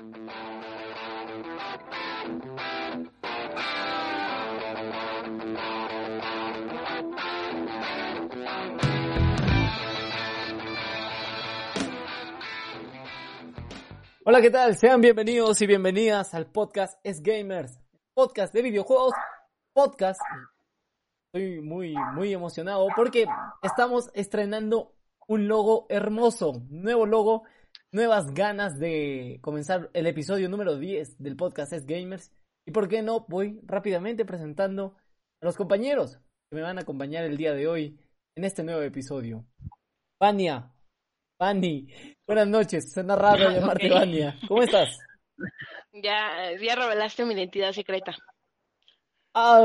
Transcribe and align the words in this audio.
Hola, 0.00 0.12
¿qué 14.40 14.50
tal? 14.50 14.74
Sean 14.76 15.02
bienvenidos 15.02 15.60
y 15.60 15.66
bienvenidas 15.66 16.32
al 16.32 16.46
podcast 16.46 16.98
Es 17.04 17.22
Gamers, 17.22 17.78
podcast 18.14 18.54
de 18.54 18.62
videojuegos, 18.62 19.12
podcast. 19.74 20.22
Estoy 21.26 21.60
muy, 21.60 21.94
muy 22.14 22.32
emocionado 22.32 22.88
porque 22.96 23.26
estamos 23.60 24.10
estrenando 24.14 24.94
un 25.28 25.46
logo 25.46 25.84
hermoso, 25.90 26.62
nuevo 26.70 27.04
logo, 27.04 27.42
nuevas 27.92 28.32
ganas 28.32 28.78
de 28.78 29.38
comenzar 29.42 29.90
el 29.94 30.06
episodio 30.06 30.48
número 30.48 30.76
10 30.76 31.18
del 31.18 31.36
podcast 31.36 31.72
Es 31.72 31.86
Gamers. 31.86 32.32
Y 32.66 32.72
por 32.72 32.88
qué 32.88 33.02
no, 33.02 33.26
voy 33.28 33.60
rápidamente 33.64 34.24
presentando 34.24 34.96
a 35.40 35.46
los 35.46 35.56
compañeros 35.56 36.18
que 36.50 36.56
me 36.56 36.62
van 36.62 36.78
a 36.78 36.82
acompañar 36.82 37.24
el 37.24 37.36
día 37.36 37.52
de 37.52 37.66
hoy 37.66 37.98
en 38.36 38.44
este 38.44 38.62
nuevo 38.62 38.82
episodio. 38.82 39.44
Vania, 40.20 40.72
Vani, 41.38 41.88
buenas 42.26 42.48
noches, 42.48 42.92
suena 42.92 43.16
raro 43.16 43.50
llamarte 43.50 43.88
Vania. 43.88 44.38
¿Cómo 44.46 44.62
estás? 44.62 44.98
Ya, 45.92 46.52
ya 46.60 46.74
revelaste 46.76 47.24
mi 47.24 47.34
identidad 47.34 47.72
secreta. 47.72 48.14
Ah, 49.34 49.60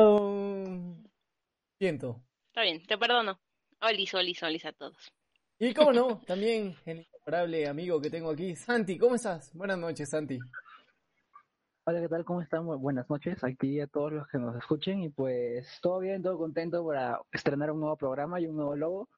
siento. 1.77 2.23
Está 2.47 2.61
bien, 2.61 2.85
te 2.85 2.97
perdono. 2.97 3.39
Olis, 3.81 4.13
olis, 4.13 4.41
olis 4.41 4.65
a 4.65 4.71
todos. 4.71 5.11
Y 5.57 5.73
cómo 5.73 5.93
no, 5.93 6.19
también 6.27 6.75
el 6.85 6.99
incomparable 6.99 7.67
amigo 7.67 8.01
que 8.01 8.09
tengo 8.09 8.31
aquí, 8.31 8.55
Santi, 8.55 8.97
¿cómo 8.97 9.15
estás? 9.15 9.53
Buenas 9.53 9.77
noches, 9.77 10.09
Santi. 10.09 10.37
Hola, 11.87 12.01
¿qué 12.01 12.09
tal? 12.09 12.25
¿Cómo 12.25 12.41
están? 12.41 12.65
Buenas 12.65 13.09
noches 13.09 13.41
aquí 13.43 13.79
a 13.79 13.87
todos 13.87 14.11
los 14.11 14.27
que 14.27 14.37
nos 14.37 14.55
escuchen 14.57 15.03
y 15.03 15.09
pues 15.09 15.79
todo 15.81 15.99
bien, 15.99 16.21
todo 16.21 16.37
contento 16.37 16.85
para 16.85 17.21
estrenar 17.31 17.71
un 17.71 17.79
nuevo 17.79 17.95
programa 17.95 18.41
y 18.41 18.47
un 18.47 18.57
nuevo 18.57 18.75
logo 18.75 19.09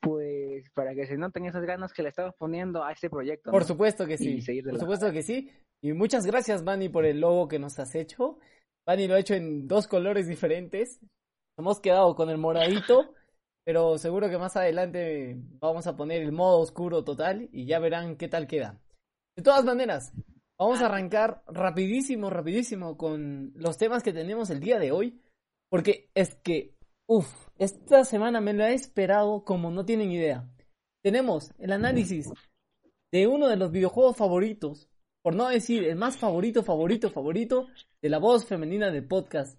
pues 0.00 0.68
para 0.74 0.94
que 0.94 1.06
se 1.06 1.16
noten 1.16 1.46
esas 1.46 1.64
ganas 1.64 1.94
que 1.94 2.02
le 2.02 2.10
estamos 2.10 2.34
poniendo 2.36 2.84
a 2.84 2.92
este 2.92 3.08
proyecto. 3.08 3.50
Por 3.50 3.64
supuesto 3.64 4.06
que 4.06 4.18
sí. 4.18 4.44
Por 4.62 4.78
supuesto 4.78 5.10
que 5.12 5.22
sí. 5.22 5.50
Y 5.80 5.94
muchas 5.94 6.26
gracias, 6.26 6.62
Manny, 6.62 6.90
por 6.90 7.06
el 7.06 7.20
logo 7.20 7.48
que 7.48 7.58
nos 7.58 7.78
has 7.78 7.94
hecho. 7.94 8.38
Manny 8.86 9.08
lo 9.08 9.14
ha 9.14 9.20
hecho 9.20 9.34
en 9.34 9.66
dos 9.66 9.88
colores 9.88 10.28
diferentes. 10.28 11.00
Hemos 11.56 11.80
quedado 11.80 12.14
con 12.16 12.28
el 12.28 12.36
moradito, 12.36 13.14
pero 13.64 13.96
seguro 13.98 14.28
que 14.28 14.38
más 14.38 14.56
adelante 14.56 15.36
vamos 15.58 15.86
a 15.86 15.96
poner 15.96 16.22
el 16.22 16.32
modo 16.32 16.60
oscuro 16.60 17.02
total 17.02 17.48
y 17.50 17.66
ya 17.66 17.78
verán 17.78 18.16
qué 18.16 18.28
tal 18.28 18.46
queda. 18.46 18.80
De 19.36 19.42
todas 19.42 19.64
maneras, 19.64 20.12
vamos 20.58 20.80
a 20.80 20.86
arrancar 20.86 21.42
rapidísimo, 21.46 22.30
rapidísimo 22.30 22.96
con 22.96 23.52
los 23.56 23.78
temas 23.78 24.02
que 24.02 24.12
tenemos 24.12 24.50
el 24.50 24.60
día 24.60 24.78
de 24.78 24.92
hoy, 24.92 25.20
porque 25.70 26.10
es 26.14 26.34
que, 26.36 26.76
uff, 27.08 27.48
esta 27.58 28.04
semana 28.04 28.40
me 28.40 28.52
lo 28.52 28.64
he 28.64 28.74
esperado 28.74 29.44
como 29.44 29.70
no 29.70 29.84
tienen 29.84 30.12
idea. 30.12 30.48
Tenemos 31.02 31.52
el 31.58 31.72
análisis 31.72 32.30
de 33.12 33.26
uno 33.26 33.48
de 33.48 33.56
los 33.56 33.70
videojuegos 33.70 34.16
favoritos, 34.16 34.88
por 35.22 35.34
no 35.34 35.48
decir 35.48 35.84
el 35.84 35.96
más 35.96 36.18
favorito, 36.18 36.62
favorito, 36.62 37.10
favorito, 37.10 37.66
de 38.02 38.08
la 38.10 38.18
voz 38.18 38.44
femenina 38.44 38.90
del 38.90 39.06
podcast, 39.06 39.58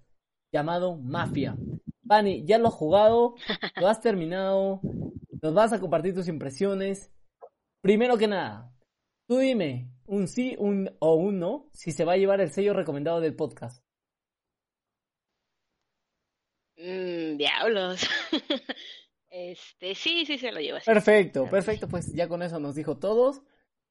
llamado 0.54 0.96
Mafia. 0.96 1.58
Vani, 2.06 2.46
ya 2.46 2.60
lo 2.60 2.68
has 2.68 2.74
jugado, 2.74 3.36
lo 3.82 3.88
has 3.88 4.00
terminado, 4.00 4.80
nos 5.42 5.54
vas 5.54 5.74
a 5.74 5.80
compartir 5.80 6.14
tus 6.14 6.28
impresiones. 6.28 7.12
Primero 7.82 8.18
que 8.18 8.28
nada, 8.28 8.72
tú 9.28 9.40
dime 9.40 9.92
un 10.08 10.28
sí 10.28 10.56
un, 10.60 10.96
o 11.00 11.16
un 11.16 11.40
no 11.40 11.70
si 11.74 11.92
se 11.92 12.06
va 12.06 12.14
a 12.14 12.18
llevar 12.18 12.42
el 12.42 12.52
sello 12.52 12.74
recomendado 12.74 13.20
del 13.20 13.36
podcast. 13.36 13.84
Mm, 16.78 17.38
diablos. 17.38 18.08
este, 19.30 19.96
sí, 19.96 20.26
sí 20.26 20.38
se 20.38 20.52
lo 20.52 20.60
lleva. 20.60 20.80
Perfecto, 20.86 21.50
perfecto, 21.50 21.88
pues 21.88 22.14
ya 22.14 22.28
con 22.28 22.44
eso 22.44 22.60
nos 22.60 22.76
dijo 22.76 22.98
todos. 22.98 23.42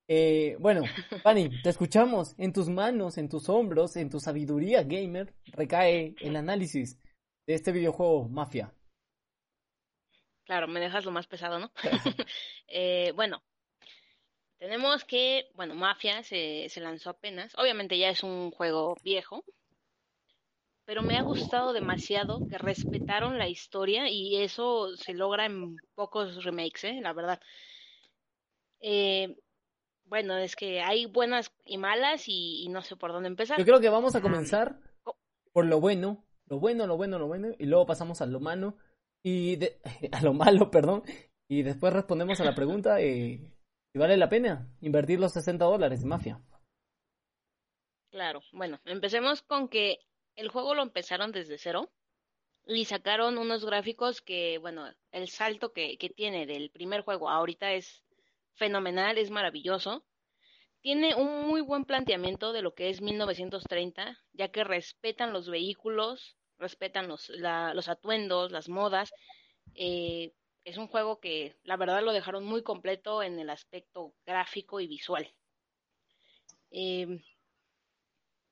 Eh, 0.07 0.57
bueno, 0.61 0.83
Fanny, 1.25 1.51
te 1.63 1.71
escuchamos. 1.71 2.35
En 2.39 2.53
tus 2.53 2.69
manos, 2.69 3.19
en 3.19 3.29
tus 3.29 3.49
hombros, 3.49 3.97
en 3.97 4.09
tu 4.09 4.21
sabiduría 4.21 4.85
gamer, 4.85 5.35
recae 5.47 6.15
el 6.21 6.37
análisis 6.37 6.99
de 7.47 7.55
este 7.55 7.73
videojuego 7.73 8.29
Mafia. 8.29 8.73
Claro, 10.45 10.69
me 10.69 10.81
dejas 10.81 11.05
lo 11.05 11.11
más 11.11 11.27
pesado, 11.27 11.59
¿no? 11.59 11.71
eh, 12.69 13.13
bueno, 13.15 13.43
tenemos 14.59 15.05
que, 15.05 15.51
bueno, 15.55 15.75
Mafia 15.75 16.23
se, 16.23 16.69
se 16.69 16.81
lanzó 16.81 17.11
apenas. 17.11 17.53
Obviamente 17.57 17.99
ya 17.99 18.11
es 18.11 18.23
un 18.23 18.51
juego 18.51 18.97
viejo, 19.03 19.45
pero 20.85 21.03
me 21.03 21.17
ha 21.17 21.23
gustado 21.23 21.73
demasiado 21.73 22.47
que 22.49 22.59
respetaron 22.59 23.39
la 23.39 23.49
historia 23.49 24.09
y 24.11 24.37
eso 24.43 24.97
se 24.97 25.15
logra 25.15 25.47
en 25.47 25.77
pocos 25.95 26.45
remakes, 26.45 26.85
¿eh? 26.85 27.01
la 27.03 27.13
verdad. 27.13 27.41
Eh, 28.81 29.37
bueno, 30.05 30.37
es 30.37 30.57
que 30.57 30.83
hay 30.83 31.07
buenas 31.07 31.51
y 31.65 31.79
malas 31.79 32.25
y, 32.27 32.69
no 32.69 32.83
sé 32.83 32.97
por 32.97 33.13
dónde 33.13 33.29
empezar. 33.29 33.59
Yo 33.59 33.65
creo 33.65 33.81
que 33.81 33.89
vamos 33.89 34.15
a 34.15 34.21
comenzar 34.21 34.79
por 35.53 35.67
lo 35.67 35.81
bueno, 35.81 36.24
lo 36.47 36.59
bueno, 36.59 36.87
lo 36.87 36.97
bueno, 36.97 37.19
lo 37.19 37.27
bueno, 37.27 37.49
y 37.59 37.67
luego 37.67 37.87
pasamos 37.87 38.21
a 38.21 38.27
lo 38.27 38.41
malo 38.41 38.77
y 39.23 39.59
a 40.13 40.23
lo 40.23 40.35
malo, 40.35 40.71
perdón, 40.71 41.03
y 41.49 41.63
después 41.63 41.93
respondemos 41.93 42.41
a 42.41 42.45
la 42.45 42.55
pregunta 42.55 42.99
si 42.99 43.99
vale 43.99 44.17
la 44.17 44.29
pena 44.29 44.69
invertir 44.81 45.21
los 45.21 45.33
60 45.33 45.65
dólares 45.65 46.03
en 46.03 46.09
Mafia. 46.09 46.41
Claro, 48.11 48.43
bueno, 48.53 48.81
empecemos 48.85 49.43
con 49.43 49.69
que 49.69 49.99
el 50.37 50.49
juego 50.49 50.75
lo 50.75 50.83
empezaron 50.83 51.33
desde 51.33 51.59
cero 51.59 51.91
y 52.67 52.85
sacaron 52.85 53.39
unos 53.39 53.65
gráficos 53.65 54.23
que, 54.23 54.59
bueno, 54.59 54.87
el 55.11 55.29
salto 55.29 55.73
que, 55.73 55.99
que 55.99 56.11
tiene 56.11 56.47
del 56.47 56.71
primer 56.71 57.03
juego 57.03 57.29
ahorita 57.29 57.73
es 57.73 58.05
fenomenal, 58.55 59.19
es 59.19 59.31
maravilloso. 59.31 60.05
Tiene 60.85 61.15
un 61.15 61.49
muy 61.49 61.63
buen 61.63 61.87
planteamiento 61.87 62.53
de 62.53 62.61
lo 62.61 62.75
que 62.75 62.91
es 62.91 63.01
1930, 63.01 64.19
ya 64.35 64.49
que 64.49 64.65
respetan 64.65 65.33
los 65.33 65.49
vehículos, 65.49 66.37
respetan 66.59 67.09
los, 67.09 67.31
los 67.31 67.89
atuendos, 67.89 68.53
las 68.53 68.69
modas. 68.69 69.11
Eh, 69.75 70.35
es 70.63 70.77
un 70.77 70.89
juego 70.89 71.21
que 71.21 71.57
la 71.63 71.79
verdad 71.79 72.03
lo 72.03 72.13
dejaron 72.13 72.45
muy 72.45 72.63
completo 72.63 73.23
en 73.23 73.39
el 73.39 73.49
aspecto 73.49 74.13
gráfico 74.27 74.79
y 74.79 74.87
visual. 74.87 75.27
Eh, 76.71 77.19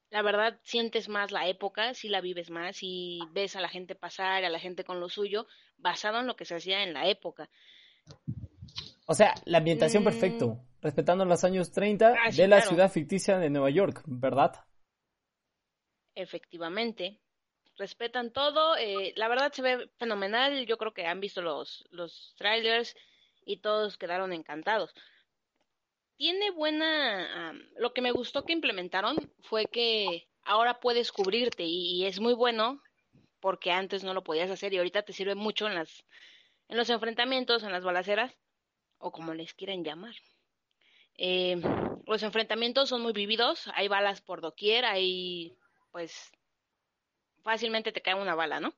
la 0.09 0.23
verdad 0.23 0.59
sientes 0.63 1.11
más 1.11 1.33
la 1.33 1.49
época, 1.49 1.93
si 1.93 2.09
la 2.09 2.23
vives 2.23 2.49
más 2.49 2.79
y 2.81 3.21
ves 3.33 3.57
a 3.57 3.61
la 3.61 3.69
gente 3.69 3.95
pasar, 3.95 4.43
a 4.43 4.49
la 4.49 4.59
gente 4.59 4.85
con 4.85 5.01
lo 5.01 5.11
suyo, 5.11 5.47
basado 5.77 6.21
en 6.21 6.27
lo 6.27 6.35
que 6.35 6.47
se 6.47 6.55
hacía 6.55 6.83
en 6.83 6.95
la 6.95 7.11
época. 7.11 7.51
O 9.05 9.15
sea, 9.15 9.35
la 9.45 9.59
ambientación 9.59 10.03
perfecto, 10.03 10.49
mm. 10.49 10.72
Respetando 10.83 11.25
los 11.25 11.45
años 11.45 11.71
30 11.71 12.09
ah, 12.09 12.31
de 12.31 12.49
la 12.49 12.61
ciudad 12.61 12.91
ficticia 12.91 13.39
de 13.39 13.49
Nueva 13.49 13.71
York, 13.71 14.03
¿verdad? 14.07 14.53
Efectivamente. 16.15 17.21
Respetan 17.79 18.33
todo, 18.33 18.77
eh, 18.77 19.15
la 19.17 19.29
verdad 19.29 19.51
se 19.53 19.63
ve 19.63 19.91
fenomenal, 19.97 20.67
yo 20.67 20.77
creo 20.77 20.93
que 20.93 21.07
han 21.07 21.21
visto 21.21 21.41
los, 21.41 21.87
los 21.91 22.35
trailers 22.37 22.95
y 23.47 23.57
todos 23.57 23.97
quedaron 23.97 24.35
encantados 24.35 24.95
tiene 26.23 26.53
buena... 26.53 27.53
lo 27.79 27.93
que 27.93 28.01
me 28.01 28.13
gustó 28.13 28.45
que 28.45 28.53
implementaron 28.53 29.17
fue 29.41 29.67
que 29.67 30.29
ahora 30.45 30.79
puedes 30.79 31.11
cubrirte 31.11 31.65
y, 31.65 32.07
es 32.07 32.21
muy 32.21 32.33
bueno 32.33 32.81
porque 33.41 33.73
antes 33.73 34.05
no 34.05 34.15
lo 34.15 34.23
podías 34.23 34.49
hacer 34.49 34.73
y 34.73 34.79
ahorita 34.79 35.03
te 35.03 35.13
sirve 35.13 35.35
mucho 35.35 35.67
en 35.67 35.75
las 35.75 36.05
en 36.69 36.77
los 36.77 36.91
enfrentamientos, 36.91 37.65
en 37.65 37.73
las 37.73 37.83
balaceras 37.83 38.33
o 38.99 39.11
como 39.11 39.35
les 39.35 39.53
quieran 39.53 39.83
llamar. 39.83 40.15
Eh, 41.17 41.61
los 42.07 42.23
enfrentamientos 42.23 42.89
son 42.89 43.03
muy 43.03 43.13
vividos, 43.13 43.71
hay 43.75 43.89
balas 43.89 44.21
por 44.21 44.41
doquier, 44.41 44.85
hay 44.85 45.57
pues 45.91 46.33
fácilmente 47.43 47.93
te 47.93 48.03
cae 48.03 48.15
una 48.15 48.35
bala, 48.35 48.61
¿no? 48.61 48.73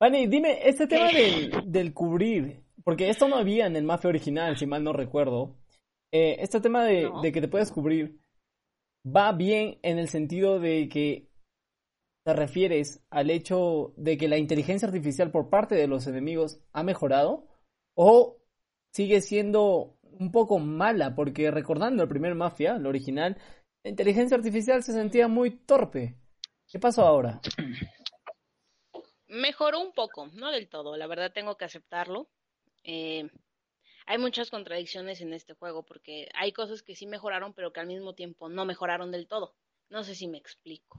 Vani, 0.00 0.26
dime, 0.26 0.66
este 0.66 0.86
tema 0.86 1.08
del, 1.08 1.52
del 1.66 1.94
cubrir, 1.94 2.64
porque 2.82 3.08
esto 3.08 3.28
no 3.28 3.36
había 3.36 3.66
en 3.66 3.76
el 3.76 3.84
Mafia 3.84 4.10
original, 4.10 4.56
si 4.56 4.66
mal 4.66 4.82
no 4.82 4.92
recuerdo. 4.92 5.56
Eh, 6.16 6.36
este 6.44 6.60
tema 6.60 6.84
de, 6.84 7.10
que 7.32 7.40
te 7.40 7.48
puedes 7.48 7.72
cubrir 7.72 8.20
va 9.04 9.32
bien 9.32 9.80
en 9.82 9.98
el 9.98 10.08
sentido 10.08 10.60
de 10.60 10.88
que 10.88 11.28
te 12.24 12.32
refieres 12.32 13.04
al 13.10 13.30
hecho 13.30 13.92
de 13.96 14.16
que 14.16 14.28
la 14.28 14.38
inteligencia 14.38 14.86
artificial 14.86 15.32
por 15.32 15.50
parte 15.50 15.74
de 15.74 15.88
los 15.88 16.06
enemigos 16.06 16.60
ha 16.72 16.84
mejorado 16.84 17.48
o 17.96 18.38
sigue 18.92 19.22
siendo 19.22 19.93
un 20.18 20.32
poco 20.32 20.58
mala 20.58 21.14
porque 21.14 21.50
recordando 21.50 22.02
el 22.02 22.08
primer 22.08 22.34
Mafia, 22.34 22.76
el 22.76 22.86
original, 22.86 23.36
la 23.82 23.90
inteligencia 23.90 24.36
artificial 24.36 24.82
se 24.82 24.92
sentía 24.92 25.28
muy 25.28 25.50
torpe. 25.50 26.16
¿Qué 26.70 26.78
pasó 26.78 27.02
ahora? 27.02 27.40
Mejoró 29.28 29.80
un 29.80 29.92
poco, 29.92 30.28
no 30.34 30.50
del 30.50 30.68
todo, 30.68 30.96
la 30.96 31.06
verdad 31.06 31.32
tengo 31.32 31.56
que 31.56 31.64
aceptarlo. 31.64 32.28
Eh, 32.82 33.28
hay 34.06 34.18
muchas 34.18 34.50
contradicciones 34.50 35.20
en 35.20 35.32
este 35.32 35.54
juego 35.54 35.82
porque 35.84 36.28
hay 36.34 36.52
cosas 36.52 36.82
que 36.82 36.94
sí 36.94 37.06
mejoraron, 37.06 37.54
pero 37.54 37.72
que 37.72 37.80
al 37.80 37.86
mismo 37.86 38.14
tiempo 38.14 38.48
no 38.48 38.64
mejoraron 38.64 39.10
del 39.10 39.26
todo. 39.26 39.54
No 39.90 40.04
sé 40.04 40.14
si 40.14 40.28
me 40.28 40.38
explico. 40.38 40.98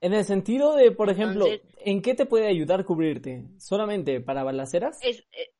En 0.00 0.12
el 0.12 0.24
sentido 0.24 0.74
de, 0.76 0.90
por 0.92 1.10
ejemplo, 1.10 1.46
¿en 1.78 2.02
qué 2.02 2.14
te 2.14 2.26
puede 2.26 2.46
ayudar 2.46 2.84
cubrirte? 2.84 3.44
¿Solamente 3.58 4.20
para 4.20 4.44
balaceras? 4.44 4.98
Es, 5.02 5.20
eh, 5.32 5.54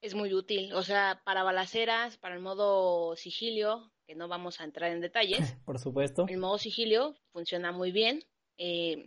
es, 0.00 0.14
muy 0.14 0.34
útil. 0.34 0.72
O 0.74 0.82
sea, 0.82 1.20
para 1.24 1.42
balaceras, 1.42 2.16
para 2.16 2.34
el 2.34 2.40
modo 2.40 3.16
sigilio, 3.16 3.92
que 4.06 4.14
no 4.14 4.28
vamos 4.28 4.60
a 4.60 4.64
entrar 4.64 4.90
en 4.90 5.00
detalles. 5.00 5.38
por 5.64 5.78
supuesto. 5.78 6.26
El 6.28 6.38
modo 6.38 6.58
sigilio 6.58 7.16
funciona 7.32 7.72
muy 7.72 7.92
bien. 7.92 8.24
Eh, 8.56 9.06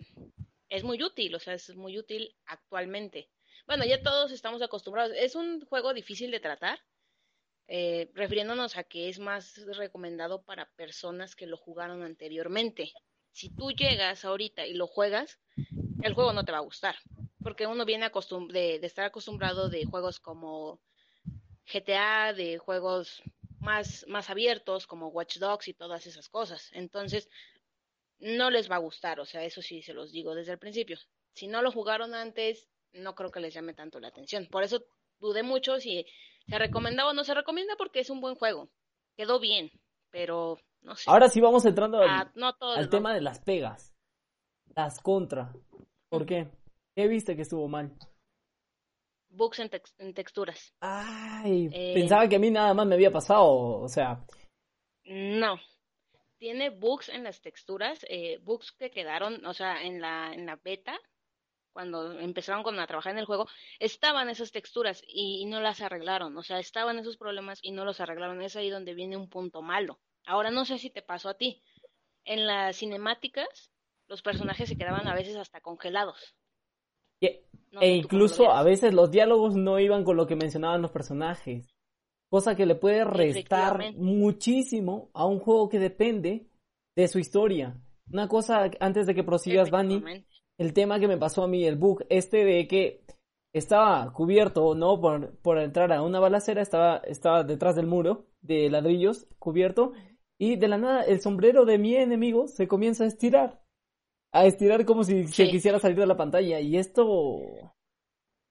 es 0.69 0.83
muy 0.83 1.03
útil, 1.03 1.35
o 1.35 1.39
sea, 1.39 1.53
es 1.53 1.75
muy 1.75 1.97
útil 1.97 2.35
actualmente. 2.45 3.29
Bueno, 3.67 3.85
ya 3.85 4.01
todos 4.01 4.31
estamos 4.31 4.61
acostumbrados. 4.61 5.13
Es 5.17 5.35
un 5.35 5.65
juego 5.65 5.93
difícil 5.93 6.31
de 6.31 6.39
tratar, 6.39 6.79
eh, 7.67 8.09
refiriéndonos 8.13 8.77
a 8.77 8.83
que 8.83 9.09
es 9.09 9.19
más 9.19 9.55
recomendado 9.77 10.43
para 10.43 10.69
personas 10.75 11.35
que 11.35 11.47
lo 11.47 11.57
jugaron 11.57 12.03
anteriormente. 12.03 12.91
Si 13.31 13.49
tú 13.49 13.71
llegas 13.71 14.25
ahorita 14.25 14.65
y 14.65 14.73
lo 14.73 14.87
juegas, 14.87 15.39
el 16.03 16.13
juego 16.13 16.33
no 16.33 16.43
te 16.43 16.51
va 16.51 16.57
a 16.57 16.61
gustar, 16.61 16.95
porque 17.43 17.67
uno 17.67 17.85
viene 17.85 18.09
de, 18.49 18.79
de 18.79 18.87
estar 18.87 19.05
acostumbrado 19.05 19.69
de 19.69 19.85
juegos 19.85 20.19
como 20.19 20.79
GTA, 21.71 22.33
de 22.33 22.57
juegos 22.57 23.21
más, 23.59 24.05
más 24.07 24.29
abiertos 24.29 24.87
como 24.87 25.07
Watch 25.07 25.37
Dogs 25.37 25.67
y 25.67 25.73
todas 25.73 26.05
esas 26.07 26.29
cosas. 26.29 26.69
Entonces, 26.73 27.29
no 28.19 28.49
les 28.49 28.69
va 28.69 28.75
a 28.75 28.79
gustar, 28.79 29.19
o 29.19 29.25
sea, 29.25 29.43
eso 29.43 29.61
sí 29.61 29.81
se 29.81 29.93
los 29.93 30.11
digo 30.11 30.35
desde 30.35 30.53
el 30.53 30.59
principio. 30.59 30.97
Si 31.33 31.47
no 31.47 31.61
lo 31.61 31.71
jugaron 31.71 32.13
antes, 32.13 32.67
no 32.93 33.15
creo 33.15 33.31
que 33.31 33.39
les 33.39 33.53
llame 33.53 33.73
tanto 33.73 33.99
la 33.99 34.09
atención. 34.09 34.47
Por 34.47 34.63
eso 34.63 34.83
dudé 35.19 35.43
mucho 35.43 35.79
si 35.79 36.05
se 36.47 36.59
recomendaba 36.59 37.11
o 37.11 37.13
no 37.13 37.23
se 37.23 37.33
recomienda 37.33 37.75
porque 37.77 37.99
es 37.99 38.09
un 38.09 38.21
buen 38.21 38.35
juego. 38.35 38.69
Quedó 39.15 39.39
bien, 39.39 39.71
pero 40.09 40.59
no 40.81 40.95
sé. 40.95 41.09
Ahora 41.09 41.29
sí 41.29 41.39
vamos 41.39 41.65
entrando 41.65 41.99
al, 41.99 42.09
ah, 42.09 42.89
tema 42.89 43.13
de 43.13 43.21
las 43.21 43.39
pegas. 43.39 43.93
Las 44.75 44.99
contra. 45.01 45.53
¿Por 46.09 46.25
qué? 46.25 46.49
¿Qué 46.95 47.07
viste 47.07 47.35
que 47.35 47.43
estuvo 47.43 47.67
mal? 47.67 47.95
Bugs 49.29 49.59
en, 49.59 50.13
texturas. 50.13 50.73
Ay, 50.81 51.69
eh, 51.71 51.93
pensaba 51.93 52.27
que 52.27 52.35
a 52.35 52.39
mí 52.39 52.51
nada 52.51 52.73
más 52.73 52.85
me 52.85 52.95
había 52.95 53.11
pasado, 53.11 53.47
o 53.47 53.87
sea. 53.87 54.25
No. 55.05 55.57
Tiene 56.37 56.69
bugs 56.69 57.07
en 57.09 57.23
las 57.23 57.39
texturas, 57.39 58.05
eh, 58.09 58.39
bugs 58.43 58.73
que 58.73 58.91
quedaron, 58.91 59.45
o 59.45 59.53
sea, 59.53 59.83
en 59.83 60.01
la, 60.01 60.33
en 60.33 60.45
la 60.47 60.57
beta, 60.57 60.99
cuando 61.71 62.19
empezaron 62.19 62.63
con 62.63 62.79
a 62.79 62.87
trabajar 62.87 63.13
en 63.13 63.19
el 63.19 63.25
juego, 63.25 63.47
estaban 63.79 64.29
esas 64.29 64.51
texturas 64.51 65.01
y, 65.07 65.45
no 65.45 65.61
las 65.61 65.81
arreglaron, 65.81 66.37
o 66.37 66.43
sea, 66.43 66.59
estaban 66.59 66.99
esos 66.99 67.17
problemas 67.17 67.59
y 67.61 67.71
no 67.71 67.85
los 67.85 68.01
arreglaron. 68.01 68.41
Es 68.41 68.55
ahí 68.55 68.69
donde 68.69 68.93
viene 68.93 69.17
un 69.17 69.29
punto 69.29 69.61
malo. 69.61 69.99
Ahora 70.25 70.51
no 70.51 70.65
sé 70.65 70.77
si 70.77 70.89
te 70.89 71.01
pasó 71.01 71.29
a 71.29 71.37
ti. 71.37 71.63
En 72.25 72.45
las 72.45 72.77
cinemáticas, 72.77 73.71
los 74.07 74.21
personajes 74.21 74.69
se 74.69 74.77
quedaban 74.77 75.07
a 75.07 75.15
veces 75.15 75.35
hasta 75.37 75.61
congelados. 75.61 76.35
E 77.21 77.95
incluso 77.95 78.51
a 78.51 78.63
veces 78.63 78.93
los 78.93 79.11
diálogos 79.11 79.55
no 79.55 79.79
iban 79.79 80.03
con 80.03 80.17
lo 80.17 80.27
que 80.27 80.35
mencionaban 80.35 80.81
los 80.81 80.91
personajes. 80.91 81.73
Cosa 82.29 82.55
que 82.55 82.65
le 82.65 82.75
puede 82.75 83.03
restar 83.03 83.93
muchísimo 83.95 85.09
a 85.13 85.25
un 85.25 85.39
juego 85.39 85.69
que 85.69 85.79
depende 85.79 86.47
de 86.95 87.07
su 87.07 87.19
historia. 87.19 87.79
Una 88.11 88.27
cosa 88.27 88.69
antes 88.79 89.05
de 89.05 89.15
que 89.15 89.23
prosigas, 89.23 89.71
Bunny, 89.71 90.03
el 90.57 90.73
tema 90.73 90.99
que 90.99 91.07
me 91.07 91.17
pasó 91.17 91.43
a 91.43 91.47
mí, 91.47 91.65
el 91.65 91.77
bug 91.77 92.05
este 92.09 92.43
de 92.43 92.67
que 92.67 93.03
estaba 93.53 94.11
cubierto, 94.13 94.75
¿no? 94.75 94.99
Por, 94.99 95.37
por 95.39 95.57
entrar 95.57 95.91
a 95.91 96.01
una 96.01 96.19
balacera, 96.19 96.61
estaba, 96.61 96.97
estaba 96.97 97.43
detrás 97.43 97.75
del 97.75 97.87
muro 97.87 98.27
de 98.41 98.69
ladrillos, 98.69 99.27
cubierto, 99.39 99.93
y 100.37 100.55
de 100.55 100.67
la 100.67 100.77
nada 100.77 101.03
el 101.03 101.21
sombrero 101.21 101.65
de 101.65 101.77
mi 101.77 101.95
enemigo 101.95 102.47
se 102.47 102.67
comienza 102.67 103.03
a 103.03 103.07
estirar. 103.07 103.60
A 104.33 104.45
estirar 104.45 104.85
como 104.85 105.03
si 105.03 105.27
se 105.27 105.49
quisiera 105.49 105.79
salir 105.79 105.97
de 105.99 106.05
la 106.07 106.17
pantalla. 106.17 106.59
Y 106.59 106.77
esto. 106.77 107.39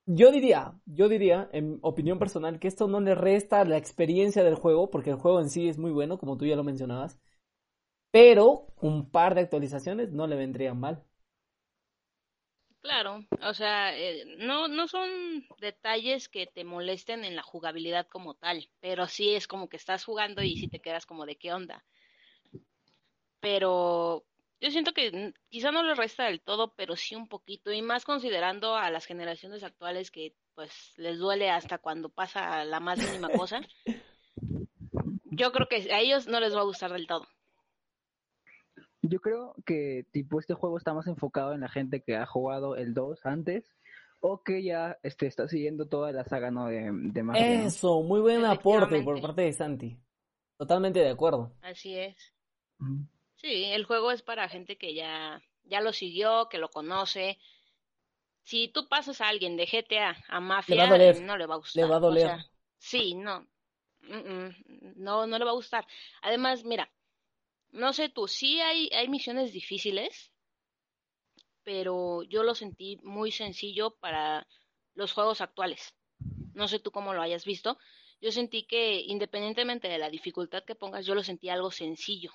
Yo 0.05 0.31
diría, 0.31 0.73
yo 0.85 1.07
diría, 1.09 1.49
en 1.53 1.79
opinión 1.81 2.19
personal, 2.19 2.59
que 2.59 2.67
esto 2.67 2.87
no 2.87 2.99
le 2.99 3.15
resta 3.15 3.63
la 3.65 3.77
experiencia 3.77 4.43
del 4.43 4.55
juego, 4.55 4.89
porque 4.89 5.11
el 5.11 5.15
juego 5.17 5.39
en 5.39 5.49
sí 5.49 5.67
es 5.69 5.77
muy 5.77 5.91
bueno, 5.91 6.17
como 6.17 6.37
tú 6.37 6.45
ya 6.45 6.55
lo 6.55 6.63
mencionabas. 6.63 7.19
Pero 8.11 8.67
un 8.81 9.09
par 9.11 9.35
de 9.35 9.41
actualizaciones 9.41 10.11
no 10.11 10.27
le 10.27 10.35
vendrían 10.37 10.79
mal. 10.79 11.03
Claro, 12.81 13.25
o 13.43 13.53
sea, 13.53 13.97
eh, 13.97 14.25
no, 14.39 14.67
no 14.67 14.87
son 14.87 15.09
detalles 15.59 16.29
que 16.29 16.47
te 16.47 16.63
molesten 16.63 17.23
en 17.25 17.35
la 17.35 17.43
jugabilidad 17.43 18.07
como 18.07 18.33
tal, 18.35 18.69
pero 18.79 19.07
sí 19.07 19.35
es 19.35 19.47
como 19.47 19.69
que 19.69 19.77
estás 19.77 20.03
jugando 20.03 20.43
y 20.43 20.57
si 20.57 20.67
te 20.67 20.79
quedas 20.79 21.05
como 21.05 21.25
de 21.25 21.37
qué 21.37 21.53
onda. 21.53 21.83
Pero 23.39 24.23
yo 24.61 24.69
siento 24.69 24.93
que 24.93 25.33
quizá 25.49 25.71
no 25.71 25.81
le 25.81 25.95
resta 25.95 26.25
del 26.25 26.39
todo, 26.39 26.73
pero 26.75 26.95
sí 26.95 27.15
un 27.15 27.27
poquito, 27.27 27.73
y 27.73 27.81
más 27.81 28.05
considerando 28.05 28.75
a 28.75 28.91
las 28.91 29.05
generaciones 29.05 29.63
actuales 29.63 30.11
que 30.11 30.35
pues 30.53 30.93
les 30.97 31.17
duele 31.17 31.49
hasta 31.49 31.79
cuando 31.79 32.09
pasa 32.09 32.63
la 32.63 32.79
más 32.79 32.99
mínima 32.99 33.29
cosa. 33.29 33.61
Yo 35.31 35.51
creo 35.51 35.67
que 35.67 35.91
a 35.91 35.99
ellos 35.99 36.27
no 36.27 36.39
les 36.39 36.55
va 36.55 36.59
a 36.59 36.65
gustar 36.65 36.91
del 36.93 37.07
todo. 37.07 37.25
Yo 39.01 39.19
creo 39.19 39.55
que 39.65 40.05
tipo 40.11 40.39
este 40.39 40.53
juego 40.53 40.77
está 40.77 40.93
más 40.93 41.07
enfocado 41.07 41.53
en 41.53 41.61
la 41.61 41.69
gente 41.69 42.03
que 42.03 42.15
ha 42.15 42.27
jugado 42.27 42.75
el 42.75 42.93
2 42.93 43.25
antes 43.25 43.65
o 44.19 44.43
que 44.43 44.61
ya 44.61 44.99
este, 45.01 45.25
está 45.25 45.47
siguiendo 45.47 45.87
toda 45.87 46.11
la 46.11 46.23
saga 46.25 46.51
¿no? 46.51 46.67
de, 46.67 46.91
de 46.91 47.65
Eso, 47.65 48.03
muy 48.03 48.19
buen 48.19 48.45
aporte 48.45 49.01
por 49.01 49.19
parte 49.19 49.41
de 49.41 49.53
Santi. 49.53 49.97
Totalmente 50.57 50.99
de 50.99 51.09
acuerdo. 51.09 51.55
Así 51.63 51.97
es. 51.97 52.15
Sí, 53.41 53.65
el 53.65 53.85
juego 53.85 54.11
es 54.11 54.21
para 54.21 54.47
gente 54.49 54.77
que 54.77 54.93
ya, 54.93 55.41
ya 55.63 55.81
lo 55.81 55.93
siguió, 55.93 56.47
que 56.47 56.59
lo 56.59 56.69
conoce. 56.69 57.39
Si 58.43 58.67
tú 58.67 58.87
pasas 58.87 59.19
a 59.19 59.29
alguien 59.29 59.57
de 59.57 59.65
GTA 59.65 60.15
a 60.27 60.39
Mafia, 60.39 60.87
no 61.21 61.37
le 61.37 61.47
va 61.47 61.55
a 61.55 61.57
gustar. 61.57 61.83
Le 61.83 61.89
va 61.89 61.95
a 61.95 61.99
doler. 61.99 62.31
sí, 62.77 63.15
no. 63.15 63.47
No, 64.95 65.25
no 65.25 65.39
le 65.39 65.45
va 65.45 65.51
a 65.51 65.55
gustar. 65.55 65.87
Además, 66.21 66.63
mira, 66.63 66.91
no 67.71 67.93
sé 67.93 68.09
tú, 68.09 68.27
sí 68.27 68.59
hay, 68.61 68.89
hay 68.93 69.07
misiones 69.07 69.53
difíciles, 69.53 70.31
pero 71.63 72.21
yo 72.23 72.43
lo 72.43 72.53
sentí 72.53 72.97
muy 73.03 73.31
sencillo 73.31 73.95
para 73.99 74.47
los 74.93 75.13
juegos 75.13 75.41
actuales. 75.41 75.95
No 76.53 76.67
sé 76.67 76.79
tú 76.79 76.91
cómo 76.91 77.13
lo 77.13 77.21
hayas 77.21 77.45
visto. 77.45 77.79
Yo 78.19 78.31
sentí 78.31 78.63
que 78.63 79.01
independientemente 79.01 79.87
de 79.87 79.97
la 79.97 80.11
dificultad 80.11 80.63
que 80.63 80.75
pongas, 80.75 81.07
yo 81.07 81.15
lo 81.15 81.23
sentí 81.23 81.49
algo 81.49 81.71
sencillo. 81.71 82.31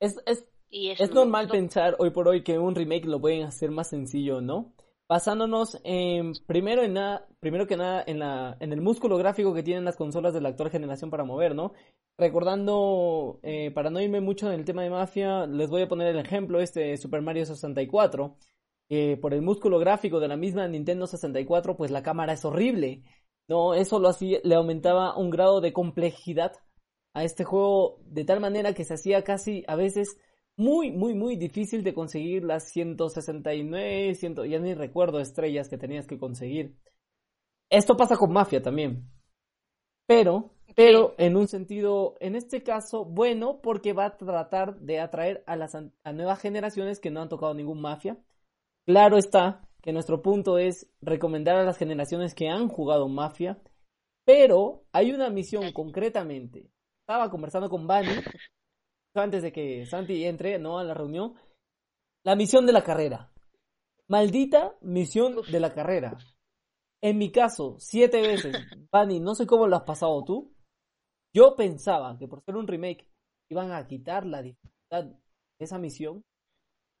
Es, 0.00 0.16
es, 0.26 0.46
es 0.70 1.10
normal 1.12 1.48
pensar 1.48 1.96
hoy 1.98 2.10
por 2.10 2.28
hoy 2.28 2.42
que 2.42 2.58
un 2.58 2.74
remake 2.74 3.06
lo 3.06 3.20
pueden 3.20 3.44
hacer 3.44 3.70
más 3.70 3.88
sencillo, 3.88 4.40
¿no? 4.40 4.74
Basándonos 5.08 5.80
en, 5.84 6.32
primero 6.46 6.82
en 6.82 6.94
nada, 6.94 7.28
primero 7.38 7.66
que 7.66 7.76
nada 7.76 8.02
en 8.06 8.18
la, 8.18 8.56
en 8.60 8.72
el 8.72 8.80
músculo 8.80 9.16
gráfico 9.16 9.54
que 9.54 9.62
tienen 9.62 9.84
las 9.84 9.96
consolas 9.96 10.34
de 10.34 10.40
la 10.40 10.48
actual 10.48 10.70
generación 10.70 11.10
para 11.10 11.24
mover, 11.24 11.54
¿no? 11.54 11.72
Recordando, 12.18 13.38
eh, 13.42 13.70
para 13.70 13.90
no 13.90 14.00
irme 14.00 14.20
mucho 14.20 14.48
en 14.48 14.58
el 14.58 14.64
tema 14.64 14.82
de 14.82 14.90
mafia, 14.90 15.46
les 15.46 15.70
voy 15.70 15.82
a 15.82 15.88
poner 15.88 16.08
el 16.08 16.18
ejemplo 16.18 16.60
este 16.60 16.80
de 16.80 16.96
Super 16.96 17.22
Mario 17.22 17.46
64. 17.46 18.36
Que 18.88 19.16
por 19.20 19.34
el 19.34 19.42
músculo 19.42 19.78
gráfico 19.78 20.20
de 20.20 20.28
la 20.28 20.36
misma 20.36 20.68
Nintendo 20.68 21.06
64, 21.06 21.76
pues 21.76 21.90
la 21.90 22.02
cámara 22.02 22.32
es 22.32 22.44
horrible. 22.44 23.02
No, 23.48 23.74
eso 23.74 23.98
lo 23.98 24.08
hacía, 24.08 24.40
le 24.42 24.54
aumentaba 24.54 25.16
un 25.16 25.30
grado 25.30 25.60
de 25.60 25.72
complejidad 25.72 26.52
a 27.16 27.24
este 27.24 27.44
juego 27.44 27.98
de 28.04 28.26
tal 28.26 28.40
manera 28.40 28.74
que 28.74 28.84
se 28.84 28.92
hacía 28.92 29.24
casi 29.24 29.64
a 29.66 29.74
veces 29.74 30.18
muy, 30.54 30.90
muy, 30.90 31.14
muy 31.14 31.36
difícil 31.36 31.82
de 31.82 31.94
conseguir 31.94 32.44
las 32.44 32.68
169, 32.70 34.14
100, 34.14 34.34
ya 34.50 34.58
ni 34.58 34.74
recuerdo 34.74 35.18
estrellas 35.18 35.70
que 35.70 35.78
tenías 35.78 36.06
que 36.06 36.18
conseguir. 36.18 36.76
Esto 37.70 37.96
pasa 37.96 38.18
con 38.18 38.32
Mafia 38.32 38.60
también. 38.62 39.10
Pero 40.06 40.50
pero 40.74 41.14
en 41.16 41.38
un 41.38 41.48
sentido, 41.48 42.16
en 42.20 42.36
este 42.36 42.62
caso, 42.62 43.06
bueno, 43.06 43.60
porque 43.62 43.94
va 43.94 44.04
a 44.04 44.16
tratar 44.18 44.78
de 44.80 45.00
atraer 45.00 45.42
a 45.46 45.56
las 45.56 45.74
a 45.74 46.12
nuevas 46.12 46.38
generaciones 46.38 47.00
que 47.00 47.10
no 47.10 47.22
han 47.22 47.30
tocado 47.30 47.54
ningún 47.54 47.80
mafia. 47.80 48.18
Claro 48.84 49.16
está 49.16 49.66
que 49.80 49.94
nuestro 49.94 50.20
punto 50.20 50.58
es 50.58 50.90
recomendar 51.00 51.56
a 51.56 51.64
las 51.64 51.78
generaciones 51.78 52.34
que 52.34 52.48
han 52.48 52.68
jugado 52.68 53.08
mafia, 53.08 53.58
pero 54.26 54.84
hay 54.92 55.12
una 55.12 55.30
misión 55.30 55.72
concretamente. 55.72 56.68
Estaba 57.06 57.30
conversando 57.30 57.70
con 57.70 57.86
Bani 57.86 58.10
antes 59.14 59.40
de 59.40 59.52
que 59.52 59.86
Santi 59.86 60.24
entre 60.24 60.58
¿no? 60.58 60.80
a 60.80 60.82
la 60.82 60.92
reunión. 60.92 61.34
La 62.24 62.34
misión 62.34 62.66
de 62.66 62.72
la 62.72 62.82
carrera. 62.82 63.32
Maldita 64.08 64.76
misión 64.80 65.36
de 65.48 65.60
la 65.60 65.72
carrera. 65.72 66.18
En 67.00 67.16
mi 67.16 67.30
caso, 67.30 67.76
siete 67.78 68.20
veces. 68.20 68.56
Bani, 68.90 69.20
no 69.20 69.36
sé 69.36 69.46
cómo 69.46 69.68
lo 69.68 69.76
has 69.76 69.84
pasado 69.84 70.24
tú, 70.24 70.52
yo 71.32 71.54
pensaba 71.54 72.18
que 72.18 72.26
por 72.26 72.42
ser 72.42 72.56
un 72.56 72.66
remake 72.66 73.08
iban 73.52 73.70
a 73.70 73.86
quitar 73.86 74.26
la 74.26 74.42
dificultad 74.42 75.04
de 75.04 75.64
esa 75.64 75.78
misión, 75.78 76.24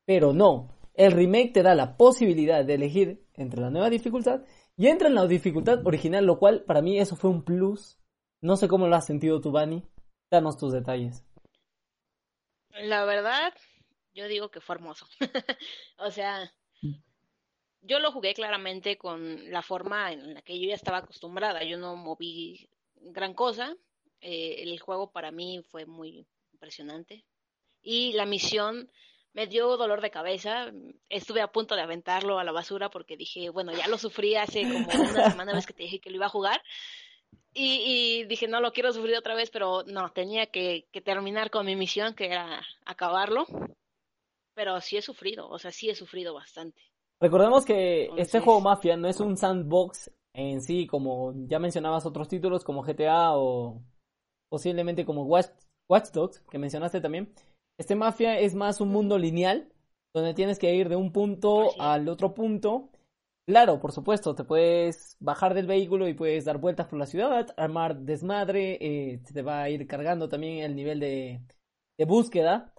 pero 0.06 0.32
no. 0.32 0.68
El 0.94 1.10
remake 1.10 1.52
te 1.52 1.62
da 1.64 1.74
la 1.74 1.96
posibilidad 1.96 2.64
de 2.64 2.74
elegir 2.74 3.26
entre 3.34 3.60
la 3.60 3.70
nueva 3.70 3.90
dificultad 3.90 4.44
y 4.76 4.86
entra 4.86 5.08
en 5.08 5.16
la 5.16 5.26
dificultad 5.26 5.84
original, 5.84 6.24
lo 6.24 6.38
cual 6.38 6.62
para 6.62 6.80
mí 6.80 6.96
eso 6.96 7.16
fue 7.16 7.28
un 7.28 7.42
plus. 7.42 7.98
No 8.40 8.56
sé 8.56 8.68
cómo 8.68 8.86
lo 8.86 8.94
has 8.94 9.04
sentido 9.04 9.40
tú, 9.40 9.50
Bani. 9.50 9.82
Danos 10.30 10.58
tus 10.58 10.72
detalles. 10.72 11.24
La 12.70 13.04
verdad, 13.04 13.54
yo 14.14 14.28
digo 14.28 14.50
que 14.50 14.60
fue 14.60 14.74
hermoso. 14.74 15.06
o 15.98 16.10
sea, 16.10 16.52
yo 17.82 18.00
lo 18.00 18.12
jugué 18.12 18.34
claramente 18.34 18.98
con 18.98 19.50
la 19.50 19.62
forma 19.62 20.12
en 20.12 20.34
la 20.34 20.42
que 20.42 20.58
yo 20.58 20.68
ya 20.68 20.74
estaba 20.74 20.98
acostumbrada. 20.98 21.62
Yo 21.62 21.78
no 21.78 21.96
moví 21.96 22.68
gran 22.96 23.34
cosa. 23.34 23.74
Eh, 24.20 24.62
el 24.62 24.78
juego 24.80 25.12
para 25.12 25.30
mí 25.30 25.62
fue 25.70 25.86
muy 25.86 26.26
impresionante. 26.52 27.24
Y 27.82 28.12
la 28.14 28.26
misión 28.26 28.90
me 29.32 29.46
dio 29.46 29.76
dolor 29.76 30.00
de 30.00 30.10
cabeza. 30.10 30.72
Estuve 31.08 31.42
a 31.42 31.52
punto 31.52 31.76
de 31.76 31.82
aventarlo 31.82 32.38
a 32.38 32.44
la 32.44 32.52
basura 32.52 32.90
porque 32.90 33.16
dije, 33.16 33.50
bueno, 33.50 33.72
ya 33.72 33.86
lo 33.86 33.98
sufrí 33.98 34.34
hace 34.34 34.62
como 34.62 34.88
una 35.10 35.30
semana 35.30 35.52
vez 35.52 35.66
que 35.66 35.74
te 35.74 35.84
dije 35.84 36.00
que 36.00 36.10
lo 36.10 36.16
iba 36.16 36.26
a 36.26 36.30
jugar. 36.30 36.62
Y, 37.58 38.24
dije, 38.24 38.48
no 38.48 38.60
lo 38.60 38.72
quiero 38.72 38.92
sufrir 38.92 39.16
otra 39.16 39.34
vez, 39.34 39.50
pero 39.50 39.82
no, 39.84 40.12
tenía 40.12 40.46
que, 40.46 40.86
terminar 41.04 41.50
con 41.50 41.64
mi 41.64 41.74
misión, 41.74 42.14
que 42.14 42.26
era 42.26 42.60
acabarlo. 42.84 43.46
Pero 44.54 44.80
sí 44.80 44.98
he 44.98 45.02
sufrido, 45.02 45.48
o 45.48 45.58
sea, 45.58 45.70
sí 45.70 45.88
he 45.88 45.94
sufrido 45.94 46.34
bastante. 46.34 46.82
Recordemos 47.20 47.64
que 47.64 48.10
este 48.18 48.40
juego 48.40 48.60
Mafia 48.60 48.96
no 48.96 49.08
es 49.08 49.20
un 49.20 49.38
sandbox 49.38 50.10
en 50.34 50.60
sí, 50.60 50.86
como 50.86 51.32
ya 51.46 51.58
mencionabas 51.58 52.04
otros 52.04 52.28
títulos 52.28 52.62
como 52.62 52.82
GTA 52.82 53.36
o 53.36 53.82
posiblemente 54.50 55.06
como 55.06 55.24
Watch, 55.24 55.48
Watch 55.88 56.10
Dogs, 56.10 56.40
que 56.50 56.58
mencionaste 56.58 57.00
también. 57.00 57.32
Este 57.78 57.94
Mafia 57.94 58.38
es 58.38 58.54
más 58.54 58.82
un 58.82 58.90
mundo 58.90 59.16
lineal, 59.18 59.72
donde 60.14 60.34
tienes 60.34 60.58
que 60.58 60.74
ir 60.74 60.90
de 60.90 60.96
un 60.96 61.10
punto 61.10 61.70
al 61.80 62.08
otro 62.08 62.34
punto. 62.34 62.90
Claro, 63.46 63.78
por 63.78 63.92
supuesto, 63.92 64.34
te 64.34 64.42
puedes 64.42 65.16
bajar 65.20 65.54
del 65.54 65.68
vehículo 65.68 66.08
y 66.08 66.14
puedes 66.14 66.44
dar 66.44 66.58
vueltas 66.58 66.88
por 66.88 66.98
la 66.98 67.06
ciudad, 67.06 67.54
armar 67.56 67.96
desmadre, 68.00 68.76
eh, 68.80 69.20
te 69.32 69.42
va 69.42 69.62
a 69.62 69.70
ir 69.70 69.86
cargando 69.86 70.28
también 70.28 70.64
el 70.64 70.74
nivel 70.74 70.98
de, 70.98 71.40
búsqueda. 72.06 72.74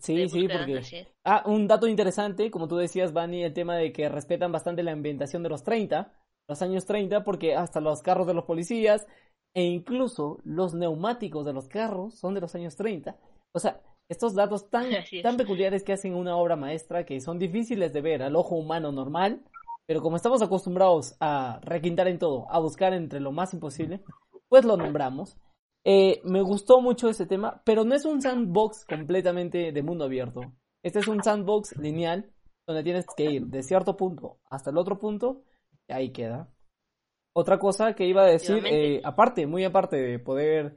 sí, 0.00 0.28
sí, 0.28 0.48
porque... 0.48 1.08
Ah, 1.24 1.42
un 1.44 1.66
dato 1.66 1.88
interesante, 1.88 2.52
como 2.52 2.68
tú 2.68 2.76
decías, 2.76 3.12
Bani, 3.12 3.42
el 3.42 3.52
tema 3.52 3.74
de 3.76 3.92
que 3.92 4.08
respetan 4.08 4.52
bastante 4.52 4.84
la 4.84 4.92
ambientación 4.92 5.42
de 5.42 5.48
los 5.48 5.64
30, 5.64 6.12
los 6.48 6.62
años 6.62 6.86
30, 6.86 7.24
porque 7.24 7.56
hasta 7.56 7.80
los 7.80 8.00
carros 8.00 8.28
de 8.28 8.34
los 8.34 8.44
policías 8.44 9.08
e 9.54 9.64
incluso 9.64 10.38
los 10.44 10.72
neumáticos 10.72 11.44
de 11.44 11.52
los 11.52 11.66
carros 11.66 12.14
son 12.14 12.34
de 12.34 12.40
los 12.40 12.54
años 12.54 12.76
30. 12.76 13.18
O 13.52 13.58
sea, 13.58 13.80
estos 14.08 14.34
datos 14.34 14.70
tan, 14.70 14.86
tan 15.22 15.36
peculiares 15.36 15.82
que 15.82 15.92
hacen 15.92 16.14
una 16.14 16.36
obra 16.36 16.54
maestra 16.54 17.04
que 17.04 17.20
son 17.20 17.40
difíciles 17.40 17.92
de 17.92 18.00
ver 18.00 18.22
al 18.22 18.36
ojo 18.36 18.54
humano 18.54 18.92
normal, 18.92 19.42
pero 19.90 20.02
como 20.02 20.14
estamos 20.14 20.40
acostumbrados 20.40 21.16
a 21.18 21.58
requintar 21.64 22.06
en 22.06 22.20
todo, 22.20 22.46
a 22.48 22.60
buscar 22.60 22.94
entre 22.94 23.18
lo 23.18 23.32
más 23.32 23.54
imposible, 23.54 24.04
pues 24.48 24.64
lo 24.64 24.76
nombramos. 24.76 25.36
Eh, 25.84 26.20
me 26.22 26.42
gustó 26.42 26.80
mucho 26.80 27.08
ese 27.08 27.26
tema, 27.26 27.60
pero 27.64 27.82
no 27.82 27.96
es 27.96 28.04
un 28.04 28.22
sandbox 28.22 28.84
completamente 28.84 29.72
de 29.72 29.82
mundo 29.82 30.04
abierto. 30.04 30.42
Este 30.84 31.00
es 31.00 31.08
un 31.08 31.20
sandbox 31.24 31.76
lineal 31.76 32.32
donde 32.68 32.84
tienes 32.84 33.04
que 33.16 33.32
ir 33.32 33.46
de 33.46 33.64
cierto 33.64 33.96
punto 33.96 34.38
hasta 34.48 34.70
el 34.70 34.78
otro 34.78 34.96
punto 35.00 35.42
y 35.88 35.92
ahí 35.92 36.12
queda. 36.12 36.54
Otra 37.34 37.58
cosa 37.58 37.94
que 37.94 38.06
iba 38.06 38.22
a 38.22 38.30
decir, 38.30 38.62
eh, 38.66 39.00
aparte, 39.02 39.48
muy 39.48 39.64
aparte 39.64 39.96
de 39.96 40.20
poder 40.20 40.76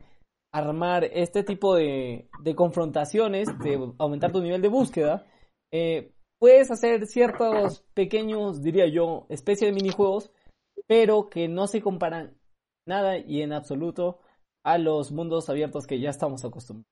armar 0.51 1.03
este 1.03 1.43
tipo 1.43 1.75
de, 1.75 2.31
confrontaciones, 2.55 3.47
de 3.59 3.93
aumentar 3.99 4.31
tu 4.31 4.41
nivel 4.41 4.63
de 4.63 4.69
búsqueda, 4.69 5.27
eh, 5.71 6.15
puedes 6.43 6.69
hacer 6.71 7.07
ciertos 7.07 7.85
pequeños, 7.93 8.61
diría 8.61 8.85
yo, 8.87 9.25
especie 9.29 9.65
de 9.65 9.71
minijuegos, 9.71 10.29
pero 10.87 11.29
que 11.29 11.47
no 11.47 11.67
se 11.67 11.81
comparan 11.81 12.37
nada 12.85 13.17
y 13.17 13.41
en 13.41 13.53
absoluto 13.53 14.19
a 14.61 14.77
los 14.77 15.13
mundos 15.13 15.49
abiertos 15.49 15.87
que 15.87 16.01
ya 16.01 16.09
estamos 16.09 16.43
acostumbrados. 16.43 16.91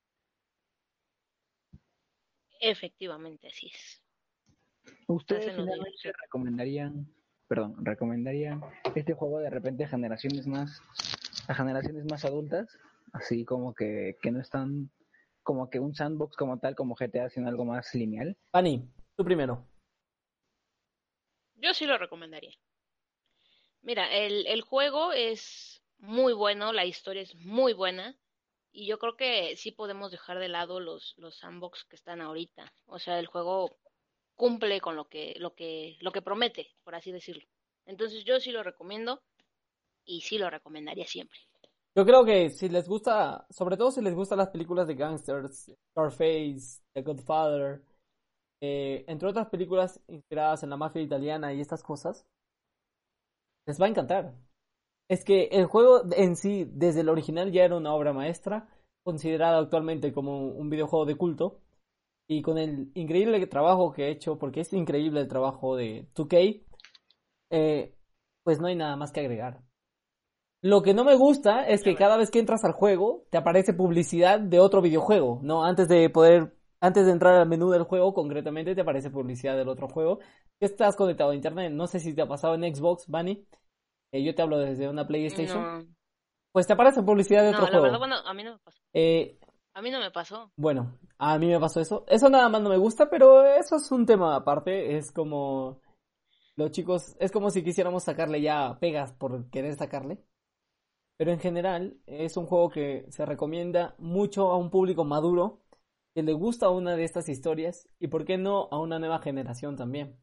Efectivamente, 2.61 3.49
así 3.49 3.67
es. 3.67 4.01
¿Ustedes 5.07 5.53
finalmente 5.53 6.13
recomendarían, 6.23 7.13
perdón, 7.49 7.75
recomendarían 7.83 8.61
este 8.95 9.15
juego 9.15 9.39
de 9.39 9.49
repente 9.49 9.83
a 9.83 9.89
generaciones 9.89 10.47
más, 10.47 10.81
a 11.49 11.53
generaciones 11.53 12.05
más 12.09 12.23
adultas? 12.23 12.69
así 13.11 13.43
como 13.43 13.73
que, 13.73 14.15
que 14.21 14.31
no 14.31 14.39
están 14.39 14.89
como 15.43 15.69
que 15.69 15.81
un 15.81 15.93
sandbox 15.93 16.37
como 16.37 16.57
tal, 16.59 16.73
como 16.73 16.95
GTA, 16.95 17.29
sino 17.29 17.49
algo 17.49 17.65
más 17.65 17.93
lineal. 17.93 18.37
Pani, 18.49 18.89
tú 19.21 19.25
primero. 19.25 19.67
Yo 21.55 21.73
sí 21.73 21.85
lo 21.85 21.97
recomendaría. 21.97 22.53
Mira, 23.83 24.11
el, 24.15 24.47
el 24.47 24.61
juego 24.61 25.11
es 25.11 25.81
muy 25.99 26.33
bueno, 26.33 26.73
la 26.73 26.85
historia 26.85 27.21
es 27.21 27.35
muy 27.35 27.73
buena, 27.73 28.17
y 28.71 28.87
yo 28.87 28.97
creo 28.99 29.15
que 29.15 29.55
sí 29.57 29.71
podemos 29.71 30.11
dejar 30.11 30.39
de 30.39 30.47
lado 30.47 30.79
los, 30.79 31.13
los 31.17 31.37
sandbox 31.37 31.83
que 31.85 31.95
están 31.95 32.21
ahorita. 32.21 32.73
O 32.85 32.99
sea, 32.99 33.19
el 33.19 33.27
juego 33.27 33.77
cumple 34.35 34.79
con 34.79 34.95
lo 34.95 35.05
que, 35.05 35.35
lo 35.37 35.53
que, 35.53 35.97
lo 35.99 36.11
que 36.11 36.21
promete, 36.21 36.69
por 36.83 36.95
así 36.95 37.11
decirlo. 37.11 37.43
Entonces 37.85 38.23
yo 38.23 38.39
sí 38.39 38.51
lo 38.51 38.63
recomiendo 38.63 39.21
y 40.05 40.21
sí 40.21 40.37
lo 40.37 40.49
recomendaría 40.49 41.05
siempre. 41.05 41.39
Yo 41.93 42.05
creo 42.05 42.23
que 42.23 42.49
si 42.49 42.69
les 42.69 42.87
gusta, 42.87 43.45
sobre 43.49 43.75
todo 43.75 43.91
si 43.91 44.01
les 44.01 44.15
gustan 44.15 44.37
las 44.37 44.49
películas 44.49 44.87
de 44.87 44.95
gangsters, 44.95 45.69
Scarface, 45.91 46.81
The 46.93 47.01
Godfather, 47.01 47.81
eh, 48.61 49.03
entre 49.07 49.27
otras 49.27 49.49
películas 49.49 49.99
inspiradas 50.07 50.63
en 50.63 50.69
la 50.69 50.77
mafia 50.77 51.01
italiana 51.01 51.53
y 51.53 51.61
estas 51.61 51.83
cosas, 51.83 52.25
les 53.65 53.81
va 53.81 53.85
a 53.85 53.89
encantar. 53.89 54.33
Es 55.09 55.25
que 55.25 55.45
el 55.51 55.65
juego 55.65 56.03
en 56.15 56.35
sí, 56.35 56.65
desde 56.71 57.01
el 57.01 57.09
original, 57.09 57.51
ya 57.51 57.63
era 57.65 57.75
una 57.75 57.93
obra 57.93 58.13
maestra, 58.13 58.69
considerada 59.03 59.59
actualmente 59.59 60.13
como 60.13 60.47
un 60.47 60.69
videojuego 60.69 61.05
de 61.05 61.17
culto. 61.17 61.59
Y 62.29 62.41
con 62.41 62.57
el 62.57 62.91
increíble 62.93 63.45
trabajo 63.47 63.91
que 63.91 64.05
he 64.05 64.11
hecho, 64.11 64.37
porque 64.37 64.61
es 64.61 64.71
increíble 64.71 65.19
el 65.19 65.27
trabajo 65.27 65.75
de 65.75 66.07
2K, 66.15 66.63
eh, 67.49 67.95
pues 68.43 68.59
no 68.61 68.67
hay 68.67 68.75
nada 68.75 68.95
más 68.95 69.11
que 69.11 69.19
agregar. 69.19 69.61
Lo 70.63 70.83
que 70.83 70.93
no 70.93 71.03
me 71.03 71.15
gusta 71.15 71.67
es 71.67 71.83
que 71.83 71.95
cada 71.95 72.17
vez 72.17 72.29
que 72.29 72.39
entras 72.39 72.63
al 72.63 72.71
juego 72.73 73.25
te 73.31 73.37
aparece 73.37 73.73
publicidad 73.73 74.39
de 74.39 74.59
otro 74.59 74.81
videojuego, 74.81 75.39
¿no? 75.43 75.65
Antes 75.65 75.87
de 75.87 76.09
poder, 76.09 76.55
antes 76.81 77.05
de 77.05 77.11
entrar 77.11 77.35
al 77.35 77.47
menú 77.47 77.69
del 77.69 77.83
juego, 77.83 78.13
concretamente 78.13 78.73
te 78.73 78.81
aparece 78.81 79.11
publicidad 79.11 79.55
del 79.55 79.69
otro 79.69 79.87
juego. 79.87 80.19
Estás 80.59 80.95
conectado 80.95 81.29
a 81.29 81.35
internet, 81.35 81.71
no 81.71 81.85
sé 81.87 81.99
si 81.99 82.13
te 82.13 82.23
ha 82.23 82.27
pasado 82.27 82.55
en 82.55 82.75
Xbox, 82.75 83.05
Bunny. 83.07 83.45
Eh, 84.11 84.23
yo 84.23 84.33
te 84.33 84.41
hablo 84.41 84.57
desde 84.57 84.89
una 84.89 85.07
PlayStation. 85.07 85.95
Pues 86.51 86.67
te 86.67 86.73
aparece 86.73 87.03
publicidad 87.03 87.43
de 87.43 87.49
otro 87.49 87.67
juego. 87.67 87.83
Verdad, 87.83 87.99
bueno, 87.99 88.15
a 88.25 88.33
mí 88.33 88.43
no 88.43 88.53
me 88.53 88.59
pasó. 88.59 88.81
Eh, 88.93 89.39
a 89.73 89.81
mí 89.81 89.91
no 89.91 89.99
me 89.99 90.11
pasó. 90.11 90.51
Bueno, 90.57 90.97
a 91.17 91.37
mí 91.37 91.47
me 91.47 91.59
pasó 91.59 91.79
eso. 91.79 92.03
Eso 92.07 92.29
nada 92.29 92.49
más 92.49 92.61
no 92.61 92.69
me 92.69 92.77
gusta, 92.77 93.09
pero 93.09 93.45
eso 93.45 93.75
es 93.75 93.91
un 93.91 94.05
tema 94.05 94.35
aparte. 94.35 94.97
Es 94.97 95.11
como 95.11 95.79
los 96.55 96.71
chicos, 96.71 97.15
es 97.19 97.31
como 97.31 97.51
si 97.51 97.63
quisiéramos 97.63 98.03
sacarle 98.03 98.41
ya 98.41 98.77
pegas 98.79 99.13
por 99.13 99.49
querer 99.49 99.75
sacarle. 99.75 100.25
Pero 101.15 101.31
en 101.31 101.39
general 101.39 101.97
es 102.07 102.35
un 102.35 102.47
juego 102.47 102.69
que 102.69 103.05
se 103.09 103.25
recomienda 103.25 103.95
mucho 103.99 104.51
a 104.51 104.57
un 104.57 104.71
público 104.71 105.05
maduro 105.05 105.61
que 106.13 106.23
le 106.23 106.33
gusta 106.33 106.69
una 106.69 106.95
de 106.95 107.03
estas 107.03 107.29
historias 107.29 107.87
y 107.99 108.07
por 108.07 108.25
qué 108.25 108.37
no 108.37 108.67
a 108.71 108.79
una 108.79 108.99
nueva 108.99 109.19
generación 109.19 109.75
también. 109.75 110.17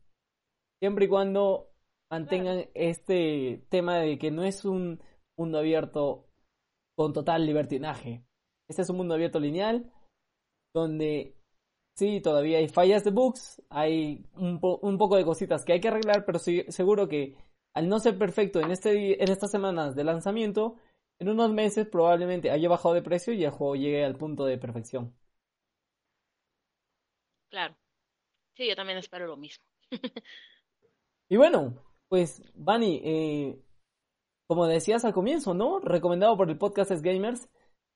Siempre 0.81 1.07
y 1.07 1.09
cuando 1.09 1.71
mantengan 2.11 2.67
este 2.75 3.65
tema 3.69 3.99
de 3.99 4.19
que 4.19 4.31
no 4.31 4.45
es 4.45 4.65
un 4.65 5.03
mundo 5.37 5.59
abierto 5.59 6.27
con 6.97 7.13
total 7.13 7.47
libertinaje. 7.47 8.25
Este 8.69 8.83
es 8.83 8.91
un 8.91 8.97
mundo 8.97 9.15
abierto 9.15 9.41
lineal 9.41 9.93
donde 10.75 11.37
sí, 11.97 12.21
todavía 12.21 12.59
hay 12.59 12.69
fallas 12.69 13.05
de 13.05 13.11
bugs, 13.11 13.63
hay 13.71 14.27
un, 14.35 14.61
un 14.61 14.99
poco 14.99 15.17
de 15.17 15.25
cositas 15.25 15.65
que 15.65 15.73
hay 15.73 15.81
que 15.81 15.89
arreglar, 15.89 16.25
pero 16.25 16.39
seguro 16.39 17.09
que 17.09 17.37
al 17.75 17.89
no 17.89 17.99
ser 17.99 18.19
perfecto 18.19 18.61
en, 18.61 18.71
este, 18.71 19.23
en 19.23 19.31
estas 19.31 19.51
semanas 19.51 19.95
de 19.95 20.05
lanzamiento, 20.05 20.77
en 21.21 21.29
unos 21.29 21.53
meses 21.53 21.87
probablemente 21.87 22.51
haya 22.51 22.69
bajado 22.69 22.95
de 22.95 23.03
precio 23.03 23.33
y 23.33 23.45
el 23.45 23.51
juego 23.51 23.77
llegue 23.77 24.05
al 24.05 24.17
punto 24.17 24.45
de 24.45 24.59
perfección. 24.59 25.15
Claro. 27.51 27.77
Sí, 28.57 28.69
yo 28.69 28.75
también 28.75 28.99
espero 28.99 29.27
lo 29.27 29.37
mismo. 29.37 29.65
y 31.29 31.37
bueno, 31.37 31.83
pues, 32.09 32.43
Bani, 32.55 33.01
eh, 33.05 33.63
como 34.49 34.67
decías 34.67 35.05
al 35.05 35.13
comienzo, 35.13 35.55
¿no? 35.55 35.79
Recomendado 35.81 36.37
por 36.37 36.51
el 36.51 36.59
podcast 36.59 36.91
es 36.91 37.03
Gamers. 37.03 37.49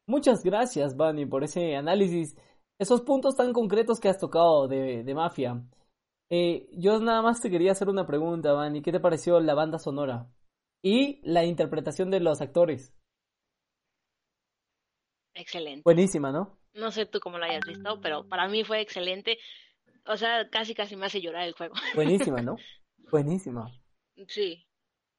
Muchas 0.07 0.43
gracias, 0.43 0.97
Bani, 0.97 1.27
por 1.27 1.45
ese 1.45 1.77
análisis, 1.77 2.37
esos 2.79 3.03
puntos 3.03 3.37
tan 3.37 3.53
concretos 3.53 4.01
que 4.01 4.09
has 4.09 4.19
tocado 4.19 4.69
de, 4.69 5.05
de 5.05 5.15
Mafia. 5.15 5.63
Eh, 6.31 6.69
yo 6.73 6.99
nada 6.99 7.23
más 7.23 7.41
te 7.41 7.51
quería 7.51 7.73
hacer 7.73 7.89
una 7.89 8.07
pregunta, 8.07 8.53
Bani. 8.53 8.83
¿Qué 8.83 8.93
te 8.93 9.01
pareció 9.01 9.39
la 9.41 9.55
banda 9.55 9.79
sonora? 9.79 10.31
Y 10.83 11.21
la 11.23 11.45
interpretación 11.45 12.11
de 12.11 12.21
los 12.21 12.41
actores. 12.41 12.95
Excelente. 15.35 15.83
Buenísima, 15.85 16.33
¿no? 16.33 16.59
No 16.75 16.91
sé 16.91 17.07
tú 17.07 17.21
cómo 17.21 17.39
lo 17.39 17.45
hayas 17.45 17.65
visto, 17.67 18.01
pero 18.01 18.27
para 18.29 18.49
mí 18.49 18.65
fue 18.65 18.81
excelente. 18.81 19.39
O 20.07 20.17
sea, 20.17 20.49
casi 20.51 20.75
casi 20.75 20.97
me 20.97 21.07
hace 21.07 21.21
llorar 21.21 21.47
el 21.47 21.55
juego. 21.55 21.75
Buenísima, 21.95 22.41
¿no? 22.43 22.57
Buenísima. 23.11 23.71
Sí. 24.29 24.67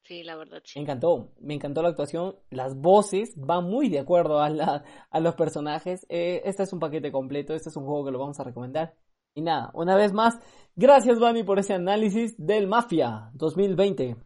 Sí, 0.03 0.22
la 0.22 0.36
verdad, 0.36 0.62
sí. 0.65 0.79
Me 0.79 0.83
encantó, 0.83 1.31
me 1.39 1.53
encantó 1.53 1.81
la 1.81 1.88
actuación, 1.88 2.36
las 2.50 2.75
voces 2.75 3.33
van 3.38 3.63
muy 3.63 3.88
de 3.88 4.00
acuerdo 4.00 4.41
a, 4.41 4.50
la, 4.50 4.83
a 5.10 5.19
los 5.22 5.36
personajes. 5.36 6.05
Eh, 6.10 6.41
este 6.43 6.63
es 6.63 6.74
un 6.74 6.79
paquete 6.79 7.10
completo, 7.10 7.53
este 7.53 7.69
es 7.69 7.77
un 7.77 7.86
juego 7.86 8.03
que 8.03 8.12
lo 8.12 8.19
vamos 8.19 8.38
a 8.38 8.43
recomendar. 8.43 8.98
Y 9.33 9.41
nada, 9.41 9.72
una 9.74 9.95
vez 9.95 10.12
más, 10.12 10.38
gracias 10.75 11.19
Bani 11.19 11.43
por 11.43 11.57
ese 11.57 11.74
análisis 11.74 12.36
del 12.38 12.67
Mafia 12.67 13.29
2020. 13.33 14.17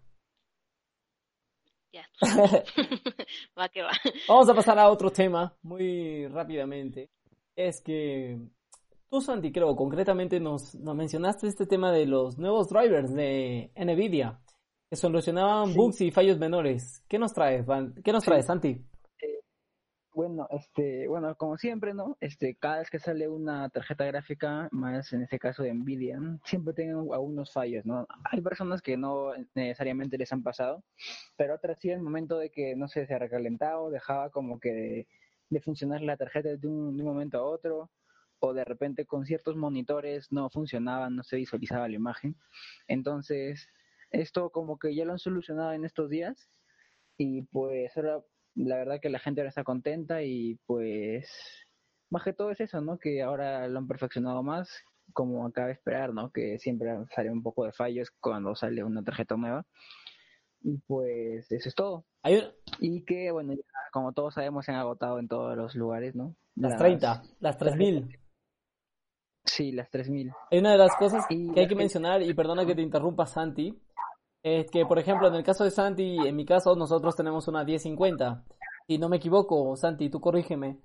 Ya. 1.94 2.10
va 3.58 3.70
que 3.70 3.84
va. 3.84 3.92
Vamos 4.28 4.50
a 4.50 4.56
pasar 4.56 4.80
a 4.80 4.90
otro 4.90 5.12
tema 5.12 5.56
muy 5.62 6.28
rápidamente. 6.28 7.12
Es 7.58 7.82
que 7.82 8.40
tú, 9.10 9.20
Santi, 9.20 9.52
creo, 9.52 9.76
concretamente 9.76 10.40
nos, 10.40 10.76
nos 10.76 10.96
mencionaste 10.96 11.48
este 11.48 11.66
tema 11.66 11.92
de 11.92 12.06
los 12.06 12.38
nuevos 12.38 12.70
drivers 12.70 13.12
de 13.16 13.72
NVIDIA 13.76 14.40
que 14.88 14.96
solucionaban 14.96 15.74
bugs 15.74 16.02
y 16.02 16.12
fallos 16.12 16.38
menores. 16.38 17.04
¿Qué 17.08 17.18
nos 17.18 17.34
traes, 17.34 17.66
¿Qué 18.04 18.12
nos 18.12 18.24
traes, 18.24 18.46
Santi? 18.46 18.86
Bueno, 20.14 20.48
este, 20.52 21.08
bueno, 21.08 21.36
como 21.36 21.58
siempre, 21.58 21.96
¿no? 21.96 22.16
Este, 22.22 22.56
cada 22.56 22.80
vez 22.80 22.92
que 22.92 23.00
sale 23.00 23.28
una 23.28 23.70
tarjeta 23.70 24.06
gráfica, 24.06 24.70
más 24.72 25.12
en 25.14 25.24
este 25.24 25.40
caso 25.40 25.64
de 25.64 25.74
Nvidia, 25.74 26.20
siempre 26.44 26.76
tienen 26.76 26.96
algunos 27.12 27.52
fallos, 27.52 27.88
¿no? 27.88 28.06
Hay 28.32 28.42
personas 28.42 28.84
que 28.84 28.98
no 28.98 29.32
necesariamente 29.56 30.18
les 30.18 30.32
han 30.32 30.44
pasado, 30.44 30.84
pero 31.36 31.56
otras 31.56 31.80
sí, 31.80 31.90
el 31.90 32.02
momento 32.02 32.38
de 32.38 32.52
que, 32.52 32.76
no 32.76 32.88
sé, 32.88 33.08
se 33.08 33.16
ha 33.16 33.20
recalentado, 33.20 33.90
dejaba 33.90 34.30
como 34.30 34.60
que 34.60 35.08
de, 35.50 35.62
funcionar 35.62 36.02
la 36.02 36.18
tarjeta 36.18 36.50
de 36.50 36.68
un, 36.68 36.98
de 36.98 37.04
un 37.04 37.10
momento 37.10 37.38
a 37.38 37.44
otro, 37.44 37.90
o 38.40 38.54
de 38.54 38.64
repente 38.64 39.06
con 39.06 39.26
ciertos 39.26 39.56
monitores 39.56 40.32
no 40.32 40.50
funcionaban, 40.50 41.16
no 41.16 41.24
se 41.24 41.38
visualizaba 41.38 41.88
la 41.88 41.96
imagen. 41.96 42.36
Entonces, 42.88 43.68
esto 44.12 44.50
como 44.52 44.78
que 44.80 44.96
ya 44.96 45.06
lo 45.06 45.14
han 45.14 45.20
solucionado 45.20 45.74
en 45.74 45.86
estos 45.86 46.10
días 46.10 46.50
y 47.18 47.44
pues 47.44 47.96
ahora 47.98 48.22
la 48.56 48.78
verdad 48.78 49.00
que 49.02 49.10
la 49.10 49.20
gente 49.20 49.42
ahora 49.42 49.50
está 49.50 49.64
contenta 49.64 50.24
y 50.24 50.60
pues 50.66 51.30
más 52.10 52.24
que 52.24 52.34
todo 52.34 52.52
es 52.52 52.60
eso, 52.60 52.82
¿no? 52.82 52.98
Que 52.98 53.22
ahora 53.22 53.68
lo 53.68 53.80
han 53.80 53.88
perfeccionado 53.88 54.44
más, 54.44 54.70
como 55.14 55.46
acaba 55.46 55.68
de 55.68 55.74
esperar, 55.74 56.14
¿no? 56.14 56.32
Que 56.32 56.58
siempre 56.60 56.90
sale 57.14 57.30
un 57.32 57.44
poco 57.44 57.66
de 57.66 57.74
fallos 57.74 58.12
cuando 58.20 58.56
sale 58.56 58.84
una 58.84 59.04
tarjeta 59.04 59.36
nueva. 59.36 59.66
Y 60.62 60.78
pues 60.80 61.52
eso 61.52 61.70
es 61.70 61.76
todo. 61.76 62.06
Y 62.80 63.06
que, 63.06 63.32
bueno, 63.32 63.54
como 63.92 64.12
todos 64.12 64.34
sabemos, 64.34 64.66
se 64.66 64.72
han 64.72 64.80
agotado 64.80 65.20
en 65.20 65.28
todos 65.28 65.56
los 65.56 65.76
lugares, 65.76 66.16
¿no? 66.16 66.36
Las, 66.56 66.78
30, 66.78 67.24
las 67.40 67.58
3000. 67.58 68.20
Sí, 69.46 69.72
las 69.72 69.90
3000. 69.90 70.32
Hay 70.52 70.60
una 70.60 70.72
de 70.72 70.78
las 70.78 70.96
cosas 70.98 71.26
que 71.28 71.36
hay 71.56 71.68
que 71.68 71.76
mencionar, 71.76 72.22
y 72.22 72.34
perdona 72.34 72.66
que 72.66 72.76
te 72.76 72.82
interrumpa, 72.82 73.26
Santi, 73.26 73.80
es 74.44 74.70
que, 74.70 74.86
por 74.86 75.00
ejemplo, 75.00 75.28
en 75.28 75.36
el 75.36 75.44
caso 75.44 75.64
de 75.64 75.72
Santi, 75.72 76.18
en 76.26 76.36
mi 76.36 76.46
caso, 76.46 76.76
nosotros 76.76 77.16
tenemos 77.16 77.48
una 77.48 77.64
1050. 77.64 78.44
Si 78.88 78.98
no 78.98 79.10
me 79.10 79.18
equivoco, 79.18 79.76
Santi, 79.76 80.10
tú 80.10 80.20
corrígeme. 80.20 80.80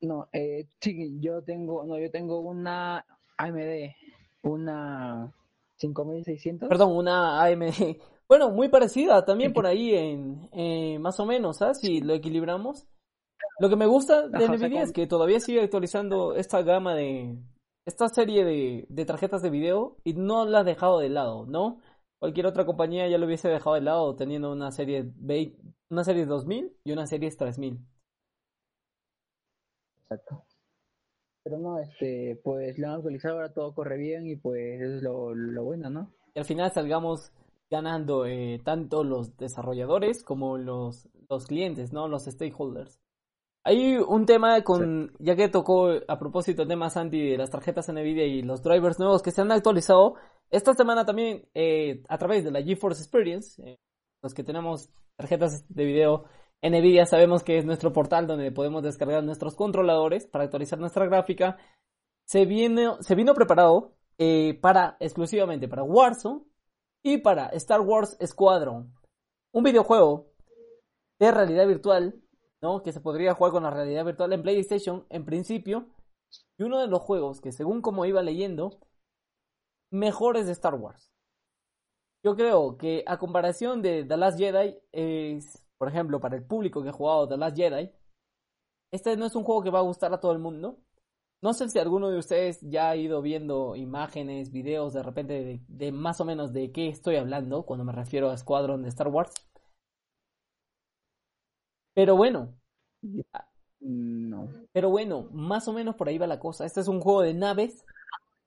No, 0.00 0.28
eh, 0.32 0.68
sí, 0.80 1.18
yo 1.20 1.42
tengo, 1.42 1.84
no, 1.84 1.98
yo 1.98 2.10
tengo 2.10 2.40
una 2.40 3.04
AMD, 3.36 3.92
una 4.42 5.32
5600. 5.76 6.68
Perdón, 6.68 6.96
una 6.96 7.42
AMD. 7.42 7.96
Bueno, 8.28 8.50
muy 8.50 8.68
parecida 8.68 9.24
también 9.24 9.52
por 9.52 9.66
ahí 9.66 9.94
en, 9.94 10.48
eh, 10.52 10.98
más 10.98 11.20
o 11.20 11.26
menos, 11.26 11.58
¿sabes? 11.58 11.78
Si 11.80 12.00
lo 12.00 12.14
equilibramos. 12.14 12.86
Lo 13.58 13.68
que 13.68 13.76
me 13.76 13.86
gusta 13.86 14.28
de 14.28 14.48
NVIDIA 14.48 14.82
es 14.82 14.92
que 14.92 15.06
todavía 15.06 15.38
sigue 15.40 15.62
actualizando 15.62 16.34
esta 16.34 16.62
gama 16.62 16.94
de, 16.94 17.36
esta 17.86 18.08
serie 18.08 18.44
de, 18.44 18.86
de 18.88 19.04
tarjetas 19.04 19.42
de 19.42 19.50
video 19.50 19.96
y 20.04 20.14
no 20.14 20.46
la 20.46 20.60
ha 20.60 20.64
dejado 20.64 20.98
de 20.98 21.10
lado, 21.10 21.46
¿no? 21.46 21.80
Cualquier 22.18 22.46
otra 22.46 22.64
compañía 22.64 23.06
ya 23.08 23.18
lo 23.18 23.26
hubiese 23.26 23.48
dejado 23.48 23.74
de 23.74 23.82
lado 23.82 24.16
teniendo 24.16 24.50
una 24.50 24.70
serie, 24.70 25.12
una 25.90 26.04
serie 26.04 26.24
2000 26.24 26.74
y 26.84 26.92
una 26.92 27.06
serie 27.06 27.30
3000. 27.30 27.78
Exacto. 30.02 30.44
Pero 31.42 31.58
no, 31.58 31.78
este, 31.78 32.40
pues 32.42 32.78
lo 32.78 32.88
han 32.88 32.94
actualizado, 32.94 33.34
ahora 33.34 33.52
todo 33.52 33.74
corre 33.74 33.98
bien 33.98 34.26
y 34.26 34.36
pues 34.36 34.80
eso 34.80 34.96
es 34.96 35.02
lo, 35.02 35.34
lo 35.34 35.64
bueno, 35.64 35.90
¿no? 35.90 36.10
Y 36.34 36.38
al 36.38 36.46
final 36.46 36.72
salgamos 36.72 37.30
ganando 37.70 38.26
eh, 38.26 38.60
tanto 38.64 39.04
los 39.04 39.36
desarrolladores 39.36 40.22
como 40.22 40.58
los, 40.58 41.08
los 41.28 41.46
clientes, 41.46 41.92
¿no? 41.92 42.08
Los 42.08 42.24
stakeholders. 42.24 43.00
Hay 43.66 43.96
un 43.96 44.26
tema 44.26 44.62
con, 44.62 45.12
ya 45.18 45.36
que 45.36 45.48
tocó 45.48 45.88
a 46.06 46.18
propósito 46.18 46.62
el 46.62 46.68
tema 46.68 46.90
Santi 46.90 47.30
de 47.30 47.38
las 47.38 47.50
tarjetas 47.50 47.88
NVIDIA 47.88 48.26
y 48.26 48.42
los 48.42 48.62
drivers 48.62 48.98
nuevos 48.98 49.22
que 49.22 49.30
se 49.30 49.40
han 49.40 49.50
actualizado, 49.50 50.16
esta 50.50 50.74
semana 50.74 51.06
también 51.06 51.48
eh, 51.54 52.02
a 52.08 52.18
través 52.18 52.44
de 52.44 52.50
la 52.50 52.62
GeForce 52.62 53.00
Experience, 53.02 53.62
eh, 53.62 53.78
los 54.22 54.34
que 54.34 54.44
tenemos 54.44 54.90
tarjetas 55.16 55.64
de 55.68 55.84
video 55.84 56.24
NVIDIA 56.60 57.06
sabemos 57.06 57.42
que 57.42 57.56
es 57.56 57.64
nuestro 57.64 57.92
portal 57.92 58.26
donde 58.26 58.52
podemos 58.52 58.82
descargar 58.82 59.24
nuestros 59.24 59.54
controladores 59.54 60.26
para 60.26 60.44
actualizar 60.44 60.78
nuestra 60.78 61.06
gráfica, 61.06 61.56
se, 62.26 62.44
viene, 62.44 62.88
se 63.00 63.14
vino 63.14 63.34
preparado 63.34 63.94
eh, 64.18 64.58
para 64.60 64.96
exclusivamente 65.00 65.68
para 65.68 65.82
Warzone 65.82 66.42
y 67.04 67.18
para 67.18 67.46
Star 67.48 67.82
Wars 67.82 68.16
Squadron, 68.24 68.92
un 69.52 69.62
videojuego 69.62 70.32
de 71.20 71.30
realidad 71.30 71.66
virtual 71.68 72.20
que 72.82 72.92
se 72.92 73.00
podría 73.00 73.34
jugar 73.34 73.52
con 73.52 73.64
la 73.64 73.70
realidad 73.70 74.06
virtual 74.06 74.32
en 74.32 74.42
PlayStation 74.42 75.06
en 75.10 75.26
principio. 75.26 75.86
Y 76.58 76.62
uno 76.62 76.80
de 76.80 76.86
los 76.86 77.02
juegos 77.02 77.42
que 77.42 77.52
según 77.52 77.82
como 77.82 78.06
iba 78.06 78.22
leyendo, 78.22 78.80
mejores 79.92 80.46
de 80.46 80.52
Star 80.52 80.74
Wars. 80.74 81.12
Yo 82.24 82.34
creo 82.36 82.78
que 82.78 83.04
a 83.06 83.18
comparación 83.18 83.82
de 83.82 84.04
The 84.04 84.16
Last 84.16 84.38
Jedi, 84.38 84.78
es, 84.92 85.62
por 85.76 85.88
ejemplo, 85.88 86.20
para 86.20 86.36
el 86.36 86.46
público 86.46 86.82
que 86.82 86.88
ha 86.88 86.92
jugado 86.92 87.28
The 87.28 87.36
Last 87.36 87.56
Jedi, 87.56 87.92
este 88.90 89.16
no 89.18 89.26
es 89.26 89.36
un 89.36 89.44
juego 89.44 89.62
que 89.62 89.70
va 89.70 89.80
a 89.80 89.82
gustar 89.82 90.14
a 90.14 90.20
todo 90.20 90.32
el 90.32 90.38
mundo. 90.38 90.78
No 91.44 91.52
sé 91.52 91.68
si 91.68 91.78
alguno 91.78 92.08
de 92.08 92.16
ustedes 92.16 92.58
ya 92.62 92.88
ha 92.88 92.96
ido 92.96 93.20
viendo 93.20 93.76
imágenes, 93.76 94.50
videos 94.50 94.94
de 94.94 95.02
repente 95.02 95.44
de, 95.44 95.60
de 95.68 95.92
más 95.92 96.18
o 96.22 96.24
menos 96.24 96.54
de 96.54 96.72
qué 96.72 96.88
estoy 96.88 97.16
hablando 97.16 97.66
cuando 97.66 97.84
me 97.84 97.92
refiero 97.92 98.30
a 98.30 98.36
Squadron 98.38 98.82
de 98.82 98.88
Star 98.88 99.08
Wars. 99.08 99.34
Pero 101.92 102.16
bueno. 102.16 102.54
No. 103.78 104.48
Pero 104.72 104.88
bueno, 104.88 105.28
más 105.32 105.68
o 105.68 105.74
menos 105.74 105.96
por 105.96 106.08
ahí 106.08 106.16
va 106.16 106.26
la 106.26 106.40
cosa. 106.40 106.64
Este 106.64 106.80
es 106.80 106.88
un 106.88 107.00
juego 107.02 107.20
de 107.20 107.34
naves 107.34 107.84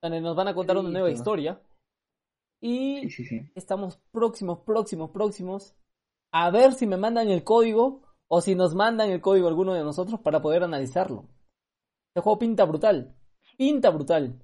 donde 0.01 0.19
nos 0.19 0.36
van 0.36 0.47
a 0.47 0.55
contar 0.55 0.77
una 0.77 0.89
nueva 0.89 1.12
historia. 1.12 1.62
Y 2.60 3.07
estamos 3.53 3.99
próximos, 4.12 4.62
próximos, 4.62 5.12
próximos 5.12 5.75
a 6.31 6.49
ver 6.49 6.73
si 6.73 6.88
me 6.88 6.97
mandan 6.97 7.29
el 7.29 7.43
código 7.43 8.01
o 8.27 8.41
si 8.41 8.55
nos 8.55 8.73
mandan 8.73 9.12
el 9.12 9.21
código 9.21 9.47
alguno 9.47 9.75
de 9.75 9.83
nosotros 9.83 10.19
para 10.19 10.41
poder 10.41 10.63
analizarlo. 10.63 11.25
Este 12.17 12.23
juego 12.23 12.39
pinta 12.39 12.65
brutal. 12.65 13.15
Pinta 13.60 13.91
brutal. 13.91 14.41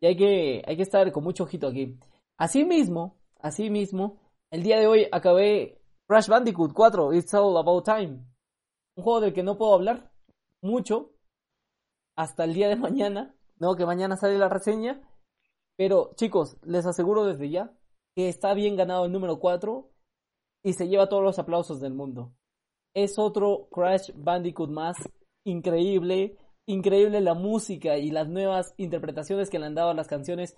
Y 0.00 0.06
hay 0.06 0.16
que, 0.16 0.62
hay 0.66 0.76
que 0.76 0.82
estar 0.82 1.12
con 1.12 1.22
mucho 1.22 1.44
ojito 1.44 1.68
aquí. 1.68 1.96
Asimismo, 2.36 3.20
asimismo, 3.38 4.18
el 4.50 4.64
día 4.64 4.80
de 4.80 4.88
hoy 4.88 5.06
acabé 5.12 5.80
Crash 6.08 6.26
Bandicoot 6.26 6.72
4, 6.72 7.12
It's 7.14 7.32
All 7.32 7.56
About 7.56 7.84
Time 7.84 8.26
un 8.96 9.04
juego 9.04 9.20
del 9.20 9.32
que 9.32 9.44
no 9.44 9.56
puedo 9.56 9.72
hablar 9.72 10.10
mucho 10.60 11.12
hasta 12.16 12.42
el 12.42 12.54
día 12.54 12.68
de 12.68 12.74
mañana, 12.74 13.36
no, 13.56 13.76
que 13.76 13.86
mañana 13.86 14.16
sale 14.16 14.36
la 14.36 14.48
reseña, 14.48 15.00
pero 15.76 16.14
chicos, 16.16 16.56
les 16.64 16.86
aseguro 16.86 17.24
desde 17.24 17.50
ya 17.50 17.72
que 18.16 18.28
está 18.28 18.52
bien 18.52 18.74
ganado 18.74 19.04
el 19.04 19.12
número 19.12 19.38
4 19.38 19.88
y 20.64 20.72
se 20.72 20.88
lleva 20.88 21.08
todos 21.08 21.22
los 21.22 21.38
aplausos 21.38 21.80
del 21.80 21.94
mundo. 21.94 22.34
Es 22.94 23.16
otro 23.16 23.68
Crash 23.70 24.10
Bandicoot 24.16 24.70
más 24.70 24.96
increíble, 25.44 26.36
increíble 26.66 27.20
la 27.20 27.34
música 27.34 27.96
y 27.98 28.10
las 28.10 28.28
nuevas 28.28 28.74
interpretaciones 28.76 29.50
que 29.50 29.58
le 29.58 29.66
han 29.66 29.74
dado 29.74 29.90
a 29.90 29.94
las 29.94 30.08
canciones 30.08 30.56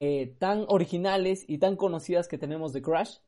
eh, 0.00 0.34
tan 0.38 0.64
originales 0.68 1.44
y 1.48 1.58
tan 1.58 1.76
conocidas 1.76 2.28
que 2.28 2.38
tenemos 2.38 2.72
de 2.72 2.82
Crash. 2.82 3.18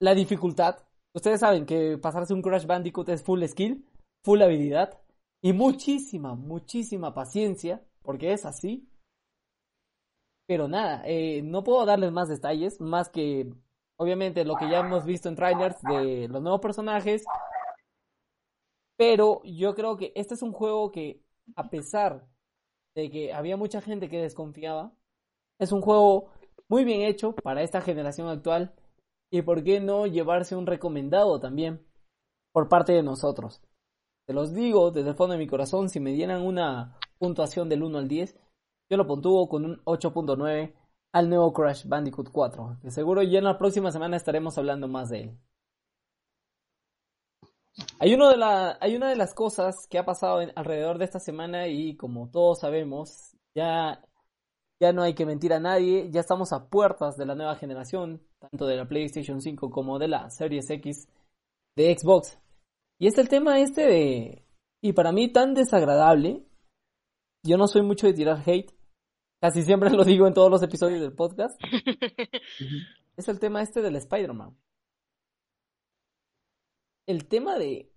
La 0.00 0.14
dificultad, 0.14 0.78
Ustedes 1.14 1.40
saben 1.40 1.66
que 1.66 1.98
pasarse 1.98 2.32
un 2.32 2.42
Crash 2.42 2.66
Bandicoot 2.66 3.08
es 3.10 3.22
full 3.22 3.44
skill, 3.44 3.84
full 4.24 4.40
habilidad 4.40 4.98
y 5.42 5.52
muchísima, 5.52 6.34
muchísima 6.34 7.12
paciencia, 7.12 7.82
porque 8.02 8.32
es 8.32 8.46
así. 8.46 8.88
Pero 10.46 10.68
nada, 10.68 11.02
eh, 11.04 11.42
no 11.42 11.62
puedo 11.62 11.84
darles 11.84 12.12
más 12.12 12.28
detalles, 12.28 12.80
más 12.80 13.10
que 13.10 13.52
obviamente 13.98 14.44
lo 14.44 14.56
que 14.56 14.70
ya 14.70 14.80
hemos 14.80 15.04
visto 15.04 15.28
en 15.28 15.36
trailers 15.36 15.80
de 15.82 16.28
los 16.28 16.42
nuevos 16.42 16.60
personajes. 16.60 17.24
Pero 19.04 19.42
yo 19.42 19.74
creo 19.74 19.96
que 19.96 20.12
este 20.14 20.34
es 20.34 20.42
un 20.42 20.52
juego 20.52 20.92
que, 20.92 21.20
a 21.56 21.68
pesar 21.70 22.24
de 22.94 23.10
que 23.10 23.32
había 23.32 23.56
mucha 23.56 23.80
gente 23.80 24.08
que 24.08 24.22
desconfiaba, 24.22 24.92
es 25.58 25.72
un 25.72 25.80
juego 25.80 26.30
muy 26.68 26.84
bien 26.84 27.00
hecho 27.00 27.34
para 27.34 27.64
esta 27.64 27.80
generación 27.80 28.28
actual 28.28 28.76
y 29.28 29.42
por 29.42 29.64
qué 29.64 29.80
no 29.80 30.06
llevarse 30.06 30.54
un 30.54 30.68
recomendado 30.68 31.40
también 31.40 31.84
por 32.52 32.68
parte 32.68 32.92
de 32.92 33.02
nosotros. 33.02 33.60
Se 34.28 34.34
los 34.34 34.54
digo 34.54 34.92
desde 34.92 35.08
el 35.08 35.16
fondo 35.16 35.32
de 35.32 35.40
mi 35.40 35.48
corazón, 35.48 35.88
si 35.88 35.98
me 35.98 36.12
dieran 36.12 36.40
una 36.40 36.96
puntuación 37.18 37.68
del 37.68 37.82
1 37.82 37.98
al 37.98 38.06
10, 38.06 38.38
yo 38.88 38.96
lo 38.96 39.08
puntúo 39.08 39.48
con 39.48 39.64
un 39.64 39.84
8.9 39.84 40.74
al 41.12 41.28
nuevo 41.28 41.52
Crash 41.52 41.88
Bandicoot 41.88 42.30
4, 42.30 42.78
que 42.80 42.92
seguro 42.92 43.24
ya 43.24 43.38
en 43.38 43.44
la 43.46 43.58
próxima 43.58 43.90
semana 43.90 44.16
estaremos 44.16 44.58
hablando 44.58 44.86
más 44.86 45.10
de 45.10 45.22
él. 45.22 45.38
Hay, 47.98 48.14
uno 48.14 48.28
de 48.28 48.36
la, 48.36 48.76
hay 48.80 48.96
una 48.96 49.08
de 49.08 49.16
las 49.16 49.34
cosas 49.34 49.86
que 49.88 49.98
ha 49.98 50.04
pasado 50.04 50.40
alrededor 50.54 50.98
de 50.98 51.04
esta 51.04 51.18
semana 51.18 51.68
y 51.68 51.96
como 51.96 52.30
todos 52.30 52.60
sabemos, 52.60 53.36
ya, 53.54 54.04
ya 54.80 54.92
no 54.92 55.02
hay 55.02 55.14
que 55.14 55.26
mentir 55.26 55.52
a 55.52 55.60
nadie, 55.60 56.10
ya 56.10 56.20
estamos 56.20 56.52
a 56.52 56.68
puertas 56.68 57.16
de 57.16 57.26
la 57.26 57.34
nueva 57.34 57.56
generación, 57.56 58.22
tanto 58.38 58.66
de 58.66 58.76
la 58.76 58.86
PlayStation 58.86 59.40
5 59.40 59.70
como 59.70 59.98
de 59.98 60.08
la 60.08 60.28
Series 60.30 60.68
X 60.70 61.08
de 61.76 61.96
Xbox. 61.96 62.38
Y 62.98 63.06
es 63.06 63.16
el 63.18 63.28
tema 63.28 63.60
este 63.60 63.86
de, 63.86 64.46
y 64.82 64.92
para 64.92 65.12
mí 65.12 65.32
tan 65.32 65.54
desagradable, 65.54 66.44
yo 67.44 67.56
no 67.56 67.66
soy 67.68 67.82
mucho 67.82 68.06
de 68.06 68.12
tirar 68.12 68.42
hate, 68.44 68.74
casi 69.40 69.62
siempre 69.62 69.90
lo 69.96 70.04
digo 70.04 70.26
en 70.26 70.34
todos 70.34 70.50
los 70.50 70.62
episodios 70.62 71.00
del 71.00 71.14
podcast, 71.14 71.58
es 73.16 73.28
el 73.28 73.40
tema 73.40 73.62
este 73.62 73.80
del 73.80 73.96
Spider-Man 73.96 74.56
el 77.06 77.26
tema 77.28 77.58
de. 77.58 77.90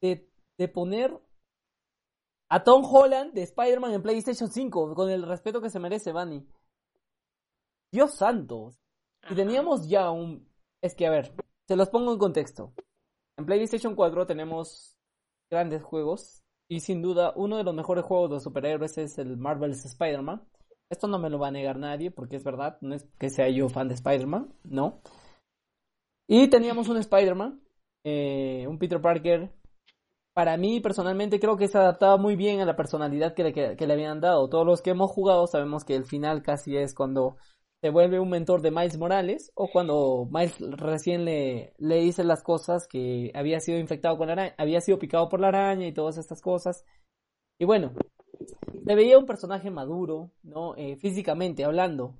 De, 0.00 0.28
de, 0.58 0.68
poner 0.68 1.18
a 2.48 2.64
Tom 2.64 2.84
Holland 2.84 3.32
de 3.32 3.42
Spider-Man 3.42 3.92
en 3.92 4.02
PlayStation 4.02 4.50
5, 4.50 4.94
con 4.94 5.10
el 5.10 5.22
respeto 5.22 5.60
que 5.60 5.70
se 5.70 5.78
merece, 5.78 6.12
Bunny. 6.12 6.46
Dios 7.92 8.14
santo. 8.14 8.72
Y 9.30 9.34
teníamos 9.34 9.88
ya 9.88 10.10
un. 10.10 10.48
Es 10.82 10.94
que, 10.94 11.06
a 11.06 11.10
ver, 11.10 11.34
se 11.68 11.76
los 11.76 11.88
pongo 11.88 12.12
en 12.12 12.18
contexto. 12.18 12.72
En 13.38 13.46
PlayStation 13.46 13.94
4 13.94 14.26
tenemos 14.26 14.96
grandes 15.50 15.82
juegos. 15.82 16.42
Y 16.68 16.80
sin 16.80 17.02
duda, 17.02 17.32
uno 17.36 17.56
de 17.56 17.64
los 17.64 17.74
mejores 17.74 18.04
juegos 18.04 18.30
de 18.30 18.40
superhéroes 18.40 18.96
es 18.98 19.18
el 19.18 19.36
Marvel's 19.36 19.84
Spider-Man. 19.84 20.46
Esto 20.88 21.08
no 21.08 21.18
me 21.18 21.30
lo 21.30 21.38
va 21.38 21.48
a 21.48 21.52
negar 21.52 21.78
nadie, 21.78 22.10
porque 22.10 22.36
es 22.36 22.44
verdad, 22.44 22.78
no 22.80 22.94
es 22.94 23.04
que 23.18 23.30
sea 23.30 23.48
yo 23.48 23.68
fan 23.68 23.88
de 23.88 23.94
Spider-Man, 23.94 24.52
no. 24.64 25.00
Y 26.32 26.46
teníamos 26.46 26.88
un 26.88 26.96
Spider-Man, 26.96 27.60
eh, 28.04 28.64
un 28.68 28.78
Peter 28.78 29.00
Parker. 29.00 29.52
Para 30.32 30.56
mí, 30.56 30.78
personalmente, 30.78 31.40
creo 31.40 31.56
que 31.56 31.66
se 31.66 31.76
adaptaba 31.76 32.18
muy 32.18 32.36
bien 32.36 32.60
a 32.60 32.64
la 32.64 32.76
personalidad 32.76 33.34
que 33.34 33.42
le, 33.42 33.52
que, 33.52 33.86
le 33.86 33.92
habían 33.92 34.20
dado. 34.20 34.48
Todos 34.48 34.64
los 34.64 34.80
que 34.80 34.90
hemos 34.90 35.10
jugado 35.10 35.48
sabemos 35.48 35.84
que 35.84 35.96
el 35.96 36.04
final 36.04 36.40
casi 36.40 36.76
es 36.76 36.94
cuando 36.94 37.36
se 37.80 37.90
vuelve 37.90 38.20
un 38.20 38.30
mentor 38.30 38.62
de 38.62 38.70
Miles 38.70 38.96
Morales 38.96 39.50
o 39.56 39.72
cuando 39.72 40.28
Miles 40.30 40.56
recién 40.78 41.24
le, 41.24 41.74
le 41.78 41.96
dice 41.96 42.22
las 42.22 42.44
cosas 42.44 42.86
que 42.86 43.32
había 43.34 43.58
sido 43.58 43.80
infectado 43.80 44.16
con 44.16 44.28
la 44.28 44.34
araña, 44.34 44.54
había 44.56 44.80
sido 44.80 45.00
picado 45.00 45.28
por 45.28 45.40
la 45.40 45.48
araña 45.48 45.88
y 45.88 45.92
todas 45.92 46.16
estas 46.16 46.40
cosas. 46.40 46.84
Y 47.58 47.64
bueno, 47.64 47.92
se 48.86 48.94
veía 48.94 49.18
un 49.18 49.26
personaje 49.26 49.72
maduro, 49.72 50.30
¿no? 50.44 50.76
Eh, 50.76 50.94
físicamente 50.94 51.64
hablando. 51.64 52.14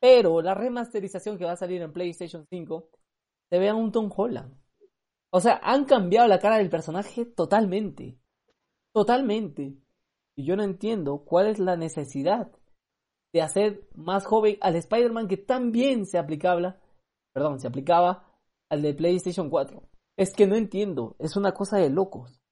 Pero 0.00 0.40
la 0.40 0.54
remasterización 0.54 1.36
que 1.36 1.44
va 1.44 1.52
a 1.52 1.56
salir 1.56 1.82
en 1.82 1.92
PlayStation 1.92 2.46
5 2.48 2.88
se 3.54 3.60
ve 3.60 3.72
un 3.72 3.92
Tom 3.92 4.10
Holland. 4.12 4.52
O 5.30 5.38
sea, 5.38 5.60
han 5.62 5.84
cambiado 5.84 6.26
la 6.26 6.40
cara 6.40 6.56
del 6.58 6.70
personaje 6.70 7.24
totalmente. 7.24 8.18
Totalmente. 8.92 9.76
Y 10.36 10.44
yo 10.44 10.56
no 10.56 10.64
entiendo 10.64 11.24
cuál 11.24 11.46
es 11.46 11.60
la 11.60 11.76
necesidad 11.76 12.50
de 13.32 13.42
hacer 13.42 13.88
más 13.94 14.26
joven 14.26 14.58
al 14.60 14.74
Spider-Man 14.74 15.28
que 15.28 15.36
también 15.36 16.04
se 16.04 16.18
aplicaba, 16.18 16.80
perdón, 17.32 17.60
se 17.60 17.68
aplicaba 17.68 18.28
al 18.70 18.82
de 18.82 18.92
PlayStation 18.92 19.48
4. 19.48 19.88
Es 20.16 20.34
que 20.34 20.48
no 20.48 20.56
entiendo, 20.56 21.14
es 21.20 21.36
una 21.36 21.52
cosa 21.52 21.78
de 21.78 21.90
locos. 21.90 22.42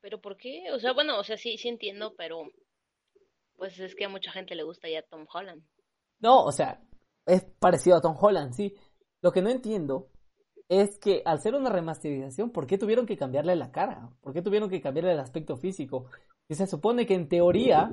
Pero 0.00 0.20
¿por 0.20 0.36
qué? 0.36 0.72
O 0.72 0.80
sea, 0.80 0.92
bueno, 0.92 1.20
o 1.20 1.22
sea, 1.22 1.36
sí, 1.36 1.56
sí 1.56 1.68
entiendo, 1.68 2.16
pero 2.16 2.50
pues 3.54 3.78
es 3.78 3.94
que 3.94 4.06
a 4.06 4.08
mucha 4.08 4.32
gente 4.32 4.56
le 4.56 4.64
gusta 4.64 4.88
ya 4.88 5.02
Tom 5.02 5.24
Holland. 5.32 5.62
No, 6.18 6.42
o 6.42 6.50
sea, 6.50 6.82
es 7.28 7.44
parecido 7.60 7.96
a 7.96 8.00
Tom 8.00 8.16
Holland, 8.18 8.52
sí. 8.54 8.74
Lo 9.22 9.30
que 9.30 9.42
no 9.42 9.50
entiendo 9.50 10.08
es 10.68 10.98
que 10.98 11.22
al 11.24 11.40
ser 11.40 11.54
una 11.54 11.70
remasterización, 11.70 12.50
¿por 12.50 12.66
qué 12.66 12.78
tuvieron 12.78 13.06
que 13.06 13.16
cambiarle 13.16 13.54
la 13.56 13.70
cara? 13.70 14.10
¿Por 14.20 14.32
qué 14.32 14.42
tuvieron 14.42 14.68
que 14.68 14.80
cambiarle 14.80 15.12
el 15.12 15.20
aspecto 15.20 15.56
físico? 15.56 16.06
Y 16.48 16.54
se 16.54 16.66
supone 16.66 17.06
que 17.06 17.14
en 17.14 17.28
teoría, 17.28 17.92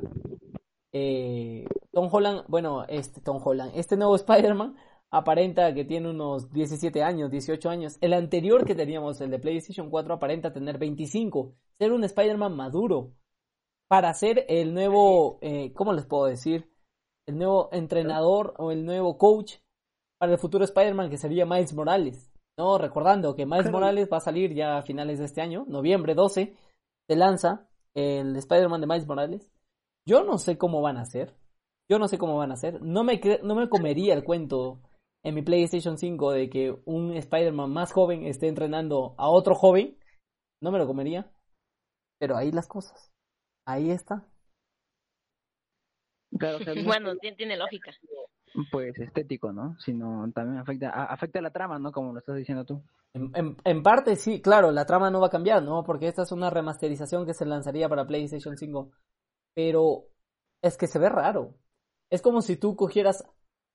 eh, 0.91 1.65
Tom 1.91 2.09
Holland, 2.11 2.45
bueno, 2.47 2.85
este 2.87 3.21
Tom 3.21 3.39
Holland, 3.43 3.71
este 3.75 3.97
nuevo 3.97 4.15
Spider-Man 4.15 4.75
aparenta 5.11 5.73
que 5.73 5.85
tiene 5.85 6.09
unos 6.09 6.51
17 6.51 7.03
años, 7.03 7.31
18 7.31 7.69
años. 7.69 7.97
El 8.01 8.13
anterior 8.13 8.65
que 8.65 8.75
teníamos, 8.75 9.21
el 9.21 9.31
de 9.31 9.39
PlayStation 9.39 9.89
4, 9.89 10.13
aparenta 10.13 10.53
tener 10.53 10.77
25. 10.77 11.53
Ser 11.77 11.91
un 11.91 12.03
Spider-Man 12.03 12.55
maduro. 12.55 13.13
Para 13.87 14.13
ser 14.13 14.45
el 14.49 14.73
nuevo, 14.73 15.37
eh, 15.41 15.71
¿cómo 15.73 15.93
les 15.93 16.05
puedo 16.05 16.25
decir? 16.25 16.74
El 17.27 17.37
nuevo 17.37 17.69
entrenador 17.71 18.53
o 18.57 18.71
el 18.71 18.85
nuevo 18.85 19.17
coach 19.17 19.55
para 20.17 20.33
el 20.33 20.37
futuro 20.37 20.63
Spider-Man 20.63 21.09
que 21.09 21.17
sería 21.17 21.45
Miles 21.45 21.73
Morales. 21.73 22.31
No, 22.57 22.77
recordando 22.77 23.35
que 23.35 23.45
Miles 23.45 23.69
Morales 23.69 24.07
va 24.11 24.17
a 24.17 24.21
salir 24.21 24.53
ya 24.53 24.77
a 24.77 24.83
finales 24.83 25.19
de 25.19 25.25
este 25.25 25.41
año, 25.41 25.65
noviembre 25.67 26.15
12, 26.15 26.55
se 27.07 27.15
lanza 27.15 27.67
el 27.93 28.35
Spider-Man 28.35 28.81
de 28.81 28.87
Miles 28.87 29.07
Morales. 29.07 29.51
Yo 30.07 30.23
no 30.23 30.37
sé 30.37 30.57
cómo 30.57 30.81
van 30.81 30.97
a 30.97 31.01
hacer. 31.01 31.35
Yo 31.89 31.99
no 31.99 32.07
sé 32.07 32.17
cómo 32.17 32.37
van 32.37 32.51
a 32.51 32.55
hacer. 32.55 32.81
No 32.81 33.03
me, 33.03 33.19
no 33.43 33.55
me 33.55 33.69
comería 33.69 34.13
el 34.13 34.23
cuento 34.23 34.81
en 35.23 35.35
mi 35.35 35.41
PlayStation 35.41 35.97
5 35.97 36.31
de 36.31 36.49
que 36.49 36.75
un 36.85 37.11
Spider-Man 37.13 37.71
más 37.71 37.91
joven 37.91 38.25
esté 38.25 38.47
entrenando 38.47 39.15
a 39.17 39.29
otro 39.29 39.55
joven. 39.55 39.97
No 40.61 40.71
me 40.71 40.79
lo 40.79 40.87
comería. 40.87 41.31
Pero 42.19 42.37
ahí 42.37 42.51
las 42.51 42.67
cosas. 42.67 43.11
Ahí 43.65 43.91
está. 43.91 44.27
Claro, 46.37 46.59
bueno, 46.85 47.15
tiene, 47.17 47.57
lógica. 47.57 47.91
Pues 48.71 48.97
estético, 48.99 49.51
¿no? 49.51 49.77
Sino 49.79 50.31
también 50.33 50.59
afecta, 50.59 50.89
afecta 51.05 51.41
la 51.41 51.51
trama, 51.51 51.79
¿no? 51.79 51.91
Como 51.91 52.13
lo 52.13 52.19
estás 52.19 52.35
diciendo 52.35 52.65
tú. 52.65 52.81
En, 53.13 53.55
en, 53.63 53.83
parte 53.83 54.15
sí, 54.15 54.41
claro, 54.41 54.71
la 54.71 54.85
trama 54.85 55.09
no 55.09 55.21
va 55.21 55.27
a 55.27 55.31
cambiar, 55.31 55.63
¿no? 55.63 55.83
Porque 55.83 56.07
esta 56.07 56.23
es 56.23 56.31
una 56.31 56.49
remasterización 56.49 57.25
que 57.25 57.33
se 57.33 57.45
lanzaría 57.45 57.87
para 57.89 58.07
PlayStation 58.07 58.57
5. 58.57 58.91
Pero 59.53 60.07
es 60.61 60.77
que 60.77 60.87
se 60.87 60.99
ve 60.99 61.09
raro. 61.09 61.55
Es 62.09 62.21
como 62.21 62.41
si 62.41 62.57
tú 62.57 62.75
cogieras, 62.75 63.25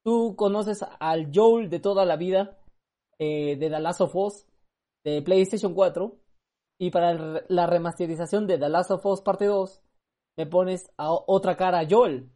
tú 0.05 0.35
conoces 0.37 0.85
al 0.99 1.31
Joel 1.35 1.71
de 1.71 1.81
toda 1.81 2.05
la 2.05 2.17
vida 2.17 2.59
eh, 3.19 3.57
de 3.57 3.69
The 3.69 3.81
Last 3.81 4.01
of 4.01 4.17
Us 4.17 4.47
de 5.05 5.23
PlayStation 5.23 5.75
4 5.75 6.17
y 6.79 6.91
para 6.91 7.43
la 7.49 7.67
remasterización 7.67 8.47
de 8.47 8.59
The 8.59 8.69
Last 8.69 8.91
of 8.91 9.05
Us 9.05 9.21
parte 9.21 9.47
2 9.47 9.83
me 10.39 10.47
pones 10.47 10.91
a 10.97 11.13
otra 11.13 11.57
cara 11.57 11.81
a 11.81 11.87
Joel 11.89 12.31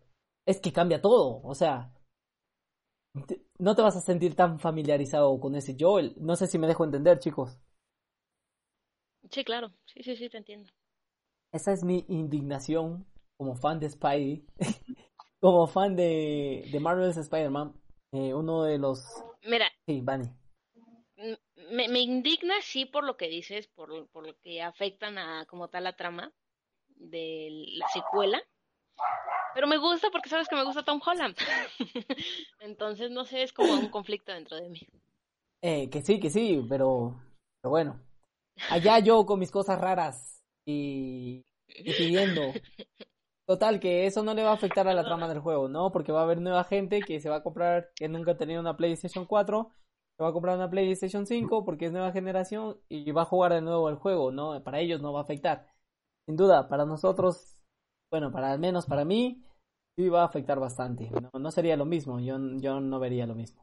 es 0.47 0.61
que 0.61 0.73
cambia 0.73 1.01
todo. 1.01 1.41
O 1.43 1.55
sea, 1.55 1.93
no 3.59 3.75
te 3.75 3.83
vas 3.83 3.97
a 3.97 4.01
sentir 4.01 4.35
tan 4.35 4.59
familiarizado 4.59 5.39
con 5.41 5.55
ese 5.55 5.77
Joel. 5.79 6.15
No 6.19 6.37
sé 6.37 6.47
si 6.47 6.59
me 6.59 6.67
dejo 6.67 6.85
entender, 6.85 7.19
chicos. 7.19 7.59
Sí, 9.31 9.45
claro. 9.45 9.73
Sí, 9.87 10.03
sí, 10.03 10.17
sí, 10.17 10.29
te 10.29 10.39
entiendo. 10.39 10.71
Esa 11.53 11.73
es 11.73 11.85
mi 11.85 12.05
indignación 12.09 13.07
como 13.37 13.55
fan 13.55 13.79
de 13.79 13.89
Spidey. 13.89 14.47
como 15.41 15.67
fan 15.67 15.97
de, 15.97 16.69
de 16.71 16.81
Marvel's 16.81 17.17
Spider-Man. 17.17 17.75
Eh, 18.13 18.35
uno 18.35 18.65
de 18.65 18.79
los... 18.79 19.05
Mira. 19.43 19.71
Sí, 19.87 20.01
Bunny. 20.01 20.31
Me, 21.71 21.89
me, 21.89 22.01
indigna, 22.01 22.55
sí, 22.61 22.85
por 22.85 23.05
lo 23.05 23.17
que 23.17 23.29
dices, 23.29 23.69
por, 23.69 24.09
por 24.09 24.27
lo 24.27 24.39
que 24.41 24.63
afectan 24.63 25.17
a 25.17 25.47
como 25.47 25.69
tal 25.69 25.85
la 25.85 25.97
trama 25.97 26.33
de 26.89 27.49
la 27.77 27.89
secuela. 27.89 28.43
Pero 29.55 29.69
me 29.69 29.79
gusta 29.79 30.09
porque 30.11 30.29
sabes 30.29 30.49
que 30.49 30.57
me 30.57 30.65
gusta 30.65 30.83
Tom 30.83 31.01
Holland. 31.05 31.37
Entonces, 32.61 33.11
no 33.11 33.25
sé, 33.25 33.45
es 33.45 33.53
como 33.53 33.73
un 33.73 33.89
conflicto 33.89 34.33
dentro 34.33 34.57
de 34.57 34.69
mí. 34.69 34.81
Eh, 35.63 35.89
que 35.91 36.03
sí, 36.03 36.19
que 36.19 36.29
sí, 36.29 36.65
pero, 36.69 37.21
pero 37.63 37.71
bueno. 37.71 38.01
Allá 38.71 38.99
yo 38.99 39.25
con 39.25 39.39
mis 39.39 39.51
cosas 39.51 39.81
raras 39.81 40.45
y, 40.67 41.43
pidiendo. 41.69 42.43
Total, 43.47 43.79
que 43.79 44.07
eso 44.07 44.23
no 44.23 44.35
le 44.35 44.43
va 44.43 44.51
a 44.51 44.55
afectar 44.55 44.89
a 44.89 44.95
la 44.95 45.05
trama 45.05 45.29
del 45.29 45.41
juego, 45.41 45.69
¿no? 45.69 45.93
Porque 45.93 46.13
va 46.13 46.21
a 46.21 46.25
haber 46.25 46.41
nueva 46.41 46.65
gente 46.65 47.01
que 47.01 47.21
se 47.21 47.29
va 47.29 47.37
a 47.37 47.43
comprar, 47.43 47.91
que 47.95 48.09
nunca 48.09 48.33
ha 48.33 48.37
tenido 48.37 48.61
una 48.61 48.77
PlayStation 48.77 49.27
4, 49.27 49.71
se 50.17 50.23
va 50.23 50.31
a 50.31 50.33
comprar 50.33 50.57
una 50.57 50.71
PlayStation 50.71 51.27
5 51.27 51.65
porque 51.65 51.87
es 51.87 51.93
nueva 51.93 52.13
generación 52.13 52.79
y 52.89 53.11
va 53.13 53.23
a 53.23 53.27
jugar 53.27 53.53
de 53.53 53.61
nuevo 53.61 53.89
el 53.89 53.97
juego, 53.97 54.33
¿no? 54.33 54.63
Para 54.65 54.81
ellos 54.81 55.03
no 55.03 55.13
va 55.13 55.21
a 55.21 55.25
afectar. 55.25 55.67
Sin 56.27 56.37
duda, 56.37 56.69
para 56.69 56.87
nosotros 56.87 57.55
bueno, 58.15 58.31
para 58.31 58.53
al 58.53 58.61
menos 58.61 58.87
para 58.87 59.05
mí, 59.05 59.44
sí 59.97 60.09
va 60.09 60.23
a 60.23 60.27
afectar 60.27 60.59
bastante. 60.59 61.11
No, 61.11 61.31
no 61.39 61.51
sería 61.51 61.77
lo 61.77 61.85
mismo, 61.85 62.21
yo, 62.21 62.37
yo 62.57 62.81
no 62.81 62.99
vería 62.99 63.27
lo 63.27 63.35
mismo. 63.35 63.63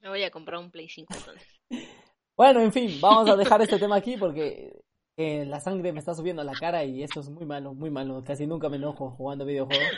Me 0.00 0.08
voy 0.08 0.22
a 0.22 0.30
comprar 0.30 0.60
un 0.60 0.70
Play 0.70 0.88
5 0.88 1.14
entonces. 1.14 1.60
bueno, 2.36 2.60
en 2.60 2.72
fin, 2.72 3.00
vamos 3.00 3.28
a 3.30 3.36
dejar 3.36 3.62
este 3.62 3.78
tema 3.78 3.96
aquí 3.96 4.16
porque 4.16 4.82
eh, 5.16 5.46
la 5.46 5.60
sangre 5.60 5.92
me 5.92 6.00
está 6.00 6.14
subiendo 6.14 6.42
a 6.42 6.44
la 6.44 6.52
cara 6.52 6.84
y 6.84 7.02
eso 7.02 7.20
es 7.20 7.30
muy 7.30 7.46
malo, 7.46 7.72
muy 7.74 7.90
malo. 7.90 8.22
Casi 8.22 8.46
nunca 8.46 8.68
me 8.68 8.76
enojo 8.76 9.10
jugando 9.12 9.46
videojuegos. 9.46 9.88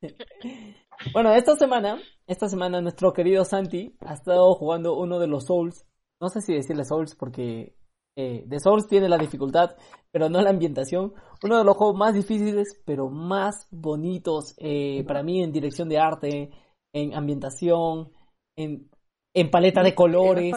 bueno, 1.12 1.34
esta 1.34 1.56
semana, 1.56 2.00
esta 2.26 2.48
semana 2.48 2.80
nuestro 2.80 3.12
querido 3.12 3.44
Santi 3.44 3.94
ha 4.00 4.14
estado 4.14 4.54
jugando 4.54 4.96
uno 4.96 5.18
de 5.18 5.26
los 5.26 5.44
Souls. 5.44 5.86
No 6.20 6.30
sé 6.30 6.40
si 6.40 6.54
decirle 6.54 6.84
Souls 6.84 7.14
porque 7.14 7.76
Eh, 8.16 8.46
The 8.48 8.60
Souls 8.60 8.86
tiene 8.86 9.08
la 9.08 9.18
dificultad, 9.18 9.76
pero 10.10 10.28
no 10.28 10.40
la 10.40 10.50
ambientación. 10.50 11.14
Uno 11.42 11.58
de 11.58 11.64
los 11.64 11.76
juegos 11.76 11.96
más 11.96 12.14
difíciles, 12.14 12.80
pero 12.84 13.10
más 13.10 13.66
bonitos 13.70 14.54
eh, 14.58 15.04
para 15.06 15.22
mí 15.22 15.42
en 15.42 15.52
dirección 15.52 15.88
de 15.88 15.98
arte, 15.98 16.50
en 16.92 17.14
ambientación, 17.14 18.12
en, 18.56 18.88
en 19.34 19.50
paleta 19.50 19.82
de 19.82 19.94
colores. 19.94 20.54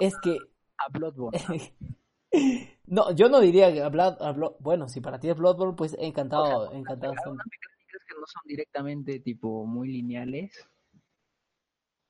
Es 0.00 0.14
que... 0.22 0.36
A 0.78 0.88
Bloodborne. 0.90 1.38
no, 2.86 3.12
yo 3.12 3.28
no 3.28 3.40
diría 3.40 3.72
que 3.72 3.82
a, 3.82 3.88
Blood, 3.88 4.16
bueno, 4.60 4.88
si 4.88 5.00
para 5.00 5.20
ti 5.20 5.28
es 5.28 5.36
Bloodborne, 5.36 5.76
pues 5.76 5.96
encantado, 5.98 6.72
encantado. 6.72 7.12
que 7.12 7.20
no 7.20 8.26
son 8.26 8.42
directamente 8.46 9.20
tipo 9.20 9.64
muy 9.66 9.88
lineales 9.88 10.66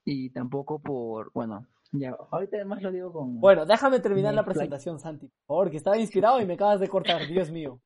y 0.04 0.30
tampoco 0.30 0.78
por, 0.78 1.32
bueno, 1.32 1.66
ya, 1.98 2.16
ahorita 2.30 2.56
además 2.56 2.82
lo 2.82 2.90
digo 2.90 3.12
con... 3.12 3.40
Bueno, 3.40 3.64
déjame 3.66 4.00
terminar 4.00 4.34
la 4.34 4.44
presentación, 4.44 4.98
Santi, 4.98 5.30
por 5.46 5.70
que 5.70 5.76
estaba 5.76 5.98
inspirado 5.98 6.40
y 6.40 6.46
me 6.46 6.54
acabas 6.54 6.80
de 6.80 6.88
cortar, 6.88 7.26
Dios 7.26 7.50
mío. 7.50 7.80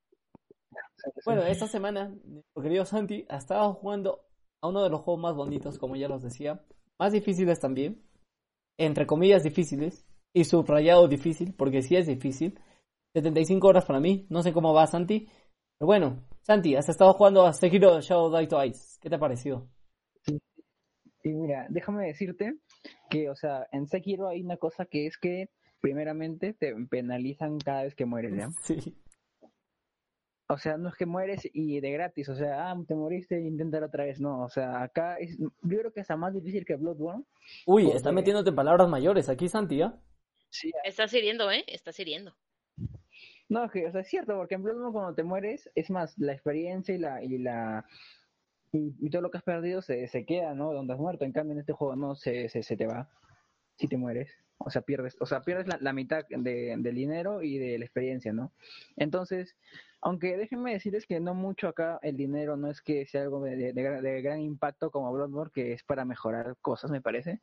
Bueno, 1.25 1.42
esta 1.42 1.66
semana, 1.66 2.14
querido 2.55 2.85
Santi, 2.85 3.25
ha 3.29 3.37
estado 3.37 3.75
jugando 3.75 4.25
a 4.61 4.68
uno 4.68 4.83
de 4.83 4.90
los 4.90 5.01
juegos 5.03 5.23
más 5.23 5.35
bonitos, 5.35 5.79
como 5.79 5.97
ya 5.97 6.09
los 6.09 6.23
decía, 6.23 6.61
más 6.99 7.12
difíciles 7.12 7.61
también, 7.61 8.03
entre 8.79 9.07
comillas 9.07 9.42
difíciles, 9.42 10.07
y 10.33 10.44
subrayado 10.44 11.09
difícil, 11.09 11.55
porque 11.55 11.83
sí 11.83 11.97
es 11.97 12.07
difícil. 12.07 12.59
75 13.14 13.66
horas 13.66 13.85
para 13.85 14.01
mí, 14.01 14.27
no 14.31 14.42
sé 14.42 14.53
cómo 14.53 14.75
va 14.75 14.87
Santi, 14.87 15.29
pero 15.79 15.87
bueno, 15.87 16.23
Santi, 16.42 16.77
has 16.77 16.88
estado 16.88 17.12
jugando 17.14 17.47
a 17.47 17.53
Sekiro 17.53 18.01
Shadow 18.01 18.37
Die 18.37 18.47
Twice, 18.47 18.99
¿qué 19.01 19.09
te 19.09 19.16
ha 19.16 19.18
parecido? 19.18 19.68
Sí, 21.23 21.33
mira, 21.33 21.66
déjame 21.68 22.07
decirte 22.07 22.59
que, 23.10 23.30
o 23.30 23.36
sea, 23.36 23.66
en 23.72 23.86
Sekiro 23.86 24.28
hay 24.28 24.42
una 24.42 24.56
cosa 24.56 24.86
que 24.86 25.06
es 25.06 25.18
que, 25.18 25.48
primeramente, 25.80 26.54
te 26.54 26.74
penalizan 26.90 27.58
cada 27.58 27.84
vez 27.84 27.94
que 27.94 28.06
mueres, 28.06 28.34
¿ya? 28.36 28.50
Sí. 28.62 28.96
O 30.50 30.56
sea, 30.56 30.78
no 30.78 30.88
es 30.88 30.94
que 30.94 31.04
mueres 31.04 31.46
y 31.52 31.78
de 31.80 31.90
gratis, 31.90 32.28
o 32.30 32.34
sea, 32.34 32.70
ah, 32.70 32.76
te 32.86 32.94
moriste, 32.94 33.38
intentar 33.38 33.82
otra 33.82 34.04
vez, 34.04 34.18
no, 34.18 34.42
o 34.42 34.48
sea, 34.48 34.82
acá 34.82 35.16
es, 35.18 35.38
yo 35.38 35.50
creo 35.62 35.92
que 35.92 36.00
es 36.00 36.08
más 36.16 36.32
difícil 36.32 36.64
que 36.64 36.76
Bloodborne. 36.76 37.24
Uy, 37.66 37.90
está 37.90 38.12
metiéndote 38.12 38.50
palabras 38.52 38.88
mayores 38.88 39.28
aquí, 39.28 39.48
Santi, 39.48 39.82
¿ah? 39.82 39.94
Sí. 40.48 40.72
Estás 40.84 41.12
hiriendo, 41.12 41.50
¿eh? 41.50 41.64
Estás 41.66 42.00
hiriendo. 42.00 42.34
No, 43.50 43.64
es 43.64 43.72
que, 43.72 43.86
o 43.86 43.92
sea, 43.92 44.00
es 44.00 44.08
cierto, 44.08 44.38
porque 44.38 44.54
en 44.54 44.62
Bloodborne 44.62 44.92
cuando 44.92 45.14
te 45.14 45.22
mueres, 45.22 45.70
es 45.74 45.90
más, 45.90 46.16
la 46.18 46.32
experiencia 46.32 46.94
y 46.94 46.98
la, 46.98 47.22
y 47.22 47.36
la, 47.36 47.84
y, 48.72 49.11
todo 49.11 49.22
lo 49.22 49.31
que 49.31 49.38
has 49.38 49.44
perdido 49.44 49.83
se, 49.83 50.09
se 50.09 50.24
queda, 50.24 50.54
¿no? 50.54 50.72
Donde 50.72 50.92
has 50.92 50.98
muerto. 50.98 51.24
En 51.24 51.33
cambio, 51.33 51.54
en 51.54 51.61
este 51.61 51.72
juego 51.72 51.96
no 51.96 52.14
se, 52.14 52.48
se, 52.48 52.62
se 52.62 52.76
te 52.76 52.87
va 52.87 53.09
si 53.76 53.88
te 53.88 53.96
mueres. 53.96 54.31
O 54.59 54.70
sea, 54.70 54.83
pierdes, 54.83 55.16
o 55.20 55.26
sea, 55.26 55.42
pierdes 55.42 55.66
la, 55.81 55.92
mitad 55.92 56.26
de, 56.28 56.74
del 56.76 56.94
dinero 56.94 57.42
y 57.42 57.59
de 57.59 57.78
la 57.78 57.85
experiencia, 57.85 58.33
¿no? 58.33 58.52
Entonces, 58.96 59.57
aunque 60.00 60.37
déjenme 60.37 60.72
decirles 60.72 61.07
que 61.07 61.20
no 61.20 61.35
mucho 61.35 61.68
acá 61.68 62.00
el 62.02 62.16
dinero 62.16 62.57
no 62.57 62.68
es 62.68 62.83
que 62.83 63.07
sea 63.07 63.22
algo 63.22 63.40
de, 63.40 63.57
de, 63.57 63.72
de 63.72 64.22
gran 64.22 64.40
impacto 64.40 64.90
como 64.90 65.12
Bloodborne, 65.12 65.52
que 65.54 65.72
es 65.72 65.85
para 65.85 66.04
mejorar 66.04 66.57
cosas, 66.61 66.90
me 66.90 67.00
parece 67.00 67.40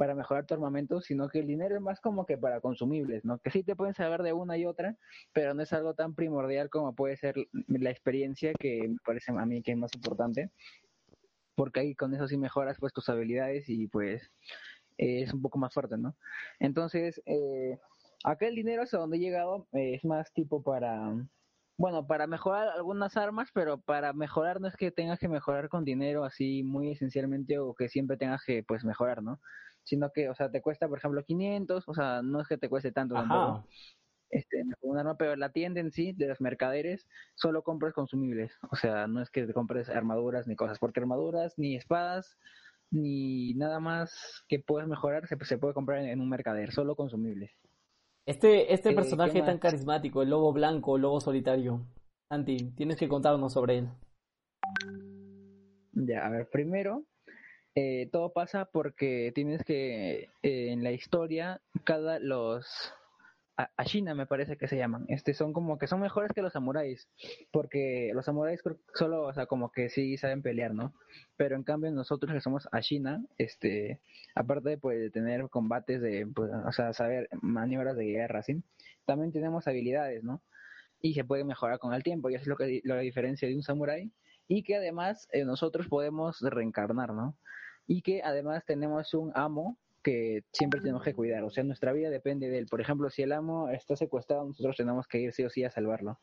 para 0.00 0.14
mejorar 0.14 0.46
tu 0.46 0.54
armamento, 0.54 1.02
sino 1.02 1.28
que 1.28 1.40
el 1.40 1.46
dinero 1.46 1.76
es 1.76 1.82
más 1.82 2.00
como 2.00 2.24
que 2.24 2.38
para 2.38 2.62
consumibles, 2.62 3.22
¿no? 3.22 3.38
Que 3.38 3.50
sí 3.50 3.62
te 3.62 3.76
pueden 3.76 3.92
saber 3.92 4.22
de 4.22 4.32
una 4.32 4.56
y 4.56 4.64
otra, 4.64 4.96
pero 5.34 5.52
no 5.52 5.60
es 5.60 5.74
algo 5.74 5.92
tan 5.92 6.14
primordial 6.14 6.70
como 6.70 6.94
puede 6.94 7.18
ser 7.18 7.34
la 7.68 7.90
experiencia, 7.90 8.54
que 8.58 8.88
me 8.88 8.96
parece 9.04 9.30
a 9.30 9.44
mí 9.44 9.60
que 9.60 9.72
es 9.72 9.76
más 9.76 9.94
importante, 9.94 10.52
porque 11.54 11.80
ahí 11.80 11.94
con 11.94 12.14
eso 12.14 12.26
sí 12.28 12.38
mejoras 12.38 12.78
pues 12.80 12.94
tus 12.94 13.10
habilidades 13.10 13.68
y 13.68 13.88
pues 13.88 14.22
eh, 14.96 15.24
es 15.24 15.34
un 15.34 15.42
poco 15.42 15.58
más 15.58 15.74
fuerte, 15.74 15.98
¿no? 15.98 16.16
Entonces, 16.60 17.20
eh, 17.26 17.78
acá 18.24 18.46
el 18.46 18.54
dinero 18.54 18.84
hasta 18.84 18.96
donde 18.96 19.18
he 19.18 19.20
llegado 19.20 19.68
eh, 19.72 19.96
es 19.96 20.04
más 20.06 20.32
tipo 20.32 20.62
para, 20.62 21.12
bueno, 21.76 22.06
para 22.06 22.26
mejorar 22.26 22.68
algunas 22.68 23.18
armas, 23.18 23.50
pero 23.52 23.76
para 23.76 24.14
mejorar 24.14 24.62
no 24.62 24.68
es 24.68 24.76
que 24.78 24.90
tengas 24.90 25.18
que 25.18 25.28
mejorar 25.28 25.68
con 25.68 25.84
dinero 25.84 26.24
así 26.24 26.62
muy 26.62 26.92
esencialmente 26.92 27.58
o 27.58 27.74
que 27.74 27.90
siempre 27.90 28.16
tengas 28.16 28.42
que 28.46 28.62
pues 28.62 28.82
mejorar, 28.82 29.22
¿no? 29.22 29.38
Sino 29.84 30.10
que, 30.10 30.28
o 30.28 30.34
sea, 30.34 30.50
te 30.50 30.62
cuesta, 30.62 30.88
por 30.88 30.98
ejemplo, 30.98 31.24
500, 31.24 31.88
o 31.88 31.94
sea, 31.94 32.22
no 32.22 32.40
es 32.40 32.48
que 32.48 32.58
te 32.58 32.68
cueste 32.68 32.92
tanto 32.92 33.14
tampoco. 33.14 33.66
Este, 34.30 34.62
un 34.82 34.96
arma, 34.96 35.16
pero 35.16 35.34
la 35.34 35.50
tienda 35.50 35.80
en 35.80 35.90
sí, 35.90 36.12
de 36.12 36.28
los 36.28 36.40
mercaderes, 36.40 37.08
solo 37.34 37.64
compras 37.64 37.92
consumibles. 37.94 38.56
O 38.70 38.76
sea, 38.76 39.08
no 39.08 39.20
es 39.20 39.30
que 39.30 39.44
te 39.44 39.52
compres 39.52 39.88
armaduras 39.88 40.46
ni 40.46 40.54
cosas, 40.54 40.78
porque 40.78 41.00
armaduras, 41.00 41.54
ni 41.58 41.74
espadas, 41.76 42.38
ni 42.90 43.54
nada 43.54 43.80
más 43.80 44.44
que 44.48 44.60
puedas 44.60 44.88
mejorar 44.88 45.26
se, 45.26 45.36
se 45.44 45.58
puede 45.58 45.74
comprar 45.74 46.02
en, 46.02 46.20
un 46.20 46.28
mercader, 46.28 46.72
solo 46.72 46.94
consumibles. 46.94 47.50
Este, 48.26 48.72
este 48.72 48.90
eh, 48.90 48.94
personaje 48.94 49.42
tan 49.42 49.58
carismático, 49.58 50.22
el 50.22 50.30
lobo 50.30 50.52
blanco, 50.52 50.96
el 50.96 51.02
lobo 51.02 51.20
solitario. 51.20 51.84
Santi, 52.28 52.56
tienes 52.76 52.96
que 52.96 53.08
contarnos 53.08 53.52
sobre 53.52 53.78
él. 53.78 53.88
Ya, 55.92 56.26
a 56.26 56.30
ver, 56.30 56.48
primero, 56.48 57.04
eh, 57.74 58.08
todo 58.12 58.32
pasa 58.32 58.66
porque 58.66 59.32
tienes 59.34 59.64
que, 59.64 60.28
eh, 60.42 60.70
en 60.72 60.82
la 60.82 60.92
historia, 60.92 61.60
cada 61.84 62.18
los 62.18 62.66
Ashina 63.76 64.14
me 64.14 64.26
parece 64.26 64.56
que 64.56 64.68
se 64.68 64.76
llaman, 64.76 65.04
este 65.08 65.34
son 65.34 65.52
como 65.52 65.78
que 65.78 65.86
son 65.86 66.00
mejores 66.00 66.32
que 66.32 66.42
los 66.42 66.52
samuráis, 66.52 67.08
porque 67.50 68.10
los 68.14 68.24
samuráis 68.24 68.60
solo, 68.94 69.26
o 69.26 69.32
sea, 69.32 69.46
como 69.46 69.70
que 69.70 69.88
sí 69.88 70.16
saben 70.16 70.42
pelear, 70.42 70.74
¿no? 70.74 70.94
Pero 71.36 71.56
en 71.56 71.64
cambio 71.64 71.90
nosotros 71.90 72.32
que 72.32 72.40
somos 72.40 72.68
Ashina, 72.72 73.22
este, 73.38 74.00
aparte 74.34 74.70
de, 74.70 74.78
pues, 74.78 75.12
tener 75.12 75.48
combates 75.48 76.00
de, 76.00 76.26
pues, 76.34 76.50
o 76.66 76.72
sea, 76.72 76.92
saber 76.92 77.28
maniobras 77.42 77.96
de 77.96 78.06
guerra, 78.06 78.42
¿sí? 78.42 78.62
También 79.04 79.32
tenemos 79.32 79.66
habilidades, 79.66 80.22
¿no? 80.24 80.42
Y 81.02 81.14
se 81.14 81.24
puede 81.24 81.44
mejorar 81.44 81.78
con 81.78 81.94
el 81.94 82.02
tiempo, 82.02 82.30
y 82.30 82.34
eso 82.34 82.42
es 82.42 82.48
lo 82.48 82.56
que 82.56 82.80
la 82.84 82.98
diferencia 82.98 83.48
de 83.48 83.54
un 83.56 83.62
samurái, 83.62 84.10
y 84.50 84.62
que 84.64 84.76
además 84.76 85.28
eh, 85.32 85.44
nosotros 85.44 85.86
podemos 85.88 86.40
reencarnar, 86.40 87.14
¿no? 87.14 87.38
y 87.90 88.02
que 88.02 88.22
además 88.22 88.64
tenemos 88.64 89.14
un 89.14 89.32
amo 89.34 89.76
que 90.04 90.44
siempre 90.52 90.80
tenemos 90.80 91.02
que 91.02 91.12
cuidar, 91.12 91.42
o 91.42 91.50
sea, 91.50 91.64
nuestra 91.64 91.92
vida 91.92 92.08
depende 92.08 92.48
de 92.48 92.58
él. 92.58 92.66
Por 92.66 92.80
ejemplo, 92.80 93.10
si 93.10 93.22
el 93.22 93.32
amo 93.32 93.68
está 93.68 93.96
secuestrado, 93.96 94.44
nosotros 94.46 94.76
tenemos 94.76 95.08
que 95.08 95.18
ir 95.18 95.32
sí 95.32 95.42
o 95.42 95.50
sí 95.50 95.64
a 95.64 95.70
salvarlo. 95.70 96.20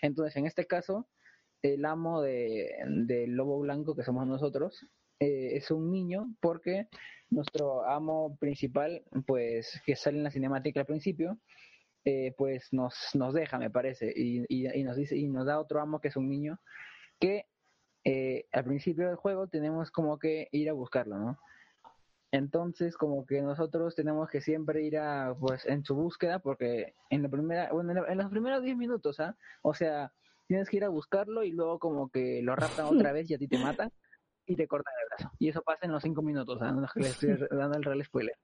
Entonces, 0.00 0.36
en 0.36 0.46
este 0.46 0.64
caso, 0.64 1.08
el 1.60 1.84
amo 1.86 2.22
del 2.22 3.08
de 3.08 3.26
lobo 3.26 3.58
blanco, 3.58 3.96
que 3.96 4.04
somos 4.04 4.28
nosotros, 4.28 4.86
eh, 5.18 5.56
es 5.56 5.72
un 5.72 5.90
niño 5.90 6.36
porque 6.40 6.86
nuestro 7.30 7.84
amo 7.84 8.36
principal, 8.38 9.02
pues, 9.26 9.82
que 9.84 9.96
sale 9.96 10.18
en 10.18 10.24
la 10.24 10.30
cinemática 10.30 10.78
al 10.78 10.86
principio, 10.86 11.36
eh, 12.04 12.32
pues 12.38 12.72
nos, 12.72 12.94
nos 13.14 13.34
deja, 13.34 13.58
me 13.58 13.70
parece, 13.70 14.12
y, 14.14 14.44
y, 14.48 14.84
nos 14.84 14.96
dice, 14.96 15.16
y 15.16 15.26
nos 15.26 15.46
da 15.46 15.58
otro 15.58 15.80
amo 15.80 16.00
que 16.00 16.08
es 16.08 16.16
un 16.16 16.28
niño, 16.28 16.60
que 17.18 17.46
eh, 18.04 18.46
al 18.52 18.64
principio 18.64 19.06
del 19.06 19.16
juego 19.16 19.46
tenemos 19.46 19.90
como 19.90 20.18
que 20.18 20.48
ir 20.52 20.68
a 20.68 20.72
buscarlo, 20.72 21.18
¿no? 21.18 21.38
Entonces, 22.32 22.96
como 22.96 23.26
que 23.26 23.42
nosotros 23.42 23.94
tenemos 23.94 24.28
que 24.30 24.40
siempre 24.40 24.82
ir 24.82 24.96
a, 24.98 25.36
pues, 25.38 25.66
en 25.66 25.84
su 25.84 25.94
búsqueda, 25.94 26.38
porque 26.38 26.94
en 27.10 27.22
la 27.22 27.28
primera, 27.28 27.70
bueno, 27.72 28.06
en, 28.08 28.18
los 28.18 28.30
primeros 28.30 28.62
10 28.62 28.76
minutos, 28.76 29.20
¿ah? 29.20 29.36
O 29.60 29.74
sea, 29.74 30.12
tienes 30.46 30.68
que 30.70 30.78
ir 30.78 30.84
a 30.84 30.88
buscarlo 30.88 31.44
y 31.44 31.52
luego 31.52 31.78
como 31.78 32.08
que 32.10 32.40
lo 32.42 32.56
raptan 32.56 32.86
otra 32.86 33.12
vez 33.12 33.30
y 33.30 33.34
a 33.34 33.38
ti 33.38 33.48
te 33.48 33.58
matan 33.58 33.92
y 34.46 34.56
te 34.56 34.66
cortan 34.66 34.94
el 35.02 35.08
brazo. 35.10 35.36
Y 35.38 35.50
eso 35.50 35.62
pasa 35.62 35.84
en 35.84 35.92
los 35.92 36.02
5 36.02 36.22
minutos, 36.22 36.58
¿ah? 36.62 36.72
No 36.72 36.86
le 36.94 37.08
estoy 37.08 37.36
dando 37.50 37.76
el 37.76 37.84
real 37.84 38.02
spoiler. 38.02 38.36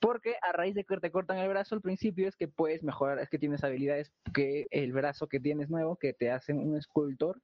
Porque 0.00 0.36
a 0.40 0.52
raíz 0.52 0.74
de 0.74 0.84
que 0.84 0.96
te 0.96 1.10
cortan 1.10 1.38
el 1.38 1.48
brazo 1.48 1.74
al 1.74 1.82
principio 1.82 2.26
es 2.26 2.36
que 2.36 2.48
puedes 2.48 2.82
mejorar, 2.82 3.18
es 3.18 3.28
que 3.28 3.38
tienes 3.38 3.64
habilidades 3.64 4.12
que 4.32 4.66
el 4.70 4.92
brazo 4.92 5.26
que 5.26 5.40
tienes 5.40 5.68
nuevo, 5.68 5.96
que 5.96 6.14
te 6.14 6.30
hacen 6.30 6.58
un 6.58 6.76
escultor 6.76 7.42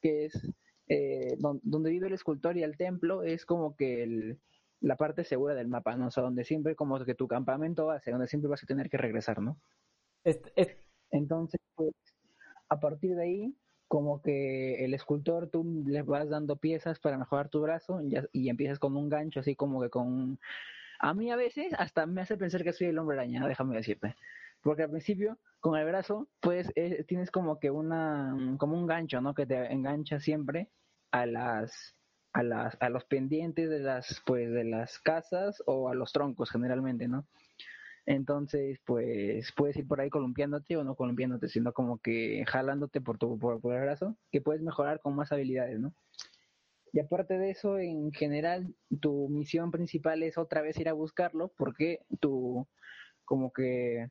que 0.00 0.26
es 0.26 0.48
eh, 0.88 1.36
donde 1.38 1.90
vive 1.90 2.08
el 2.08 2.14
escultor 2.14 2.56
y 2.56 2.62
el 2.62 2.76
templo, 2.76 3.22
es 3.22 3.46
como 3.46 3.76
que 3.76 4.02
el, 4.02 4.40
la 4.80 4.96
parte 4.96 5.24
segura 5.24 5.54
del 5.54 5.68
mapa, 5.68 5.96
¿no? 5.96 6.08
O 6.08 6.10
sea, 6.10 6.22
donde 6.22 6.44
siempre 6.44 6.74
como 6.74 7.04
que 7.04 7.14
tu 7.14 7.28
campamento 7.28 7.86
va 7.86 7.96
a 7.96 8.00
ser, 8.00 8.14
donde 8.14 8.26
siempre 8.26 8.48
vas 8.48 8.62
a 8.62 8.66
tener 8.66 8.90
que 8.90 8.96
regresar, 8.96 9.40
¿no? 9.40 9.58
Entonces, 11.12 11.60
pues, 11.74 11.92
a 12.68 12.80
partir 12.80 13.14
de 13.16 13.22
ahí, 13.22 13.54
como 13.88 14.22
que 14.22 14.84
el 14.84 14.94
escultor, 14.94 15.48
tú 15.48 15.84
le 15.86 16.02
vas 16.02 16.28
dando 16.28 16.56
piezas 16.56 17.00
para 17.00 17.18
mejorar 17.18 17.48
tu 17.48 17.60
brazo 17.60 18.00
y, 18.02 18.14
y 18.32 18.48
empiezas 18.48 18.78
con 18.78 18.96
un 18.96 19.08
gancho, 19.08 19.40
así 19.40 19.56
como 19.56 19.80
que 19.82 19.90
con... 19.90 20.38
A 21.00 21.14
mí 21.14 21.30
a 21.30 21.36
veces 21.36 21.72
hasta 21.78 22.06
me 22.06 22.20
hace 22.20 22.36
pensar 22.36 22.62
que 22.62 22.72
soy 22.72 22.88
el 22.88 22.98
hombre 22.98 23.16
araña, 23.16 23.46
déjame 23.48 23.76
decirte. 23.76 24.14
Porque 24.62 24.82
al 24.82 24.90
principio, 24.90 25.38
con 25.60 25.78
el 25.78 25.86
brazo, 25.86 26.28
pues 26.40 26.72
eh, 26.74 27.04
tienes 27.04 27.30
como 27.30 27.58
que 27.58 27.70
una, 27.70 28.56
como 28.58 28.76
un 28.76 28.86
gancho, 28.86 29.20
¿no? 29.20 29.34
Que 29.34 29.46
te 29.46 29.72
engancha 29.72 30.18
siempre 30.18 30.70
a 31.10 31.26
las, 31.26 31.94
a 32.32 32.42
las, 32.42 32.76
a 32.80 32.88
los 32.88 33.04
pendientes 33.04 33.68
de 33.68 33.80
las, 33.80 34.22
pues, 34.26 34.50
de 34.50 34.64
las 34.64 34.98
casas 35.00 35.62
o 35.66 35.88
a 35.88 35.94
los 35.94 36.12
troncos 36.12 36.50
generalmente, 36.50 37.08
¿no? 37.08 37.26
Entonces, 38.06 38.80
pues, 38.86 39.52
puedes 39.52 39.76
ir 39.76 39.86
por 39.86 40.00
ahí 40.00 40.08
columpiándote 40.08 40.76
o 40.76 40.84
no 40.84 40.94
columpiándote, 40.94 41.48
sino 41.48 41.72
como 41.72 41.98
que 41.98 42.44
jalándote 42.46 43.00
por 43.00 43.18
tu, 43.18 43.38
por 43.38 43.74
el 43.74 43.82
brazo, 43.82 44.16
que 44.32 44.40
puedes 44.40 44.62
mejorar 44.62 45.00
con 45.00 45.14
más 45.14 45.30
habilidades, 45.30 45.78
¿no? 45.78 45.94
Y 46.92 47.00
aparte 47.00 47.38
de 47.38 47.50
eso, 47.50 47.78
en 47.78 48.12
general, 48.12 48.74
tu 49.00 49.28
misión 49.28 49.70
principal 49.70 50.22
es 50.22 50.38
otra 50.38 50.60
vez 50.62 50.76
ir 50.78 50.88
a 50.88 50.92
buscarlo, 50.92 51.52
porque 51.56 52.00
tu, 52.18 52.66
como 53.24 53.52
que 53.52 54.10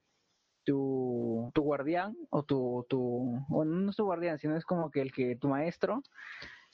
tu, 0.70 1.52
tu 1.56 1.64
guardián 1.64 2.16
o 2.30 2.44
tu, 2.44 2.86
tu, 2.88 3.44
bueno, 3.48 3.72
no 3.72 3.90
es 3.90 3.96
tu 3.96 4.04
guardián, 4.04 4.38
sino 4.38 4.56
es 4.56 4.66
como 4.66 4.92
que 4.92 5.02
el 5.02 5.12
que 5.12 5.36
tu 5.36 5.48
maestro 5.48 6.04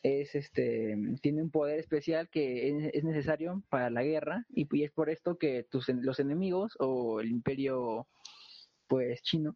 es 0.03 0.35
este 0.35 0.97
tiene 1.21 1.41
un 1.41 1.49
poder 1.49 1.79
especial 1.79 2.27
que 2.29 2.89
es, 2.93 3.03
necesario 3.05 3.63
para 3.69 3.89
la 3.89 4.03
guerra 4.03 4.45
y, 4.49 4.67
es 4.83 4.91
por 4.91 5.09
esto 5.09 5.37
que 5.37 5.63
tus 5.63 5.87
los 5.87 6.19
enemigos 6.19 6.75
o 6.79 7.21
el 7.21 7.29
imperio 7.29 8.05
pues 8.87 9.21
chino 9.23 9.55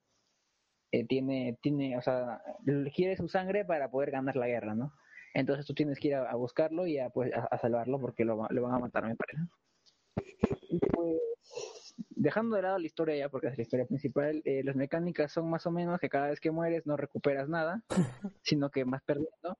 eh, 0.93 1.05
tiene 1.05 1.57
tiene 1.61 1.97
o 1.97 2.01
sea 2.01 2.41
quiere 2.95 3.17
su 3.17 3.27
sangre 3.27 3.65
para 3.65 3.91
poder 3.91 4.11
ganar 4.11 4.37
la 4.37 4.47
guerra 4.47 4.73
no 4.73 4.93
entonces 5.33 5.65
tú 5.65 5.73
tienes 5.73 5.99
que 5.99 6.07
ir 6.07 6.15
a, 6.15 6.33
buscarlo 6.35 6.87
y 6.87 6.97
a, 6.97 7.09
pues, 7.09 7.31
a, 7.33 7.57
salvarlo 7.57 7.99
porque 7.99 8.23
lo, 8.23 8.47
lo, 8.49 8.61
van 8.63 8.73
a 8.73 8.79
matar 8.79 9.05
me 9.05 9.15
parece. 9.15 9.43
Pues 10.91 11.19
dejando 12.09 12.55
de 12.55 12.63
lado 12.63 12.77
la 12.79 12.85
historia 12.85 13.15
ya 13.15 13.29
porque 13.29 13.47
es 13.47 13.57
la 13.57 13.63
historia 13.63 13.85
principal 13.85 14.41
eh, 14.45 14.63
las 14.63 14.75
mecánicas 14.75 15.31
son 15.31 15.49
más 15.49 15.65
o 15.65 15.71
menos 15.71 15.99
que 15.99 16.09
cada 16.09 16.29
vez 16.29 16.39
que 16.39 16.51
mueres 16.51 16.85
no 16.85 16.97
recuperas 16.97 17.49
nada 17.49 17.83
sino 18.43 18.69
que 18.69 18.83
vas 18.83 19.03
perdiendo. 19.03 19.57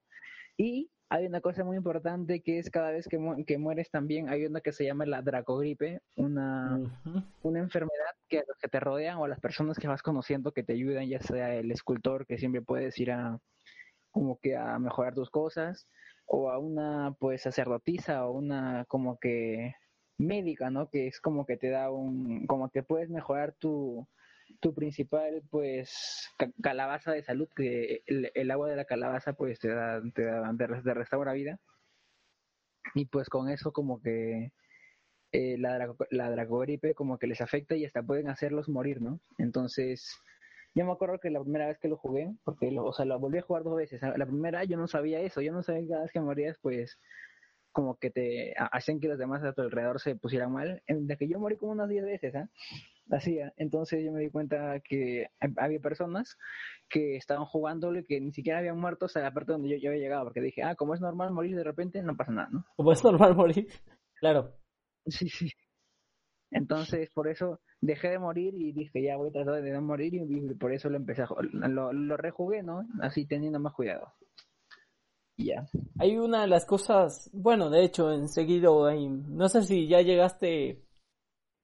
Y 0.58 0.92
hay 1.10 1.26
una 1.26 1.42
cosa 1.42 1.64
muy 1.64 1.78
importante 1.78 2.42
que 2.42 2.60
es 2.60 2.70
cada 2.70 2.92
vez 2.92 3.08
que, 3.08 3.18
que 3.48 3.58
mueres 3.58 3.90
también 3.90 4.30
hay 4.30 4.46
una 4.46 4.62
que 4.62 4.72
se 4.72 4.86
llama 4.86 5.06
la 5.06 5.22
dracogripe, 5.22 6.02
una, 6.16 6.80
una 7.42 7.60
enfermedad 7.60 8.14
que 8.28 8.40
a 8.40 8.44
los 8.48 8.58
que 8.58 8.68
te 8.68 8.80
rodean 8.80 9.18
o 9.18 9.26
a 9.26 9.28
las 9.28 9.40
personas 9.40 9.80
que 9.80 9.88
vas 9.88 10.04
conociendo 10.04 10.52
que 10.52 10.64
te 10.64 10.74
ayudan, 10.74 11.08
ya 11.08 11.20
sea 11.20 11.56
el 11.56 11.72
escultor 11.72 12.28
que 12.28 12.38
siempre 12.38 12.62
puedes 12.62 12.98
ir 13.00 13.12
a 13.12 13.40
como 14.12 14.40
que 14.40 14.56
a 14.56 14.78
mejorar 14.78 15.16
tus 15.16 15.30
cosas 15.32 15.88
o 16.26 16.52
a 16.52 16.60
una 16.60 17.16
pues 17.20 17.42
sacerdotisa 17.42 18.28
o 18.28 18.32
una 18.32 18.86
como 18.88 19.18
que 19.18 19.74
médica, 20.20 20.70
¿no? 20.70 20.90
Que 20.90 21.08
es 21.08 21.20
como 21.20 21.46
que 21.46 21.58
te 21.58 21.70
da 21.70 21.90
un 21.92 22.46
como 22.46 22.70
que 22.70 22.84
puedes 22.84 23.10
mejorar 23.10 23.54
tu 23.54 24.08
tu 24.60 24.74
principal 24.74 25.44
pues 25.50 26.30
calabaza 26.62 27.12
de 27.12 27.24
salud 27.24 27.48
que 27.56 28.04
el, 28.08 28.52
agua 28.52 28.70
de 28.70 28.76
la 28.76 28.86
calabaza 28.86 29.34
pues 29.34 29.60
te 29.60 29.70
da 29.70 30.02
te, 30.14 30.24
da, 30.24 30.54
te 30.58 30.94
restaura 30.94 31.34
vida 31.34 31.60
y 32.96 33.06
pues 33.06 33.30
con 33.30 33.50
eso 33.50 33.72
como 33.72 34.02
que 34.02 34.52
eh, 35.32 35.58
la, 35.60 35.96
la 36.10 36.48
como 36.96 37.20
que 37.20 37.28
les 37.28 37.42
afecta 37.42 37.76
y 37.76 37.86
hasta 37.86 38.04
pueden 38.04 38.30
hacerlos 38.30 38.70
morir 38.70 39.02
no 39.02 39.20
entonces 39.38 40.20
yo 40.76 40.86
me 40.86 40.92
acuerdo 40.92 41.20
que 41.20 41.30
la 41.30 41.42
primera 41.42 41.68
vez 41.68 41.78
que 41.80 41.88
lo 41.88 41.98
jugué 41.98 42.34
porque 42.44 42.72
lo, 42.72 42.86
o 42.86 42.94
sea 42.94 43.06
lo 43.06 43.20
volví 43.20 43.38
a 43.38 43.44
jugar 43.44 43.64
dos 43.64 43.78
veces 43.78 44.02
la 44.02 44.26
primera 44.26 44.64
yo 44.64 44.78
no 44.78 44.88
sabía 44.88 45.22
eso 45.22 45.42
yo 45.42 45.54
no 45.54 45.64
sabía 45.64 45.82
que 45.82 45.90
cada 45.90 46.02
vez 46.04 46.12
que 46.12 46.22
morías 46.22 46.58
pues 46.62 47.00
como 47.72 47.98
que 47.98 48.10
te 48.10 48.54
hacen 48.72 49.00
que 49.00 49.08
los 49.08 49.18
demás 49.18 49.44
a 49.44 49.54
tu 49.54 49.62
alrededor 49.62 50.00
se 50.00 50.16
pusieran 50.16 50.52
mal 50.52 50.82
en 50.88 51.08
la 51.08 51.16
que 51.16 51.28
yo 51.28 51.40
morí 51.40 51.58
como 51.58 51.72
unas 51.72 51.90
10 51.90 52.06
veces 52.06 52.36
¿eh? 52.36 52.48
hacía. 53.12 53.54
Entonces 53.58 54.04
yo 54.04 54.12
me 54.12 54.22
di 54.22 54.30
cuenta 54.30 54.80
que 54.80 55.28
había 55.58 55.80
personas 55.80 56.38
que 56.90 57.16
estaban 57.16 57.46
jugándolo 57.46 58.00
y 58.00 58.06
que 58.06 58.20
ni 58.20 58.32
siquiera 58.32 58.60
habían 58.60 58.80
muerto 58.80 59.06
hasta 59.06 59.22
la 59.22 59.34
parte 59.34 59.52
donde 59.52 59.70
yo, 59.80 59.90
había 59.90 60.02
llegado, 60.02 60.26
porque 60.26 60.42
dije, 60.42 60.64
ah, 60.64 60.76
como 60.76 60.94
es 60.94 61.02
normal 61.02 61.32
morir 61.32 61.56
de 61.56 61.64
repente, 61.64 62.02
no 62.02 62.16
pasa 62.16 62.32
nada, 62.32 62.50
¿no? 62.52 62.66
Como 62.76 62.92
es 62.92 63.04
normal 63.04 63.36
morir, 63.36 63.68
claro. 64.20 64.56
Sí, 65.06 65.30
sí. 65.30 65.52
Entonces, 66.52 67.10
por 67.12 67.28
eso 67.28 67.62
dejé 67.80 68.10
de 68.10 68.20
morir 68.20 68.56
y 68.56 68.72
dije, 68.72 69.04
ya 69.04 69.18
voy 69.18 69.30
a 69.30 69.32
tratar 69.32 69.62
de 69.62 69.72
no 69.72 69.82
morir 69.82 70.16
y 70.16 70.54
por 70.56 70.74
eso 70.74 70.90
lo 70.90 70.98
empecé 70.98 71.22
a 71.22 71.28
lo, 71.42 71.94
lo 71.94 72.18
rejugué, 72.18 72.64
¿no? 72.64 72.88
Así 73.02 73.28
teniendo 73.28 73.60
más 73.60 73.74
cuidado. 73.74 74.14
Ya. 75.40 75.68
Hay 75.98 76.18
una 76.18 76.42
de 76.42 76.48
las 76.48 76.66
cosas, 76.66 77.30
bueno, 77.34 77.70
de 77.70 77.84
hecho, 77.84 78.12
enseguida, 78.12 78.70
no 78.70 79.48
sé 79.48 79.64
si 79.64 79.88
ya 79.88 80.02
llegaste 80.02 80.84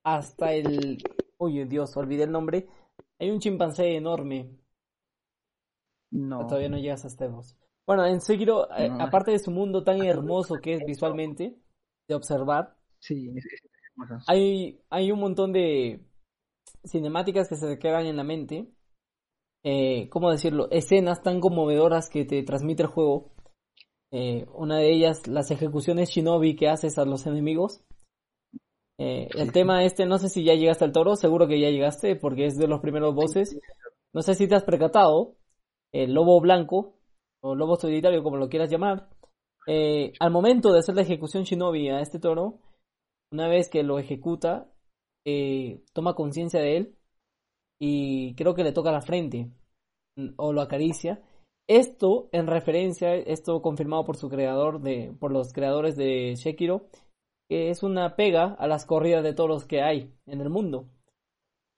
hasta 0.03 0.53
el 0.53 0.97
Uy, 1.37 1.65
Dios, 1.65 1.95
olvidé 1.97 2.23
el 2.23 2.31
nombre. 2.31 2.67
Hay 3.19 3.29
un 3.29 3.39
chimpancé 3.39 3.95
enorme. 3.95 4.57
No. 6.11 6.47
Todavía 6.47 6.69
no 6.69 6.77
llegas 6.77 7.05
hasta 7.05 7.27
vos. 7.27 7.57
Bueno, 7.85 8.05
en 8.05 8.21
Sekiro, 8.21 8.69
eh, 8.77 8.89
aparte 8.99 9.31
de 9.31 9.39
su 9.39 9.51
mundo 9.51 9.83
tan 9.83 10.01
hermoso 10.03 10.55
que 10.61 10.75
es 10.75 10.85
visualmente, 10.85 11.55
de 12.07 12.15
observar, 12.15 12.75
sí, 12.99 13.31
hay, 14.27 14.81
hay 14.89 15.11
un 15.11 15.19
montón 15.19 15.51
de 15.51 16.03
cinemáticas 16.83 17.47
que 17.47 17.55
se 17.55 17.67
te 17.67 17.79
quedan 17.79 18.05
en 18.05 18.17
la 18.17 18.23
mente. 18.23 18.71
Eh, 19.63 20.09
¿Cómo 20.09 20.31
decirlo? 20.31 20.69
Escenas 20.71 21.21
tan 21.21 21.39
conmovedoras 21.39 22.09
que 22.09 22.25
te 22.25 22.41
transmite 22.43 22.83
el 22.83 22.89
juego. 22.89 23.34
Eh, 24.15 24.45
una 24.53 24.77
de 24.77 24.93
ellas, 24.93 25.27
las 25.27 25.51
ejecuciones 25.51 26.09
shinobi 26.09 26.55
que 26.55 26.69
haces 26.69 26.97
a 26.97 27.03
los 27.03 27.25
enemigos. 27.27 27.81
Eh, 28.97 29.27
el 29.35 29.51
tema 29.51 29.83
este, 29.83 30.05
no 30.05 30.17
sé 30.19 30.29
si 30.29 30.45
ya 30.45 30.53
llegaste 30.53 30.85
al 30.85 30.93
toro, 30.93 31.17
seguro 31.17 31.49
que 31.49 31.59
ya 31.59 31.69
llegaste 31.69 32.15
porque 32.15 32.45
es 32.45 32.55
de 32.55 32.67
los 32.67 32.79
primeros 32.79 33.13
voces. 33.13 33.59
No 34.13 34.21
sé 34.21 34.35
si 34.35 34.47
te 34.47 34.55
has 34.55 34.63
percatado, 34.63 35.35
el 35.91 36.13
lobo 36.13 36.39
blanco 36.39 36.95
o 37.43 37.55
lobo 37.55 37.75
solitario, 37.75 38.23
como 38.23 38.37
lo 38.37 38.47
quieras 38.47 38.71
llamar, 38.71 39.09
eh, 39.67 40.13
al 40.21 40.31
momento 40.31 40.71
de 40.71 40.79
hacer 40.79 40.95
la 40.95 41.01
ejecución 41.01 41.43
shinobi 41.43 41.89
a 41.89 41.99
este 41.99 42.17
toro, 42.17 42.61
una 43.33 43.49
vez 43.49 43.67
que 43.67 43.83
lo 43.83 43.99
ejecuta, 43.99 44.71
eh, 45.25 45.83
toma 45.91 46.15
conciencia 46.15 46.61
de 46.61 46.77
él 46.77 46.95
y 47.81 48.33
creo 48.35 48.55
que 48.55 48.63
le 48.63 48.71
toca 48.71 48.93
la 48.93 49.01
frente 49.01 49.51
mm, 50.15 50.35
o 50.37 50.53
lo 50.53 50.61
acaricia. 50.61 51.21
Esto 51.67 52.29
en 52.31 52.47
referencia, 52.47 53.15
esto 53.15 53.61
confirmado 53.61 54.05
por 54.05 54.17
su 54.17 54.29
creador, 54.29 54.81
de, 54.81 55.15
por 55.19 55.31
los 55.31 55.51
creadores 55.51 55.95
de 55.95 56.35
Shekiro, 56.35 56.87
que 57.49 57.69
es 57.69 57.81
una 57.83 58.15
pega 58.15 58.53
a 58.53 58.67
las 58.67 58.85
corridas 58.85 59.23
de 59.23 59.33
toros 59.33 59.65
que 59.65 59.81
hay 59.81 60.13
en 60.27 60.41
el 60.41 60.49
mundo. 60.49 60.87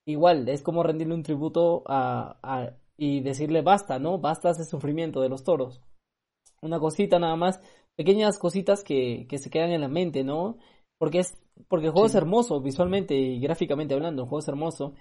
Igual, 0.06 0.47
es 0.50 0.62
como 0.62 0.84
rendirle 0.84 1.13
un 1.13 1.23
tributo 1.23 1.84
a, 1.88 2.38
a, 2.41 2.78
y 2.97 3.21
decirle 3.21 3.62
basta, 3.62 4.00
¿no? 4.00 4.19
Basta 4.19 4.50
ese 4.50 4.65
sufrimiento 4.65 5.21
de 5.21 5.30
los 5.30 5.43
toros. 5.43 5.82
Una 6.62 6.80
cosita 6.80 7.19
nada 7.19 7.36
más, 7.36 7.62
pequeñas 7.95 8.39
cositas 8.39 8.84
que, 8.84 9.26
que 9.30 9.38
se 9.38 9.50
quedan 9.50 9.71
en 9.71 9.82
la 9.82 9.89
mente, 9.89 10.23
¿no? 10.23 10.58
Porque 10.97 11.19
es 11.19 11.38
porque 11.67 11.88
el 11.88 11.91
juego 11.91 12.08
es 12.08 12.15
hermoso 12.15 12.62
visualmente 12.62 13.15
y 13.15 13.39
gráficamente 13.39 13.93
hablando, 13.93 14.23
el 14.23 14.30
juego 14.30 14.39
es 14.39 14.47
hermoso 14.47 14.93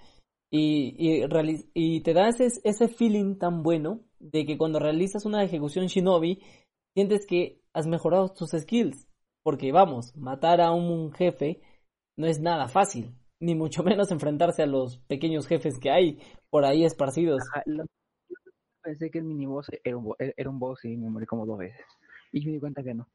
y, 0.49 0.95
y, 0.97 1.25
y 1.73 2.01
te 2.01 2.13
da 2.13 2.29
ese, 2.29 2.47
ese 2.63 2.87
feeling 2.87 3.37
tan 3.37 3.63
bueno 3.63 4.01
de 4.19 4.45
que 4.45 4.57
cuando 4.57 4.79
realizas 4.79 5.25
una 5.25 5.43
ejecución 5.43 5.87
shinobi 5.87 6.41
sientes 6.95 7.25
que 7.27 7.61
has 7.73 7.85
mejorado 7.85 8.29
tus 8.29 8.51
skills 8.51 9.07
porque 9.43 9.71
vamos, 9.71 10.15
matar 10.15 10.61
a 10.61 10.71
un 10.71 11.11
jefe 11.13 11.61
no 12.17 12.27
es 12.27 12.39
nada 12.39 12.67
fácil, 12.67 13.15
ni 13.39 13.55
mucho 13.55 13.83
menos 13.83 14.11
enfrentarse 14.11 14.63
a 14.63 14.67
los 14.67 14.99
pequeños 15.07 15.47
jefes 15.47 15.79
que 15.79 15.91
hay 15.91 16.19
por 16.49 16.65
ahí 16.65 16.85
esparcidos. 16.85 17.43
pensé 18.81 19.11
que 19.11 19.19
el 19.19 19.25
miniboss 19.25 19.67
era 19.83 19.97
un, 19.97 20.15
era 20.17 20.49
un 20.49 20.59
boss 20.59 20.85
y 20.85 20.95
me 20.95 21.09
morí 21.09 21.25
como 21.25 21.45
dos 21.45 21.57
veces. 21.57 21.85
Y 22.31 22.45
me 22.45 22.53
di 22.53 22.59
cuenta 22.59 22.83
que 22.83 22.93
no. 22.93 23.07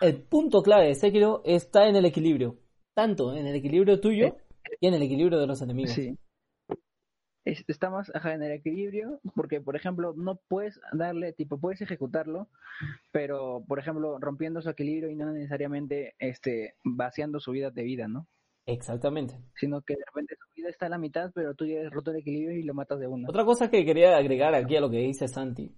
el 0.00 0.22
punto 0.22 0.62
clave 0.62 0.86
de 0.86 0.94
Sekiro 0.94 1.42
está 1.44 1.88
en 1.88 1.96
el 1.96 2.04
equilibrio. 2.04 2.56
Tanto 2.94 3.34
en 3.34 3.46
el 3.46 3.54
equilibrio 3.56 4.00
tuyo 4.00 4.26
eh, 4.26 4.36
y 4.80 4.86
en 4.86 4.94
el 4.94 5.02
equilibrio 5.02 5.38
de 5.38 5.46
los 5.46 5.60
enemigos. 5.60 5.92
Sí 5.92 6.16
está 7.44 7.90
más 7.90 8.10
en 8.14 8.42
el 8.42 8.52
equilibrio, 8.52 9.20
porque 9.34 9.60
por 9.60 9.76
ejemplo 9.76 10.14
no 10.16 10.36
puedes 10.48 10.80
darle, 10.92 11.32
tipo, 11.32 11.58
puedes 11.58 11.80
ejecutarlo, 11.82 12.48
pero 13.12 13.64
por 13.68 13.78
ejemplo 13.78 14.18
rompiendo 14.18 14.62
su 14.62 14.70
equilibrio 14.70 15.10
y 15.10 15.16
no 15.16 15.30
necesariamente 15.32 16.14
este 16.18 16.74
vaciando 16.84 17.40
su 17.40 17.52
vida 17.52 17.70
de 17.70 17.82
vida, 17.82 18.08
¿no? 18.08 18.26
Exactamente. 18.66 19.34
Sino 19.56 19.82
que 19.82 19.94
de 19.94 20.04
repente 20.06 20.36
su 20.36 20.54
vida 20.54 20.70
está 20.70 20.86
a 20.86 20.90
la 20.90 20.98
mitad, 20.98 21.30
pero 21.34 21.54
tú 21.54 21.66
ya 21.66 21.86
has 21.86 21.92
roto 21.92 22.10
el 22.10 22.18
equilibrio 22.18 22.58
y 22.58 22.62
lo 22.62 22.72
matas 22.72 22.98
de 22.98 23.06
una. 23.06 23.28
Otra 23.28 23.44
cosa 23.44 23.70
que 23.70 23.84
quería 23.84 24.16
agregar 24.16 24.54
aquí 24.54 24.76
a 24.76 24.80
lo 24.80 24.90
que 24.90 24.98
dice 24.98 25.28
Santi 25.28 25.74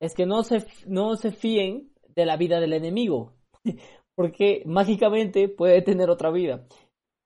es 0.00 0.14
que 0.14 0.26
no 0.26 0.42
se, 0.42 0.66
no 0.86 1.16
se 1.16 1.32
fíen 1.32 1.92
de 2.14 2.26
la 2.26 2.36
vida 2.36 2.60
del 2.60 2.72
enemigo, 2.74 3.34
porque 4.14 4.62
mágicamente 4.66 5.48
puede 5.48 5.82
tener 5.82 6.10
otra 6.10 6.30
vida. 6.30 6.66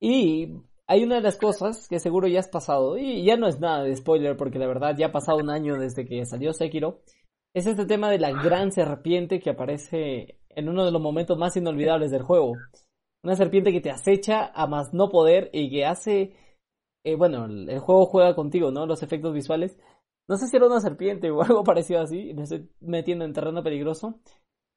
Y 0.00 0.62
hay 0.88 1.02
una 1.02 1.16
de 1.16 1.22
las 1.22 1.36
cosas 1.36 1.88
que 1.88 1.98
seguro 1.98 2.28
ya 2.28 2.40
has 2.40 2.48
pasado, 2.48 2.96
y 2.96 3.24
ya 3.24 3.36
no 3.36 3.48
es 3.48 3.60
nada 3.60 3.82
de 3.82 3.96
spoiler 3.96 4.36
porque 4.36 4.58
la 4.58 4.66
verdad 4.66 4.96
ya 4.96 5.06
ha 5.06 5.12
pasado 5.12 5.38
un 5.38 5.50
año 5.50 5.76
desde 5.76 6.06
que 6.06 6.24
salió 6.26 6.52
Sekiro, 6.52 7.00
es 7.54 7.66
este 7.66 7.86
tema 7.86 8.10
de 8.10 8.18
la 8.18 8.32
gran 8.32 8.70
serpiente 8.70 9.40
que 9.40 9.50
aparece 9.50 10.38
en 10.50 10.68
uno 10.68 10.84
de 10.84 10.92
los 10.92 11.00
momentos 11.00 11.38
más 11.38 11.56
inolvidables 11.56 12.10
del 12.10 12.22
juego. 12.22 12.52
Una 13.22 13.34
serpiente 13.34 13.72
que 13.72 13.80
te 13.80 13.90
acecha 13.90 14.52
a 14.54 14.66
más 14.66 14.92
no 14.92 15.08
poder 15.08 15.48
y 15.54 15.70
que 15.70 15.86
hace... 15.86 16.34
Eh, 17.02 17.16
bueno, 17.16 17.46
el, 17.46 17.78
juego 17.78 18.04
juega 18.04 18.34
contigo, 18.34 18.70
¿no? 18.70 18.84
Los 18.84 19.02
efectos 19.02 19.32
visuales. 19.32 19.78
No 20.28 20.36
sé 20.36 20.48
si 20.48 20.56
era 20.56 20.66
una 20.66 20.80
serpiente 20.80 21.30
o 21.32 21.40
algo 21.42 21.64
parecido 21.64 22.00
así, 22.02 22.34
me 22.34 22.42
estoy 22.42 22.68
metiendo 22.80 23.24
en 23.24 23.32
terreno 23.32 23.62
peligroso. 23.62 24.20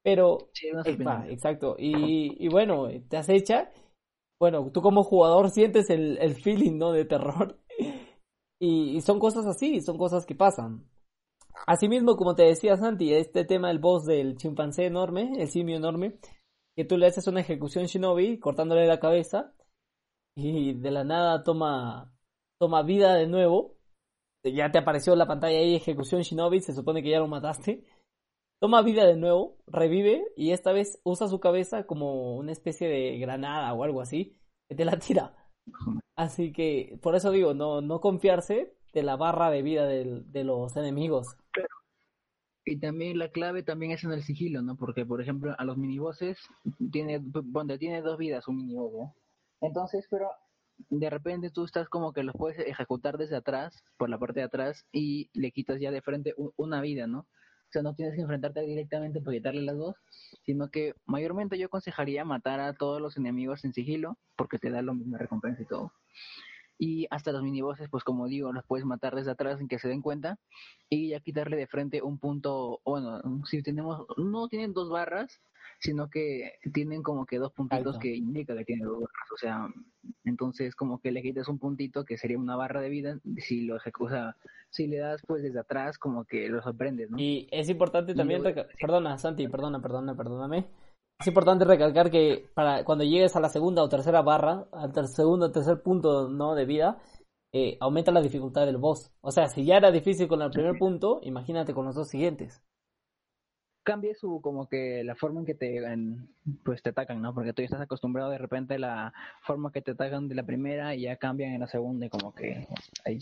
Pero... 0.02 0.38
Sí, 0.54 0.70
exacto. 1.28 1.76
Y, 1.78 2.44
y 2.44 2.48
bueno, 2.48 2.88
te 3.10 3.18
acecha 3.18 3.72
bueno, 4.40 4.72
tú 4.72 4.82
como 4.82 5.04
jugador 5.04 5.50
sientes 5.50 5.90
el, 5.90 6.18
el 6.20 6.36
feeling, 6.36 6.78
¿no? 6.78 6.92
De 6.92 7.06
terror. 7.06 7.60
Y, 8.62 9.00
son 9.00 9.20
cosas 9.20 9.46
así, 9.46 9.80
son 9.80 9.98
cosas 9.98 10.26
que 10.26 10.36
pasan. 10.36 10.86
Asimismo, 11.66 12.18
como 12.18 12.36
te 12.36 12.44
decía 12.44 12.76
Santi, 12.76 13.14
este 13.14 13.46
tema 13.46 13.70
del 13.70 13.80
boss 13.80 14.06
del 14.06 14.36
chimpancé 14.36 14.86
enorme, 14.86 15.32
el 15.38 15.48
simio 15.48 15.78
enorme, 15.78 16.20
que 16.76 16.84
tú 16.84 16.98
le 16.98 17.08
haces 17.08 17.26
una 17.28 17.40
ejecución 17.40 17.86
shinobi 17.86 18.38
cortándole 18.38 18.86
la 18.86 19.00
cabeza 19.00 19.54
y 20.36 20.74
de 20.74 20.92
la 20.92 21.06
nada 21.06 21.42
toma, 21.44 22.14
toma 22.60 22.84
vida 22.84 23.16
de 23.16 23.28
nuevo 23.28 23.80
ya 24.44 24.72
te 24.72 24.78
apareció 24.78 25.16
la 25.16 25.28
pantalla 25.28 25.58
ahí, 25.58 25.76
ejecución 25.76 26.22
Shinobi, 26.22 26.62
se 26.62 26.74
supone 26.74 27.04
que 27.04 27.10
ya 27.10 27.20
lo 27.20 27.28
mataste. 27.28 27.84
Toma 28.60 28.82
vida 28.82 29.06
de 29.06 29.16
nuevo, 29.16 29.58
revive 29.68 30.26
y 30.36 30.52
esta 30.52 30.74
vez 30.74 31.00
usa 31.04 31.28
su 31.28 31.40
cabeza 31.40 31.86
como 31.86 32.36
una 32.36 32.52
especie 32.52 32.90
de 32.90 33.18
granada 33.18 33.74
o 33.74 33.84
algo 33.84 34.02
así, 34.02 34.38
que 34.68 34.76
te 34.76 34.86
la 34.86 35.00
tira. 35.00 35.36
Así 36.16 36.52
que 36.52 37.00
por 37.02 37.16
eso 37.16 37.32
digo, 37.32 37.54
no, 37.54 37.80
no 37.80 38.02
confiarse 38.02 38.76
de 38.92 39.04
la 39.04 39.16
barra 39.16 39.50
de 39.50 39.62
vida 39.62 39.86
de 39.86 40.44
los 40.44 40.76
enemigos. 40.76 41.38
Y 42.66 42.78
también 42.78 43.18
la 43.18 43.30
clave 43.30 43.64
también 43.64 43.94
es 43.94 44.04
en 44.04 44.12
el 44.12 44.24
sigilo, 44.24 44.62
¿no? 44.62 44.76
Porque, 44.76 45.06
por 45.06 45.22
ejemplo, 45.22 45.56
a 45.58 45.64
los 45.64 45.78
minibosses 45.78 46.38
tiene, 46.92 47.20
donde 47.20 47.80
tiene 47.80 48.02
dos 48.02 48.18
vidas 48.18 48.48
un 48.48 48.58
miniboss, 48.58 48.94
¿no? 48.94 49.16
Entonces, 49.62 50.06
pero 50.10 50.30
de 50.90 51.10
repente 51.10 51.50
tú 51.50 51.64
estás 51.64 51.90
como 51.90 52.14
que 52.14 52.24
los 52.24 52.36
puedes 52.36 52.60
ejecutar 52.60 53.18
desde 53.18 53.38
atrás, 53.38 53.84
por 53.98 54.10
la 54.10 54.20
parte 54.20 54.42
de 54.42 54.46
atrás, 54.46 54.86
y 54.92 55.30
le 55.34 55.52
quitas 55.52 55.80
ya 55.80 55.90
de 55.90 56.02
frente 56.02 56.36
una 56.58 56.82
vida, 56.82 57.08
¿no? 57.08 57.28
O 57.70 57.72
sea, 57.72 57.84
no 57.84 57.94
tienes 57.94 58.16
que 58.16 58.22
enfrentarte 58.22 58.62
directamente 58.62 59.22
para 59.22 59.38
quitarle 59.38 59.62
las 59.62 59.78
dos, 59.78 59.96
sino 60.44 60.70
que 60.70 60.96
mayormente 61.06 61.56
yo 61.60 61.68
aconsejaría 61.68 62.26
matar 62.26 62.60
a 62.60 62.74
todos 62.74 63.00
los 63.00 63.16
enemigos 63.16 63.64
en 63.64 63.74
sigilo, 63.74 64.18
porque 64.36 64.58
te 64.58 64.72
da 64.72 64.82
la 64.82 64.94
misma 64.94 65.20
recompensa 65.20 65.62
y 65.62 65.66
todo. 65.66 65.94
Y 66.80 67.06
hasta 67.12 67.32
los 67.32 67.44
minibosses, 67.44 67.88
pues 67.90 68.04
como 68.04 68.28
digo, 68.28 68.52
los 68.54 68.66
puedes 68.66 68.86
matar 68.86 69.14
desde 69.14 69.32
atrás 69.32 69.60
sin 69.60 69.68
que 69.68 69.78
se 69.78 69.88
den 69.88 70.02
cuenta. 70.02 70.40
Y 70.90 71.10
ya 71.10 71.20
quitarle 71.20 71.58
de 71.58 71.68
frente 71.68 72.02
un 72.02 72.18
punto, 72.18 72.80
bueno, 72.84 73.22
si 73.46 73.62
tenemos, 73.62 74.08
no 74.18 74.48
tienen 74.48 74.74
dos 74.74 74.90
barras, 74.90 75.40
sino 75.80 76.10
que 76.10 76.54
tienen 76.74 77.02
como 77.02 77.26
que 77.26 77.40
dos 77.40 77.52
puntitos 77.54 77.98
que 77.98 78.16
indican 78.16 78.58
que 78.58 78.66
tienen 78.66 78.86
dos 78.86 79.00
barras. 79.00 79.32
O 79.34 79.38
sea, 79.38 79.68
entonces 80.26 80.76
como 80.76 81.00
que 81.00 81.12
le 81.12 81.22
quitas 81.22 81.48
un 81.48 81.60
puntito 81.60 82.06
que 82.06 82.18
sería 82.18 82.38
una 82.38 82.56
barra 82.56 82.82
de 82.82 82.90
vida, 82.90 83.20
si 83.38 83.62
lo 83.62 83.78
ejecuta, 83.78 84.36
si 84.70 84.88
le 84.88 84.98
das 84.98 85.22
pues 85.26 85.42
desde 85.42 85.60
atrás, 85.60 85.98
como 85.98 86.26
que 86.26 86.50
lo 86.50 86.62
sorprendes, 86.62 87.10
¿no? 87.10 87.18
Y 87.18 87.48
es 87.52 87.70
importante 87.70 88.14
también, 88.14 88.44
perdona, 88.80 89.18
Santi, 89.18 89.48
perdona, 89.48 89.82
perdona, 89.82 90.16
perdóname 90.16 90.68
es 91.20 91.28
importante 91.28 91.66
recalcar 91.66 92.10
que 92.10 92.50
para 92.54 92.86
cuando 92.86 93.04
llegues 93.04 93.36
a 93.36 93.42
la 93.42 93.50
segunda 93.50 93.84
o 93.84 93.90
tercera 93.90 94.22
barra, 94.22 94.68
al 94.72 95.08
segundo 95.10 95.48
o 95.48 95.52
tercer 95.52 95.82
punto 95.82 96.30
no 96.30 96.56
de 96.56 96.66
vida, 96.66 96.98
eh, 97.52 97.78
aumenta 97.82 98.12
la 98.12 98.22
dificultad 98.22 98.66
del 98.66 98.78
boss. 98.78 99.12
O 99.20 99.32
sea, 99.32 99.48
si 99.48 99.66
ya 99.66 99.76
era 99.76 99.92
difícil 99.92 100.30
con 100.30 100.42
el 100.42 100.50
primer 100.50 100.78
punto, 100.78 101.20
imagínate 101.24 101.74
con 101.74 101.86
los 101.86 101.96
dos 101.96 102.08
siguientes. 102.08 102.64
Cambia 103.90 104.14
su 104.14 104.42
como 104.42 104.68
que 104.68 105.04
la 105.04 105.16
forma 105.16 105.40
en 105.40 105.46
que 105.46 105.56
te 105.56 105.82
pues 106.64 106.82
te 106.84 106.90
atacan, 106.90 107.22
¿no? 107.22 107.34
Porque 107.34 107.54
tú 107.54 107.62
ya 107.62 107.66
estás 107.66 107.82
acostumbrado 107.82 108.30
de 108.30 108.38
repente 108.38 108.76
a 108.76 108.80
la 108.80 109.14
forma 109.42 109.72
que 109.72 109.82
te 109.82 109.92
atacan 109.92 110.28
de 110.28 110.36
la 110.36 110.46
primera 110.46 110.96
y 110.96 111.04
ya 111.04 111.18
cambian 111.18 111.54
en 111.54 111.62
la 111.62 111.68
segunda 111.68 112.06
y 112.06 112.10
como 112.10 112.34
que 112.34 112.68
ahí. 113.06 113.20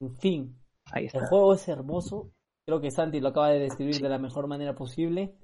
En 0.00 0.14
fin, 0.16 0.56
ahí 0.92 1.06
está. 1.06 1.18
el 1.18 1.26
juego 1.26 1.54
es 1.54 1.66
hermoso. 1.68 2.30
Creo 2.66 2.80
que 2.80 2.90
Santi 2.90 3.20
lo 3.20 3.28
acaba 3.28 3.50
de 3.50 3.60
describir 3.60 4.00
de 4.00 4.08
la 4.08 4.18
mejor 4.18 4.46
manera 4.46 4.74
posible 4.74 5.36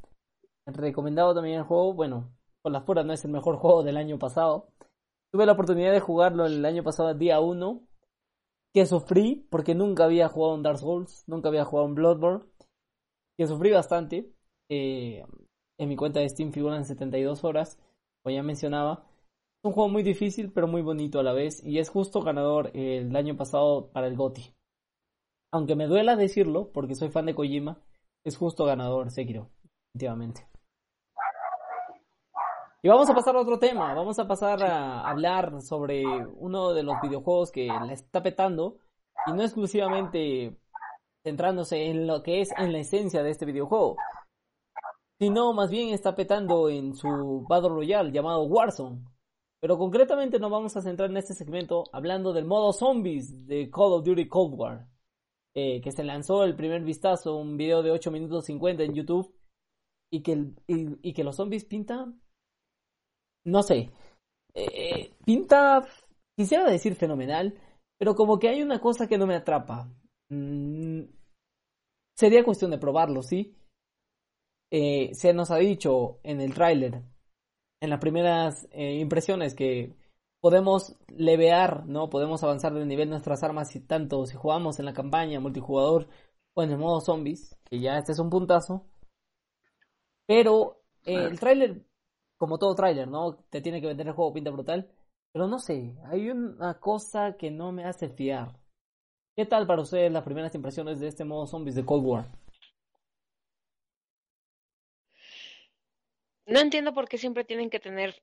recomendado 0.67 1.35
también 1.35 1.59
el 1.59 1.65
juego. 1.65 1.95
Bueno, 1.95 2.33
con 2.63 2.73
las 2.73 2.85
puras 2.85 3.05
no 3.05 3.13
es 3.13 3.25
el 3.25 3.33
mejor 3.33 3.57
juego 3.59 3.83
del 3.83 3.97
año 3.97 4.19
pasado. 4.19 4.69
Tuve 5.33 5.47
la 5.47 5.53
oportunidad 5.53 5.93
de 5.93 6.01
jugarlo 6.01 6.47
el 6.47 6.65
año 6.65 6.83
pasado, 6.83 7.15
día 7.15 7.41
1. 7.41 7.81
Que 8.75 8.87
sufrí 8.87 9.47
porque 9.51 9.75
nunca 9.75 10.05
había 10.05 10.29
jugado 10.29 10.55
en 10.55 10.63
Dark 10.63 10.79
Souls, 10.79 11.25
nunca 11.27 11.51
había 11.51 11.65
jugado 11.65 11.89
en 11.89 11.95
Bloodborne. 11.95 12.45
Que 13.43 13.49
sufrí 13.49 13.73
bastante. 13.73 14.33
Eh, 14.69 15.25
en 15.77 15.89
mi 15.89 15.97
cuenta 15.97 16.21
de 16.21 16.29
Steam 16.29 16.53
figuran 16.53 16.85
72 16.85 17.43
horas, 17.43 17.77
como 18.23 18.33
ya 18.33 18.45
mencionaba. 18.45 19.05
Es 19.59 19.65
un 19.65 19.73
juego 19.73 19.89
muy 19.89 20.05
difícil, 20.05 20.53
pero 20.53 20.69
muy 20.69 20.81
bonito 20.81 21.19
a 21.19 21.25
la 21.25 21.33
vez. 21.33 21.61
Y 21.65 21.81
es 21.81 21.89
justo 21.89 22.23
ganador 22.23 22.71
el 22.73 23.17
año 23.17 23.37
pasado 23.37 23.91
para 23.91 24.07
el 24.07 24.15
GOTI. 24.15 24.55
Aunque 25.51 25.75
me 25.75 25.89
duela 25.89 26.15
decirlo, 26.15 26.71
porque 26.73 26.95
soy 26.95 27.09
fan 27.09 27.27
de 27.27 27.35
Kojima, 27.35 27.83
es 28.23 28.37
justo 28.37 28.65
ganador 28.65 29.11
Sekiro, 29.11 29.51
definitivamente. 29.93 30.47
Y 32.81 32.89
vamos 32.89 33.11
a 33.11 33.15
pasar 33.15 33.35
a 33.35 33.41
otro 33.41 33.59
tema, 33.59 33.93
vamos 33.93 34.21
a 34.21 34.29
pasar 34.29 34.63
a 34.63 35.01
hablar 35.11 35.63
sobre 35.63 36.05
uno 36.07 36.75
de 36.75 36.85
los 36.85 36.95
videojuegos 37.03 37.51
que 37.51 37.67
la 37.67 37.93
está 37.93 38.23
petando 38.23 38.79
y 39.27 39.33
no 39.33 39.43
exclusivamente 39.43 40.62
centrándose 41.25 41.87
en 41.87 42.07
lo 42.07 42.23
que 42.23 42.41
es 42.41 42.51
en 42.57 42.73
la 42.73 42.79
esencia 42.79 43.23
de 43.23 43.31
este 43.31 43.47
videojuego, 43.47 43.97
sino 45.19 45.53
más 45.53 45.71
bien 45.71 45.91
está 45.91 46.15
petando 46.15 46.69
en 46.69 46.95
su 46.95 47.45
Battle 47.49 47.71
Royale 47.71 48.13
llamado 48.13 48.45
Warzone. 48.45 49.05
Pero 49.61 49.79
concretamente 49.79 50.41
nos 50.41 50.51
vamos 50.51 50.77
a 50.77 50.83
centrar 50.83 51.11
en 51.11 51.17
este 51.17 51.35
segmento 51.35 51.85
hablando 51.93 52.33
del 52.33 52.45
modo 52.45 52.73
zombies 52.73 53.47
de 53.47 53.71
Call 53.71 53.93
of 53.93 54.05
Duty 54.05 54.27
Cold 54.27 54.55
War, 54.59 54.89
eh, 55.55 55.81
que 55.81 55.93
se 55.93 56.03
lanzó 56.03 56.43
el 56.43 56.57
primer 56.57 56.83
vistazo, 56.83 57.37
un 57.37 57.57
video 57.57 57.83
de 57.83 57.93
8 57.93 58.11
minutos 58.11 58.47
50 58.47 58.83
en 58.83 58.95
YouTube, 58.95 59.33
y 60.11 60.23
que, 60.23 60.53
y 60.67 61.13
que 61.13 61.25
los 61.25 61.37
zombies 61.37 61.65
pintan 61.65 62.21
no 63.45 63.63
sé, 63.63 63.91
eh, 64.55 65.15
pinta, 65.25 65.87
quisiera 66.37 66.69
decir 66.69 66.95
fenomenal, 66.95 67.59
pero 67.99 68.15
como 68.15 68.39
que 68.39 68.49
hay 68.49 68.63
una 68.63 68.81
cosa 68.81 69.07
que 69.07 69.19
no 69.19 69.27
me 69.27 69.35
atrapa. 69.35 69.89
Mm, 70.33 71.05
sería 72.17 72.43
cuestión 72.43 72.71
de 72.71 72.79
probarlo, 72.79 73.23
¿sí? 73.23 73.55
Eh, 74.71 75.11
se 75.13 75.35
nos 75.35 75.51
ha 75.51 75.57
dicho 75.57 76.21
en 76.23 76.41
el 76.41 76.55
tráiler, 76.55 77.03
en 77.83 77.91
las 77.91 78.01
primeras 78.01 78.67
eh, 78.73 78.95
impresiones, 78.99 79.55
que 79.55 79.95
podemos 80.41 80.97
levear, 81.09 81.85
¿no? 81.87 82.09
Podemos 82.09 82.43
avanzar 82.43 82.73
de 82.73 82.87
nivel 82.87 83.11
nuestras 83.11 83.43
armas 83.43 83.77
y 83.77 83.81
tanto 83.81 84.25
si 84.25 84.37
jugamos 84.37 84.79
en 84.79 84.87
la 84.87 84.95
campaña 84.95 85.39
multijugador 85.39 86.09
o 86.55 86.63
en 86.63 86.71
el 86.71 86.79
modo 86.79 87.01
zombies, 87.03 87.55
que 87.65 87.81
ya 87.81 87.99
este 87.99 88.13
es 88.13 88.19
un 88.19 88.31
puntazo. 88.31 88.87
Pero 90.27 90.81
el 91.05 91.39
tráiler 91.39 91.85
como 92.39 92.59
todo 92.59 92.75
tráiler, 92.75 93.07
¿no? 93.07 93.37
Te 93.51 93.61
tiene 93.61 93.81
que 93.81 93.87
vender 93.87 94.09
el 94.09 94.15
juego 94.15 94.33
pinta 94.33 94.51
brutal. 94.51 94.91
Pero 95.33 95.47
no 95.47 95.61
sé, 95.61 95.95
hay 96.07 96.29
una 96.29 96.81
cosa 96.81 97.37
que 97.37 97.53
no 97.53 97.71
me 97.71 97.85
hace 97.85 98.09
fiar. 98.09 98.62
¿Qué 99.35 99.47
tal 99.47 99.67
para 99.67 99.83
ustedes 99.83 100.13
las 100.13 100.25
primeras 100.25 100.55
impresiones 100.55 101.01
de 101.01 101.09
este 101.09 101.25
modo 101.25 101.47
zombies 101.47 101.75
de 101.75 101.85
Cold 101.85 102.05
War? 102.05 102.29
No 106.45 106.61
entiendo 106.61 106.93
por 106.93 107.09
qué 107.09 107.17
siempre 107.17 107.45
tienen 107.45 107.71
que 107.71 107.81
tener 107.81 108.23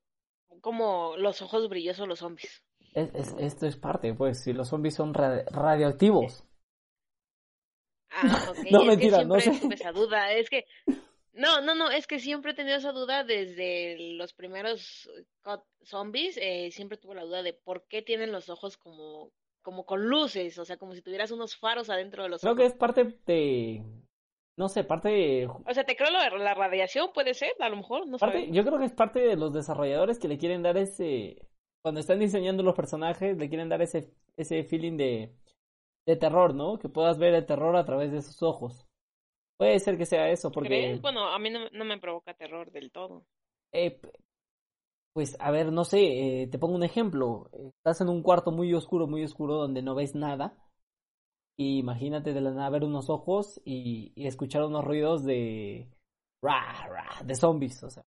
como 0.62 1.16
los 1.18 1.42
ojos 1.42 1.68
brillosos 1.70 2.08
los 2.08 2.20
zombies. 2.20 2.64
esto 2.94 3.66
es 3.66 3.78
parte, 3.78 4.14
pues, 4.14 4.44
si 4.44 4.54
los 4.54 4.68
zombies 4.68 4.96
son 4.96 5.14
radioactivos. 5.14 6.44
Ah, 8.12 8.22
ok. 8.52 8.72
no, 8.72 8.86
mentira, 8.86 9.24
no 9.24 9.40
sé. 9.40 9.52
Esa 9.72 9.92
duda. 9.92 10.34
Es 10.34 10.50
que 10.50 10.66
no, 11.34 11.62
no, 11.62 11.74
no, 11.74 11.90
es 11.90 12.06
que 12.06 12.20
siempre 12.20 12.52
he 12.52 12.56
tenido 12.56 12.78
esa 12.78 12.92
duda 12.92 13.24
desde 13.24 14.14
los 14.16 14.34
primeros 14.34 15.10
zombies, 15.84 16.38
eh, 16.38 16.70
siempre 16.72 16.98
tuve 16.98 17.16
la 17.16 17.24
duda 17.24 17.44
de 17.44 17.54
por 17.54 17.88
qué 17.88 18.02
tienen 18.02 18.32
los 18.32 18.50
ojos 18.50 18.78
como, 18.78 19.32
como 19.70 19.86
con 19.86 20.10
luces, 20.10 20.58
o 20.58 20.66
sea, 20.66 20.78
como 20.78 20.96
si 20.96 21.04
tuvieras 21.04 21.30
unos 21.30 21.56
faros 21.56 21.92
adentro 21.92 22.24
de 22.24 22.30
los 22.30 22.42
Creo 22.42 22.54
ojos. 22.54 22.62
Que 22.62 22.68
es 22.68 22.74
parte 22.74 23.20
de, 23.28 23.84
no 24.58 24.68
sé, 24.68 24.84
parte 24.84 25.10
de... 25.10 25.48
O 25.48 25.74
sea, 25.74 25.84
te 25.84 25.96
creo 25.96 26.10
lo 26.10 26.20
de 26.20 26.44
la 26.44 26.56
radiación, 26.56 27.12
puede 27.14 27.36
ser, 27.36 27.52
a 27.60 27.70
lo 27.70 27.76
mejor, 27.78 28.08
no 28.08 28.18
sé. 28.18 28.52
Yo 28.52 28.66
creo 28.66 28.80
que 28.80 28.86
es 28.86 28.94
parte 28.94 29.20
de 29.20 29.36
los 29.36 29.54
desarrolladores 29.54 30.18
que 30.18 30.28
le 30.28 30.40
quieren 30.40 30.64
dar 30.64 30.76
ese, 30.76 31.48
cuando 31.84 32.00
están 32.00 32.18
diseñando 32.18 32.64
los 32.64 32.76
personajes, 32.76 33.38
le 33.38 33.48
quieren 33.48 33.70
dar 33.70 33.84
ese, 33.84 34.12
ese 34.38 34.64
feeling 34.64 34.98
de, 34.98 35.36
de 36.08 36.16
terror, 36.16 36.56
¿no? 36.56 36.80
Que 36.80 36.90
puedas 36.90 37.20
ver 37.20 37.36
el 37.36 37.46
terror 37.46 37.76
a 37.76 37.86
través 37.86 38.12
de 38.12 38.24
sus 38.24 38.42
ojos. 38.42 38.88
Puede 39.60 39.78
ser 39.80 40.00
que 40.00 40.08
sea 40.08 40.30
eso, 40.32 40.52
porque... 40.52 40.98
Bueno, 41.00 41.28
a 41.28 41.38
mí 41.38 41.52
no, 41.52 41.86
me 41.86 42.00
provoca 42.00 42.34
terror 42.34 42.72
del 42.72 42.92
todo. 42.92 43.28
Eh, 43.72 44.02
pues, 45.20 45.36
a 45.42 45.52
ver, 45.52 45.74
no 45.74 45.84
sé, 45.84 46.44
eh, 46.44 46.48
te 46.48 46.58
pongo 46.58 46.76
un 46.76 46.84
ejemplo. 46.84 47.50
Estás 47.80 48.00
en 48.00 48.08
un 48.08 48.24
cuarto 48.24 48.52
muy 48.52 48.74
oscuro, 48.74 49.06
muy 49.06 49.22
oscuro, 49.22 49.56
donde 49.56 49.82
no 49.82 49.94
ves 49.94 50.16
nada. 50.16 50.56
Y 51.58 51.78
imagínate 51.78 52.32
de 52.32 52.40
la 52.40 52.52
nada 52.52 52.70
ver 52.70 52.86
unos 52.86 53.10
ojos 53.10 53.60
y, 53.66 54.14
escuchar 54.16 54.64
unos 54.64 54.86
ruidos 54.86 55.26
de... 55.26 55.90
de 57.26 57.36
zombies, 57.36 57.84
o 57.84 57.90
sea. 57.90 58.04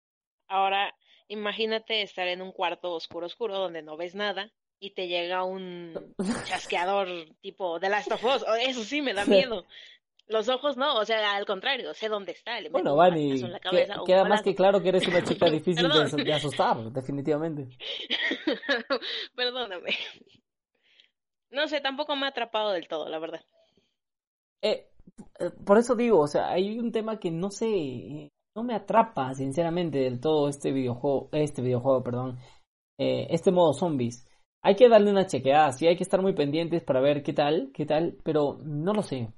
Ahora, 0.48 0.96
imagínate 1.28 2.00
estar 2.00 2.26
en 2.28 2.40
un 2.40 2.50
cuarto 2.50 2.94
oscuro, 2.94 3.26
oscuro, 3.26 3.58
donde 3.58 3.82
no 3.82 3.98
ves 3.98 4.14
nada 4.14 4.50
y 4.80 4.94
te 4.94 5.06
llega 5.06 5.44
un 5.44 6.14
chasqueador 6.46 7.08
tipo 7.42 7.78
de 7.78 7.90
Last 7.90 8.10
of 8.10 8.24
Us. 8.24 8.42
Eso 8.66 8.84
sí 8.84 9.02
me 9.02 9.12
da 9.12 9.26
miedo. 9.26 9.66
Los 10.32 10.48
ojos 10.48 10.78
no, 10.78 10.94
o 10.94 11.04
sea, 11.04 11.36
al 11.36 11.44
contrario, 11.44 11.92
sé 11.92 12.08
dónde 12.08 12.32
está. 12.32 12.58
Le 12.58 12.70
bueno, 12.70 12.96
Vani, 12.96 13.42
queda 14.06 14.24
más 14.24 14.42
que 14.42 14.54
claro 14.54 14.82
que 14.82 14.88
eres 14.88 15.06
una 15.06 15.22
chica 15.24 15.50
difícil 15.50 15.86
de, 15.88 16.32
asustar, 16.32 16.90
definitivamente. 16.90 17.68
Perdóname. 19.36 19.90
No 21.50 21.68
sé, 21.68 21.82
tampoco 21.82 22.16
me 22.16 22.24
ha 22.24 22.30
atrapado 22.30 22.70
del 22.70 22.88
todo, 22.88 23.10
la 23.10 23.18
verdad. 23.18 23.44
Eh, 24.62 24.88
eh, 25.38 25.50
por 25.66 25.76
eso 25.76 25.94
digo, 25.94 26.20
o 26.20 26.26
sea, 26.26 26.50
hay 26.50 26.78
un 26.78 26.92
tema 26.92 27.18
que 27.18 27.30
no 27.30 27.50
sé, 27.50 28.32
no 28.56 28.62
me 28.62 28.74
atrapa 28.74 29.34
sinceramente 29.34 29.98
del 29.98 30.18
todo 30.18 30.48
este 30.48 30.72
videojuego, 30.72 31.28
este 31.32 31.60
videojuego, 31.60 32.02
perdón, 32.02 32.38
eh, 32.98 33.26
este 33.28 33.52
modo 33.52 33.74
zombies. 33.74 34.26
Hay 34.62 34.76
que 34.76 34.88
darle 34.88 35.10
una 35.10 35.26
chequeada, 35.26 35.72
sí, 35.72 35.86
hay 35.86 35.96
que 35.96 36.04
estar 36.04 36.22
muy 36.22 36.32
pendientes 36.32 36.82
para 36.84 37.02
ver 37.02 37.22
qué 37.22 37.34
tal, 37.34 37.70
qué 37.74 37.84
tal, 37.84 38.16
pero 38.24 38.56
no 38.64 38.94
lo 38.94 39.02
sé. 39.02 39.28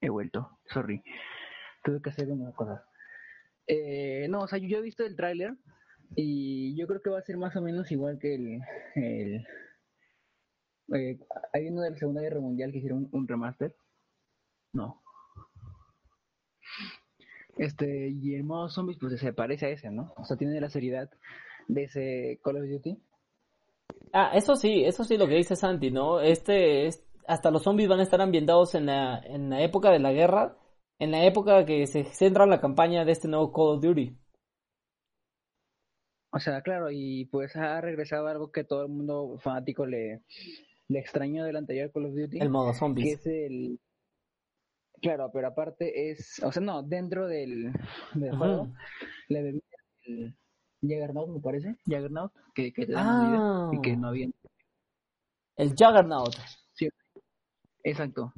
He 0.00 0.08
vuelto, 0.08 0.58
sorry. 0.66 1.02
Tuve 1.84 2.00
que 2.00 2.10
hacer 2.10 2.30
una 2.30 2.52
cosa. 2.52 2.84
Eh, 3.66 4.26
no, 4.28 4.40
o 4.40 4.48
sea, 4.48 4.58
yo 4.58 4.78
he 4.78 4.82
visto 4.82 5.04
el 5.04 5.16
tráiler 5.16 5.56
y 6.16 6.76
yo 6.76 6.86
creo 6.86 7.00
que 7.00 7.10
va 7.10 7.18
a 7.18 7.22
ser 7.22 7.36
más 7.36 7.54
o 7.56 7.62
menos 7.62 7.90
igual 7.92 8.18
que 8.18 8.34
el... 8.34 8.60
el 8.96 9.46
eh, 10.92 11.20
hay 11.52 11.68
uno 11.68 11.82
de 11.82 11.90
la 11.90 11.96
Segunda 11.96 12.20
Guerra 12.20 12.40
Mundial 12.40 12.72
que 12.72 12.78
hicieron 12.78 13.08
un, 13.12 13.28
remaster. 13.28 13.76
No. 14.72 15.02
Este, 17.56 18.08
y 18.08 18.34
el 18.34 18.44
modo 18.44 18.68
zombies 18.68 18.98
pues 18.98 19.20
se 19.20 19.32
parece 19.32 19.66
a 19.66 19.70
ese, 19.70 19.90
¿no? 19.90 20.12
O 20.16 20.24
sea, 20.24 20.36
tiene 20.36 20.60
la 20.60 20.70
seriedad 20.70 21.10
de 21.68 21.84
ese 21.84 22.40
Call 22.42 22.56
of 22.56 22.68
Duty. 22.68 22.98
Ah, 24.12 24.32
eso 24.34 24.56
sí, 24.56 24.84
eso 24.84 25.04
sí 25.04 25.16
lo 25.16 25.28
que 25.28 25.36
dice 25.36 25.54
Santi, 25.54 25.90
¿no? 25.90 26.20
Este, 26.20 26.86
es, 26.86 27.04
hasta 27.30 27.52
los 27.52 27.62
zombies 27.62 27.88
van 27.88 28.00
a 28.00 28.02
estar 28.02 28.20
ambientados 28.20 28.74
en 28.74 28.86
la, 28.86 29.20
en 29.20 29.50
la 29.50 29.62
época 29.62 29.92
de 29.92 30.00
la 30.00 30.12
guerra, 30.12 30.58
en 30.98 31.12
la 31.12 31.24
época 31.24 31.64
que 31.64 31.86
se 31.86 32.02
centra 32.02 32.44
la 32.44 32.60
campaña 32.60 33.04
de 33.04 33.12
este 33.12 33.28
nuevo 33.28 33.52
Call 33.52 33.76
of 33.76 33.80
Duty. 33.80 34.18
O 36.32 36.40
sea, 36.40 36.60
claro, 36.62 36.90
y 36.90 37.26
pues 37.26 37.54
ha 37.54 37.80
regresado 37.80 38.26
algo 38.26 38.50
que 38.50 38.64
todo 38.64 38.82
el 38.82 38.88
mundo 38.88 39.38
fanático 39.38 39.86
le, 39.86 40.24
le 40.88 40.98
extrañó 40.98 41.44
del 41.44 41.54
anterior 41.54 41.92
Call 41.92 42.06
of 42.06 42.14
Duty. 42.14 42.40
El 42.40 42.50
modo 42.50 42.74
zombies. 42.74 43.06
Que 43.06 43.12
es 43.12 43.26
el... 43.26 43.80
Claro, 45.00 45.30
pero 45.32 45.48
aparte 45.48 46.10
es... 46.10 46.42
O 46.44 46.50
sea, 46.50 46.62
no, 46.62 46.82
dentro 46.82 47.28
del, 47.28 47.72
del 48.14 48.36
juego 48.36 48.72
le 49.28 49.42
bebida 49.42 49.62
el 50.02 50.34
Juggernaut, 50.82 51.28
me 51.28 51.40
parece. 51.40 51.76
Juggernaut, 51.86 52.32
que, 52.54 52.72
que 52.72 52.86
te 52.86 52.92
da 52.92 53.70
y 53.72 53.80
que 53.80 53.96
no 53.96 54.08
había... 54.08 54.28
El 55.56 55.70
Juggernaut. 55.70 56.34
Exacto. 57.82 58.32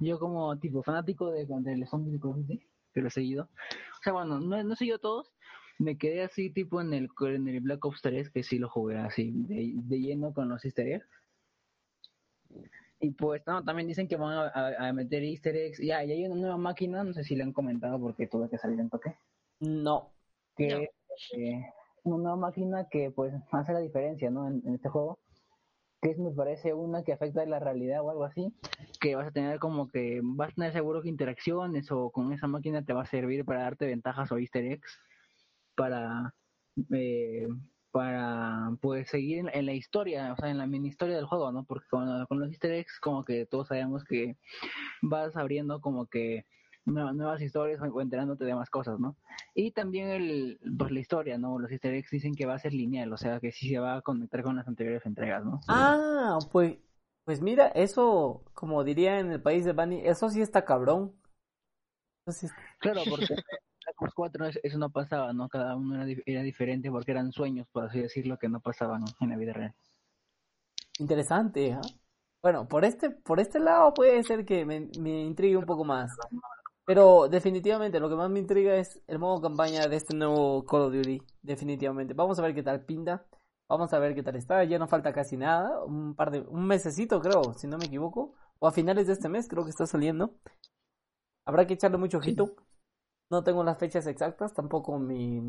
Yo 0.00 0.18
como 0.18 0.58
tipo 0.58 0.82
fanático 0.82 1.30
de, 1.30 1.46
de 1.46 1.86
zombies 1.86 2.14
de 2.14 2.20
Call 2.20 2.30
of 2.30 2.36
Duty, 2.38 2.60
que 2.94 3.00
lo 3.00 3.08
he 3.08 3.10
seguido. 3.10 3.44
O 3.44 4.02
sea, 4.02 4.12
bueno, 4.12 4.40
no, 4.40 4.62
no 4.62 4.72
he 4.72 4.76
seguido 4.76 4.98
todos, 4.98 5.32
me 5.80 5.96
quedé 5.96 6.22
así 6.22 6.50
tipo 6.50 6.80
en 6.80 6.92
el, 6.92 7.08
en 7.22 7.48
el 7.48 7.60
Black 7.60 7.84
Ops 7.84 8.02
3, 8.02 8.30
que 8.30 8.42
sí 8.42 8.58
lo 8.58 8.68
jugué 8.68 8.98
así, 8.98 9.32
de, 9.32 9.98
lleno 9.98 10.34
con 10.34 10.48
los 10.48 10.62
easter 10.64 10.86
eggs. 10.86 11.08
Y 13.00 13.12
pues 13.12 13.42
también 13.42 13.88
dicen 13.88 14.06
que 14.06 14.16
van 14.16 14.50
a, 14.54 14.92
meter 14.92 15.22
easter 15.22 15.56
eggs. 15.56 15.78
Ya, 15.78 16.04
y 16.04 16.12
hay 16.12 16.26
una 16.26 16.34
nueva 16.34 16.58
máquina, 16.58 17.02
no 17.02 17.14
sé 17.14 17.24
si 17.24 17.34
le 17.34 17.44
han 17.44 17.54
comentado 17.54 17.98
porque 17.98 18.26
tuve 18.26 18.50
que 18.50 18.58
salir 18.58 18.78
en 18.78 18.90
toque. 18.90 19.16
No. 19.60 20.12
Que 20.54 20.90
eh, 21.32 21.64
una 22.02 22.24
nueva 22.24 22.36
máquina 22.36 22.86
que 22.90 23.10
pues 23.10 23.32
hace 23.50 23.72
la 23.72 23.80
diferencia, 23.80 24.30
¿no? 24.30 24.48
En, 24.48 24.74
este 24.74 24.90
juego. 24.90 25.18
Que 26.02 26.10
es, 26.10 26.18
me 26.18 26.30
parece, 26.30 26.72
una 26.72 27.02
que 27.02 27.12
afecta 27.12 27.42
a 27.42 27.46
la 27.46 27.58
realidad 27.58 28.02
o 28.02 28.10
algo 28.10 28.24
así. 28.24 28.54
Que 29.00 29.16
vas 29.16 29.28
a 29.28 29.32
tener 29.32 29.58
como 29.58 29.88
que 29.88 30.20
vas 30.22 30.50
a 30.50 30.54
tener 30.54 30.72
seguro 30.72 31.02
que 31.02 31.08
interacciones 31.08 31.90
o 31.92 32.10
con 32.10 32.32
esa 32.32 32.46
máquina 32.46 32.84
te 32.84 32.92
va 32.92 33.02
a 33.02 33.06
servir 33.06 33.44
para 33.44 33.62
darte 33.62 33.86
ventajas 33.86 34.32
o 34.32 34.38
easter 34.38 34.64
eggs 34.64 34.98
para, 35.74 36.34
eh, 36.92 37.48
para 37.90 38.76
pues 38.80 39.08
seguir 39.08 39.48
en, 39.52 39.66
la 39.66 39.72
historia, 39.72 40.32
o 40.32 40.36
sea, 40.36 40.50
en 40.50 40.58
la 40.58 40.66
mini 40.66 40.88
historia 40.88 41.16
del 41.16 41.26
juego, 41.26 41.52
¿no? 41.52 41.64
Porque 41.64 41.86
con, 41.88 42.26
los 42.28 42.50
easter 42.50 42.72
eggs 42.72 42.98
como 43.00 43.24
que 43.24 43.46
todos 43.46 43.68
sabemos 43.68 44.04
que 44.04 44.36
vas 45.02 45.36
abriendo 45.36 45.80
como 45.80 46.06
que 46.06 46.44
nuevas 46.90 47.40
historias 47.40 47.80
o 47.80 48.00
enterándote 48.00 48.44
de 48.44 48.54
más 48.54 48.70
cosas, 48.70 48.98
¿no? 48.98 49.16
Y 49.54 49.72
también 49.72 50.08
el, 50.08 50.60
pues 50.78 50.90
la 50.90 51.00
historia, 51.00 51.38
¿no? 51.38 51.58
Los 51.58 51.70
easter 51.70 51.94
eggs 51.94 52.10
dicen 52.10 52.34
que 52.34 52.46
va 52.46 52.54
a 52.54 52.58
ser 52.58 52.72
lineal, 52.72 53.12
o 53.12 53.16
sea, 53.16 53.40
que 53.40 53.52
sí 53.52 53.68
se 53.68 53.78
va 53.78 53.96
a 53.96 54.02
conectar 54.02 54.42
con 54.42 54.56
las 54.56 54.68
anteriores 54.68 55.04
entregas, 55.06 55.44
¿no? 55.44 55.60
Ah, 55.68 56.38
pues, 56.52 56.78
pues 57.24 57.40
mira, 57.40 57.68
eso, 57.68 58.44
como 58.54 58.84
diría 58.84 59.18
en 59.20 59.32
el 59.32 59.42
país 59.42 59.64
de 59.64 59.72
Bunny, 59.72 60.00
eso 60.04 60.28
sí 60.28 60.40
está 60.40 60.64
cabrón. 60.64 61.14
Claro, 62.78 63.00
porque 63.08 63.34
los 64.00 64.14
cuatro 64.14 64.46
eso 64.46 64.78
no 64.78 64.90
pasaba, 64.90 65.32
¿no? 65.32 65.48
Cada 65.48 65.76
uno 65.76 66.04
era, 66.26 66.42
diferente 66.42 66.90
porque 66.90 67.12
eran 67.12 67.32
sueños, 67.32 67.66
por 67.72 67.84
así 67.84 68.00
decirlo, 68.00 68.38
que 68.38 68.48
no 68.48 68.60
pasaban 68.60 69.04
en 69.20 69.30
la 69.30 69.36
vida 69.36 69.52
real. 69.52 69.74
Interesante, 70.98 71.72
¿ah? 71.72 71.80
Bueno, 72.42 72.66
por 72.66 72.84
este, 72.84 73.10
por 73.10 73.38
este 73.38 73.58
lado 73.58 73.92
puede 73.92 74.22
ser 74.22 74.44
que 74.44 74.64
me, 74.64 74.88
me 74.98 75.24
intrigue 75.24 75.56
un 75.56 75.66
poco 75.66 75.84
más. 75.84 76.10
Pero 76.86 77.28
definitivamente 77.28 78.00
lo 78.00 78.08
que 78.08 78.16
más 78.16 78.30
me 78.30 78.40
intriga 78.40 78.74
es 78.74 79.00
el 79.06 79.18
modo 79.18 79.40
campaña 79.40 79.86
de 79.86 79.96
este 79.96 80.14
nuevo 80.14 80.64
Call 80.64 80.82
of 80.82 80.92
Duty. 80.92 81.22
Definitivamente. 81.42 82.14
Vamos 82.14 82.38
a 82.38 82.42
ver 82.42 82.54
qué 82.54 82.62
tal 82.62 82.84
pinta. 82.84 83.26
Vamos 83.68 83.92
a 83.92 83.98
ver 83.98 84.14
qué 84.14 84.22
tal 84.22 84.36
está. 84.36 84.64
Ya 84.64 84.78
no 84.78 84.88
falta 84.88 85.12
casi 85.12 85.36
nada. 85.36 85.84
Un 85.84 86.14
par 86.14 86.30
de, 86.30 86.40
un 86.40 86.66
mesecito 86.66 87.20
creo, 87.20 87.54
si 87.54 87.68
no 87.68 87.78
me 87.78 87.86
equivoco. 87.86 88.34
O 88.58 88.66
a 88.66 88.72
finales 88.72 89.06
de 89.06 89.12
este 89.12 89.28
mes 89.28 89.48
creo 89.48 89.64
que 89.64 89.70
está 89.70 89.86
saliendo. 89.86 90.34
Habrá 91.46 91.66
que 91.66 91.74
echarle 91.74 91.98
mucho 91.98 92.18
ojito. 92.18 92.56
No 93.30 93.44
tengo 93.44 93.62
las 93.62 93.78
fechas 93.78 94.06
exactas, 94.06 94.52
tampoco 94.54 94.98
mi, 94.98 95.40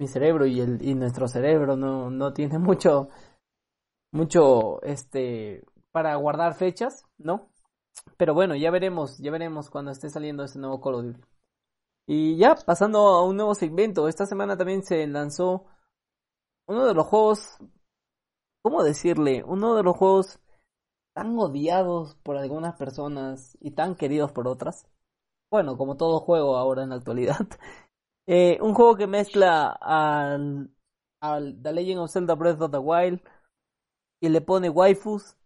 mi 0.00 0.08
cerebro 0.08 0.46
y, 0.46 0.60
el, 0.60 0.82
y 0.82 0.94
nuestro 0.94 1.28
cerebro 1.28 1.76
no, 1.76 2.10
no 2.10 2.32
tiene 2.32 2.58
mucho, 2.58 3.08
mucho, 4.12 4.82
este, 4.82 5.64
para 5.92 6.16
guardar 6.16 6.54
fechas, 6.54 7.04
¿no? 7.18 7.48
Pero 8.16 8.34
bueno, 8.34 8.54
ya 8.56 8.70
veremos, 8.70 9.18
ya 9.18 9.30
veremos 9.30 9.70
cuando 9.70 9.90
esté 9.90 10.10
saliendo 10.10 10.44
ese 10.44 10.58
nuevo 10.58 10.80
Call 10.80 10.94
of 10.94 11.04
Duty. 11.04 11.20
Y 12.06 12.36
ya, 12.36 12.56
pasando 12.56 12.98
a 13.00 13.24
un 13.24 13.36
nuevo 13.36 13.54
segmento, 13.54 14.08
esta 14.08 14.26
semana 14.26 14.56
también 14.56 14.82
se 14.82 15.06
lanzó 15.06 15.66
uno 16.66 16.86
de 16.86 16.94
los 16.94 17.06
juegos, 17.06 17.58
¿cómo 18.62 18.82
decirle? 18.82 19.44
Uno 19.44 19.74
de 19.76 19.82
los 19.82 19.96
juegos 19.96 20.40
tan 21.14 21.38
odiados 21.38 22.16
por 22.22 22.36
algunas 22.36 22.76
personas 22.76 23.56
y 23.60 23.72
tan 23.72 23.96
queridos 23.96 24.32
por 24.32 24.48
otras 24.48 24.86
bueno, 25.50 25.76
como 25.76 25.96
todo 25.96 26.20
juego 26.20 26.56
ahora 26.56 26.82
en 26.84 26.90
la 26.90 26.96
actualidad. 26.96 27.36
Eh, 28.26 28.58
un 28.62 28.74
juego 28.74 28.96
que 28.96 29.08
mezcla 29.08 29.70
al, 29.80 30.70
al 31.20 31.60
The 31.62 31.72
Legend 31.72 32.00
of 32.00 32.12
Zelda 32.12 32.36
Breath 32.36 32.60
of 32.60 32.70
the 32.70 32.78
Wild 32.78 33.20
y 34.20 34.28
le 34.28 34.40
pone 34.40 34.68
waifus 34.68 35.36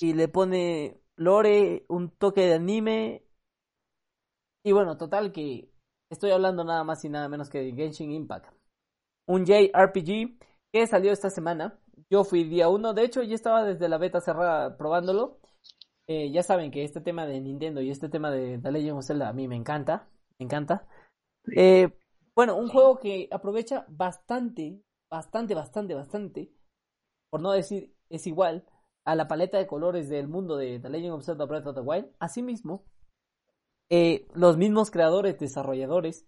y 0.00 0.14
le 0.14 0.28
pone 0.28 1.02
lore, 1.16 1.84
un 1.88 2.10
toque 2.10 2.42
de 2.42 2.54
anime 2.54 3.24
y 4.64 4.72
bueno, 4.72 4.96
total 4.96 5.32
que 5.32 5.70
estoy 6.10 6.30
hablando 6.30 6.64
nada 6.64 6.84
más 6.84 7.04
y 7.04 7.08
nada 7.08 7.28
menos 7.28 7.48
que 7.50 7.58
de 7.58 7.72
Genshin 7.72 8.12
Impact. 8.12 8.52
Un 9.26 9.44
JRPG 9.44 10.38
que 10.72 10.86
salió 10.86 11.12
esta 11.12 11.30
semana. 11.30 11.78
Yo 12.10 12.24
fui 12.24 12.44
día 12.44 12.68
uno, 12.68 12.92
de 12.94 13.04
hecho 13.04 13.22
ya 13.22 13.34
estaba 13.34 13.64
desde 13.64 13.88
la 13.88 13.98
beta 13.98 14.20
cerrada 14.20 14.76
probándolo 14.76 15.40
eh, 16.08 16.30
ya 16.30 16.42
saben 16.42 16.70
que 16.70 16.84
este 16.84 17.00
tema 17.00 17.26
de 17.26 17.40
Nintendo 17.40 17.80
y 17.80 17.90
este 17.90 18.08
tema 18.08 18.30
de 18.30 18.58
The 18.58 18.70
Legend 18.70 18.98
of 18.98 19.04
Zelda 19.04 19.28
a 19.28 19.32
mí 19.32 19.48
me 19.48 19.56
encanta, 19.56 20.08
me 20.38 20.44
encanta. 20.44 20.86
Eh, 21.56 21.88
bueno, 22.34 22.56
un 22.56 22.68
juego 22.68 22.98
que 22.98 23.28
aprovecha 23.32 23.86
bastante, 23.88 24.80
bastante, 25.10 25.54
bastante, 25.54 25.94
bastante, 25.94 26.52
por 27.30 27.40
no 27.40 27.52
decir 27.52 27.92
es 28.08 28.26
igual, 28.26 28.64
a 29.06 29.14
la 29.14 29.28
paleta 29.28 29.56
de 29.56 29.66
colores 29.66 30.08
del 30.08 30.28
mundo 30.28 30.56
de 30.56 30.80
The 30.80 30.90
Legend 30.90 31.14
of 31.14 31.24
Zelda 31.24 31.46
Breath 31.46 31.66
of 31.68 31.76
the 31.76 31.80
Wild. 31.80 32.10
Asimismo, 32.18 32.84
eh, 33.88 34.26
los 34.34 34.58
mismos 34.58 34.90
creadores, 34.90 35.38
desarrolladores, 35.38 36.26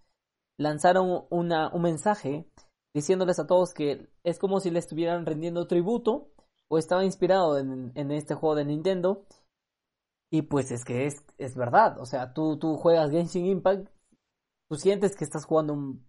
lanzaron 0.57 1.27
una, 1.31 1.71
un 1.75 1.83
mensaje 1.83 2.49
diciéndoles 2.95 3.39
a 3.39 3.47
todos 3.47 3.75
que 3.75 4.09
es 4.23 4.39
como 4.39 4.61
si 4.61 4.71
le 4.71 4.79
estuvieran 4.79 5.27
rendiendo 5.27 5.67
tributo 5.67 6.31
o 6.69 6.79
estaba 6.79 7.05
inspirado 7.05 7.59
en, 7.59 7.93
en 7.97 8.11
este 8.13 8.35
juego 8.35 8.55
de 8.55 8.65
Nintendo 8.65 9.27
y 10.31 10.43
pues 10.43 10.71
es 10.71 10.85
que 10.85 11.07
es, 11.07 11.25
es 11.39 11.57
verdad, 11.57 11.99
o 11.99 12.07
sea, 12.07 12.33
tú, 12.33 12.59
tú 12.59 12.77
juegas 12.77 13.11
Genshin 13.11 13.47
Impact, 13.47 13.89
tú 14.69 14.77
sientes 14.77 15.17
que 15.17 15.25
estás 15.25 15.45
jugando 15.45 15.73
un... 15.73 16.07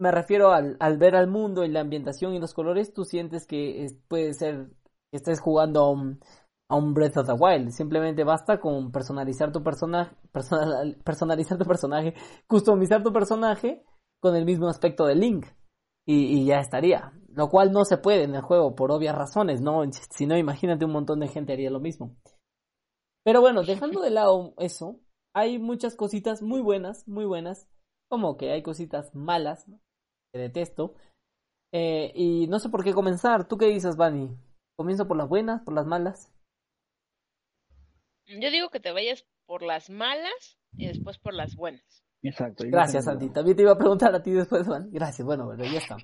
Me 0.00 0.10
refiero 0.10 0.52
al, 0.52 0.76
al 0.80 0.96
ver 0.96 1.16
al 1.16 1.26
mundo 1.26 1.64
y 1.64 1.68
la 1.68 1.80
ambientación 1.80 2.34
y 2.34 2.38
los 2.38 2.54
colores, 2.54 2.94
tú 2.94 3.04
sientes 3.04 3.46
que 3.46 3.86
puede 4.08 4.32
ser 4.32 4.70
estés 5.12 5.40
jugando 5.40 5.80
a 5.80 6.76
un, 6.76 6.94
Breath 6.94 7.16
of 7.16 7.26
the 7.26 7.32
Wild. 7.32 7.70
Simplemente 7.70 8.24
basta 8.24 8.60
con 8.60 8.92
personalizar 8.92 9.52
tu 9.52 9.62
personaje, 9.62 10.14
personal, 10.32 10.96
personalizar 11.04 11.58
tu 11.58 11.64
personaje, 11.64 12.14
customizar 12.46 13.02
tu 13.02 13.12
personaje 13.12 13.84
con 14.20 14.36
el 14.36 14.44
mismo 14.44 14.68
aspecto 14.68 15.06
de 15.06 15.14
Link. 15.14 15.46
Y, 16.06 16.46
ya 16.46 16.58
estaría. 16.58 17.12
Lo 17.28 17.50
cual 17.50 17.70
no 17.70 17.84
se 17.84 17.98
puede 17.98 18.22
en 18.22 18.34
el 18.34 18.40
juego 18.40 18.74
por 18.74 18.90
obvias 18.90 19.14
razones, 19.14 19.60
¿no? 19.60 19.82
Si 20.10 20.26
no, 20.26 20.36
imagínate 20.36 20.84
un 20.84 20.92
montón 20.92 21.20
de 21.20 21.28
gente 21.28 21.52
haría 21.52 21.70
lo 21.70 21.80
mismo. 21.80 22.16
Pero 23.24 23.42
bueno, 23.42 23.62
dejando 23.62 24.00
de 24.00 24.10
lado 24.10 24.54
eso, 24.56 25.00
hay 25.34 25.58
muchas 25.58 25.96
cositas 25.96 26.40
muy 26.40 26.62
buenas, 26.62 27.06
muy 27.06 27.26
buenas, 27.26 27.68
como 28.08 28.38
que 28.38 28.52
hay 28.52 28.62
cositas 28.62 29.14
malas, 29.14 29.66
que 30.32 30.40
detesto. 30.40 30.94
Eh, 31.72 32.10
y 32.14 32.46
no 32.46 32.58
sé 32.58 32.70
por 32.70 32.82
qué 32.82 32.94
comenzar. 32.94 33.46
¿Tú 33.46 33.58
qué 33.58 33.66
dices, 33.66 33.96
Bani? 33.96 34.34
¿Comienzo 34.78 35.08
por 35.08 35.16
las 35.16 35.28
buenas, 35.28 35.60
por 35.62 35.74
las 35.74 35.86
malas? 35.86 36.32
Yo 38.26 38.48
digo 38.52 38.70
que 38.70 38.78
te 38.78 38.92
vayas 38.92 39.26
por 39.44 39.62
las 39.64 39.90
malas 39.90 40.56
y 40.76 40.86
después 40.86 41.18
por 41.18 41.34
las 41.34 41.56
buenas. 41.56 42.04
Exacto. 42.22 42.62
Gracias, 42.64 43.06
Santi. 43.06 43.28
También 43.30 43.56
te 43.56 43.64
iba 43.64 43.72
a 43.72 43.76
preguntar 43.76 44.14
a 44.14 44.22
ti 44.22 44.30
después, 44.30 44.68
Bani. 44.68 44.88
Gracias, 44.92 45.26
bueno, 45.26 45.46
bueno, 45.46 45.64
ya 45.64 45.78
está. 45.78 45.96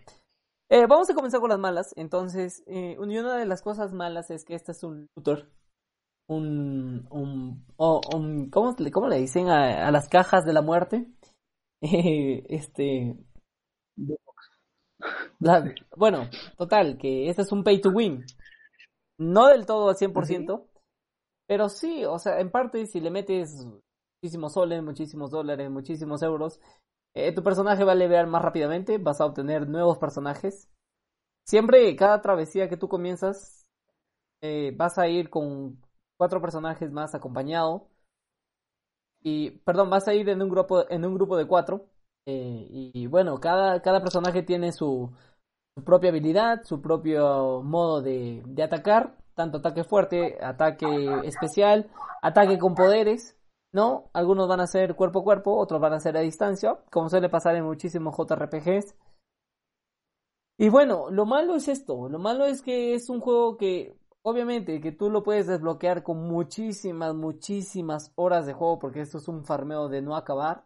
Eh, 0.69 0.87
vamos 0.89 1.09
a 1.09 1.15
comenzar 1.15 1.41
con 1.41 1.51
las 1.51 1.59
malas. 1.61 1.93
Entonces, 1.95 2.65
eh, 2.67 2.97
una 2.99 3.37
de 3.37 3.47
las 3.47 3.63
cosas 3.63 3.93
malas 3.93 4.33
es 4.33 4.45
que 4.45 4.57
este 4.57 4.73
es 4.73 4.83
un 4.83 5.07
tutor. 5.15 5.49
Un. 6.27 7.07
un, 7.13 7.65
un 7.79 8.51
¿cómo, 8.51 8.75
¿cómo, 8.93 9.07
le 9.07 9.19
dicen 9.19 9.51
a, 9.51 9.87
a, 9.87 9.93
las 9.93 10.09
cajas 10.09 10.45
de 10.45 10.53
la 10.53 10.63
muerte? 10.63 11.07
este. 11.81 13.17
bueno, 15.97 16.29
total, 16.57 16.99
que 16.99 17.29
este 17.29 17.43
es 17.43 17.53
un 17.53 17.63
pay 17.63 17.81
to 17.81 17.91
win. 17.91 18.25
No 19.19 19.49
del 19.49 19.67
todo 19.67 19.89
al 19.91 19.97
100%, 19.97 20.69
pero 21.47 21.69
sí, 21.69 22.05
o 22.05 22.19
sea, 22.19 22.41
en 22.41 22.51
parte 22.51 22.87
si 22.87 23.01
le 23.01 23.11
metes 23.11 23.67
muchísimos 24.23 24.55
soles, 24.55 24.83
muchísimos 24.83 25.31
dólares, 25.31 25.71
muchísimos 25.71 26.23
euros, 26.23 26.61
eh, 27.15 27.33
tu 27.35 27.43
personaje 27.43 27.85
va 27.85 27.93
a 27.93 27.95
levear 27.97 28.27
más 28.27 28.43
rápidamente, 28.43 28.99
vas 28.99 29.21
a 29.21 29.27
obtener 29.27 29.69
nuevos 29.69 29.99
personajes. 29.99 30.69
Siempre, 31.47 31.95
cada 31.97 32.23
travesía 32.23 32.69
que 32.69 32.77
tú 32.77 32.89
comienzas, 32.89 33.67
eh, 34.43 34.73
vas 34.77 34.99
a 34.99 35.09
ir 35.09 35.31
con 35.31 35.81
cuatro 36.19 36.41
personajes 36.41 36.93
más 36.93 37.15
acompañado. 37.15 37.89
Y, 39.23 39.51
perdón, 39.65 39.91
vas 39.91 40.07
a 40.09 40.15
ir 40.15 40.29
en 40.29 40.43
un 40.43 40.49
grupo, 40.51 40.89
en 40.91 41.05
un 41.05 41.15
grupo 41.15 41.37
de 41.37 41.47
cuatro. 41.47 41.87
Eh, 42.27 42.67
y, 42.95 43.07
bueno, 43.07 43.39
cada, 43.41 43.81
cada 43.83 44.01
personaje 44.03 44.43
tiene 44.43 44.73
su, 44.73 45.11
su 45.77 45.85
propia 45.85 46.11
habilidad, 46.11 46.63
su 46.65 46.81
propio 46.81 47.63
modo 47.63 48.01
de, 48.01 48.43
de 48.47 48.63
atacar, 48.63 49.17
tanto 49.35 49.59
ataque 49.59 49.85
fuerte, 49.85 50.39
ataque 50.43 50.87
especial, 51.25 51.91
ataque 52.23 52.59
con 52.59 52.75
poderes. 52.75 53.37
¿no? 53.75 54.09
Algunos 54.13 54.49
van 54.49 54.61
a 54.61 54.69
ser 54.69 54.95
cuerpo 54.95 55.21
a 55.21 55.25
cuerpo, 55.25 55.57
otros 55.57 55.81
van 55.81 55.95
a 55.95 56.01
ser 56.01 56.17
a 56.17 56.21
distancia, 56.21 56.79
como 56.93 57.11
suele 57.11 57.29
pasar 57.29 57.57
en 57.57 57.65
muchísimos 57.65 58.17
JRPGs. 58.17 58.95
Y 60.57 60.69
bueno, 60.69 61.11
lo 61.11 61.27
malo 61.27 61.57
es 61.57 61.67
esto, 61.67 62.09
lo 62.09 62.21
malo 62.21 62.47
es 62.47 62.63
que 62.63 62.95
es 62.95 63.11
un 63.11 63.19
juego 63.19 63.57
que 63.57 63.99
obviamente 64.23 64.81
que 64.81 64.93
tú 64.93 65.11
lo 65.11 65.25
puedes 65.25 65.49
desbloquear 65.49 66.05
con 66.05 66.19
muchísimas, 66.29 67.17
muchísimas 67.17 68.13
horas 68.15 68.47
de 68.47 68.53
juego, 68.53 68.79
porque 68.79 69.01
esto 69.01 69.19
es 69.19 69.27
un 69.27 69.45
farmeo 69.45 69.89
de 69.89 70.03
no 70.03 70.15
acabar. 70.15 70.65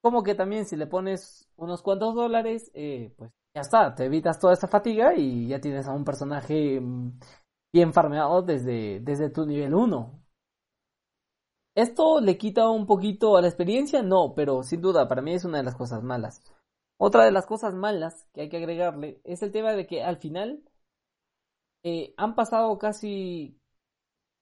Como 0.00 0.22
que 0.22 0.36
también 0.36 0.66
si 0.66 0.76
le 0.76 0.86
pones 0.86 1.50
unos 1.56 1.82
cuantos 1.82 2.14
dólares, 2.14 2.70
eh, 2.74 3.12
pues 3.18 3.32
ya 3.54 3.60
está, 3.60 3.94
te 3.94 4.04
evitas 4.06 4.38
toda 4.38 4.52
esta 4.52 4.68
fatiga 4.68 5.14
y 5.14 5.48
ya 5.48 5.60
tienes 5.60 5.86
a 5.86 5.92
un 5.92 6.04
personaje 6.04 6.80
mm, 6.80 7.18
bien 7.72 7.92
farmeado 7.92 8.42
desde, 8.42 9.00
desde 9.00 9.30
tu 9.30 9.46
nivel 9.46 9.74
1. 9.74 10.20
¿Esto 11.76 12.20
le 12.20 12.36
quita 12.38 12.68
un 12.68 12.86
poquito 12.86 13.36
a 13.36 13.42
la 13.42 13.48
experiencia? 13.48 14.02
No, 14.02 14.34
pero 14.34 14.62
sin 14.62 14.80
duda, 14.80 15.08
para 15.08 15.22
mí 15.22 15.34
es 15.34 15.44
una 15.44 15.58
de 15.58 15.64
las 15.64 15.76
cosas 15.76 16.02
malas. 16.02 16.42
Otra 16.98 17.24
de 17.24 17.32
las 17.32 17.46
cosas 17.46 17.74
malas 17.74 18.26
que 18.32 18.42
hay 18.42 18.48
que 18.48 18.58
agregarle 18.58 19.20
es 19.24 19.42
el 19.42 19.50
tema 19.52 19.72
de 19.72 19.86
que 19.86 20.02
al 20.02 20.16
final 20.18 20.62
eh, 21.84 22.14
han 22.16 22.34
pasado 22.34 22.78
casi 22.78 23.58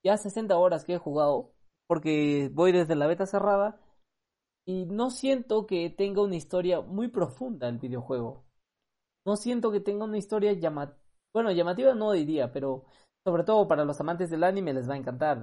ya 0.05 0.17
60 0.17 0.57
horas 0.57 0.85
que 0.85 0.95
he 0.95 0.99
jugado, 0.99 1.53
porque 1.87 2.51
voy 2.53 2.73
desde 2.73 2.97
la 2.97 3.07
beta 3.07 3.27
cerrada 3.27 3.81
y 4.67 4.87
no 4.87 5.11
siento 5.11 5.67
que 5.67 5.91
tenga 5.91 6.23
una 6.23 6.37
historia 6.37 6.81
muy 6.83 7.09
profunda 7.09 7.69
el 7.69 7.79
videojuego. 7.79 8.45
No 9.25 9.37
siento 9.37 9.70
que 9.70 9.81
tenga 9.81 10.05
una 10.05 10.18
historia 10.18 10.53
llamativa, 10.53 10.99
bueno, 11.33 11.51
llamativa 11.53 11.95
no 11.95 12.12
diría, 12.12 12.53
pero 12.53 12.85
sobre 13.25 13.45
todo 13.45 13.68
para 13.68 13.85
los 13.85 14.01
amantes 14.01 14.31
del 14.31 14.45
anime 14.45 14.75
les 14.75 14.89
va 14.89 14.95
a 14.95 14.99
encantar 14.99 15.43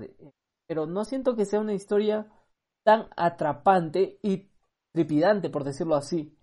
pero 0.68 0.86
no 0.86 1.04
siento 1.04 1.36
que 1.36 1.46
sea 1.46 1.60
una 1.60 1.74
historia 1.74 2.32
tan 2.84 3.08
atrapante 3.18 4.20
y 4.22 4.52
tripidante, 4.94 5.50
por 5.50 5.64
decirlo 5.64 5.96
así. 5.96 6.38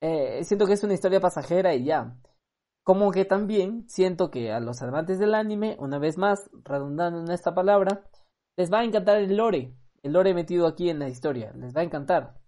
Eh, 0.00 0.44
siento 0.44 0.66
que 0.66 0.74
es 0.74 0.84
una 0.84 0.94
historia 0.94 1.20
pasajera 1.20 1.74
y 1.74 1.84
ya. 1.84 2.16
Como 2.84 3.10
que 3.10 3.24
también 3.24 3.88
siento 3.88 4.30
que 4.30 4.52
a 4.52 4.60
los 4.60 4.82
amantes 4.82 5.18
del 5.18 5.34
anime, 5.34 5.76
una 5.80 5.98
vez 5.98 6.16
más, 6.16 6.48
redundando 6.64 7.20
en 7.20 7.30
esta 7.32 7.54
palabra, 7.54 8.04
les 8.56 8.72
va 8.72 8.80
a 8.80 8.84
encantar 8.84 9.16
el 9.16 9.36
lore, 9.36 9.74
el 10.02 10.12
lore 10.12 10.32
metido 10.32 10.68
aquí 10.68 10.88
en 10.88 11.00
la 11.00 11.08
historia, 11.08 11.52
les 11.54 11.74
va 11.74 11.80
a 11.80 11.84
encantar. 11.84 12.40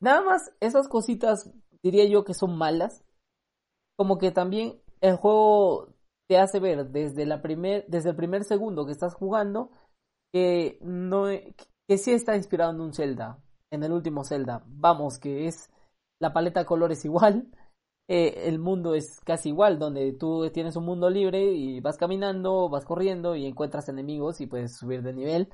Nada 0.00 0.22
más 0.22 0.52
esas 0.60 0.88
cositas 0.88 1.52
diría 1.86 2.04
yo 2.06 2.24
que 2.24 2.34
son 2.34 2.58
malas, 2.58 3.04
como 3.96 4.18
que 4.18 4.30
también 4.32 4.80
el 5.00 5.16
juego 5.16 5.94
te 6.28 6.38
hace 6.38 6.58
ver 6.58 6.90
desde, 6.90 7.26
la 7.26 7.40
primer, 7.42 7.86
desde 7.86 8.10
el 8.10 8.16
primer 8.16 8.44
segundo 8.44 8.84
que 8.84 8.92
estás 8.92 9.14
jugando 9.14 9.70
que, 10.32 10.78
no, 10.82 11.26
que 11.88 11.98
sí 11.98 12.12
está 12.12 12.36
inspirado 12.36 12.72
en 12.72 12.80
un 12.80 12.92
Zelda, 12.92 13.38
en 13.70 13.84
el 13.84 13.92
último 13.92 14.24
Zelda. 14.24 14.64
Vamos, 14.66 15.18
que 15.18 15.46
es 15.46 15.70
la 16.20 16.32
paleta 16.32 16.60
de 16.60 16.66
colores 16.66 17.04
igual, 17.04 17.48
eh, 18.08 18.48
el 18.48 18.58
mundo 18.58 18.94
es 18.94 19.20
casi 19.20 19.50
igual, 19.50 19.78
donde 19.78 20.12
tú 20.12 20.50
tienes 20.50 20.74
un 20.76 20.84
mundo 20.84 21.08
libre 21.08 21.52
y 21.52 21.80
vas 21.80 21.96
caminando, 21.96 22.68
vas 22.68 22.84
corriendo 22.84 23.36
y 23.36 23.46
encuentras 23.46 23.88
enemigos 23.88 24.40
y 24.40 24.46
puedes 24.46 24.76
subir 24.76 25.02
de 25.02 25.12
nivel. 25.12 25.48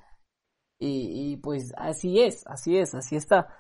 Y, 0.81 1.33
y 1.33 1.37
pues 1.37 1.73
así 1.77 2.21
es, 2.21 2.45
así 2.47 2.77
es, 2.79 2.95
así 2.95 3.15
está. 3.15 3.55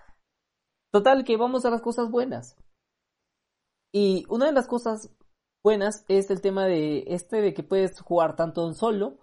Total, 0.92 1.24
que 1.24 1.36
vamos 1.36 1.64
a 1.64 1.70
las 1.70 1.80
cosas 1.80 2.10
buenas. 2.10 2.56
Y 3.92 4.24
una 4.28 4.46
de 4.46 4.52
las 4.52 4.66
cosas 4.66 5.10
buenas 5.62 6.04
es 6.08 6.30
el 6.30 6.40
tema 6.40 6.64
de 6.64 7.04
este 7.08 7.40
de 7.42 7.52
que 7.52 7.62
puedes 7.62 8.00
jugar 8.00 8.36
tanto 8.36 8.66
en 8.66 8.74
solo 8.74 9.18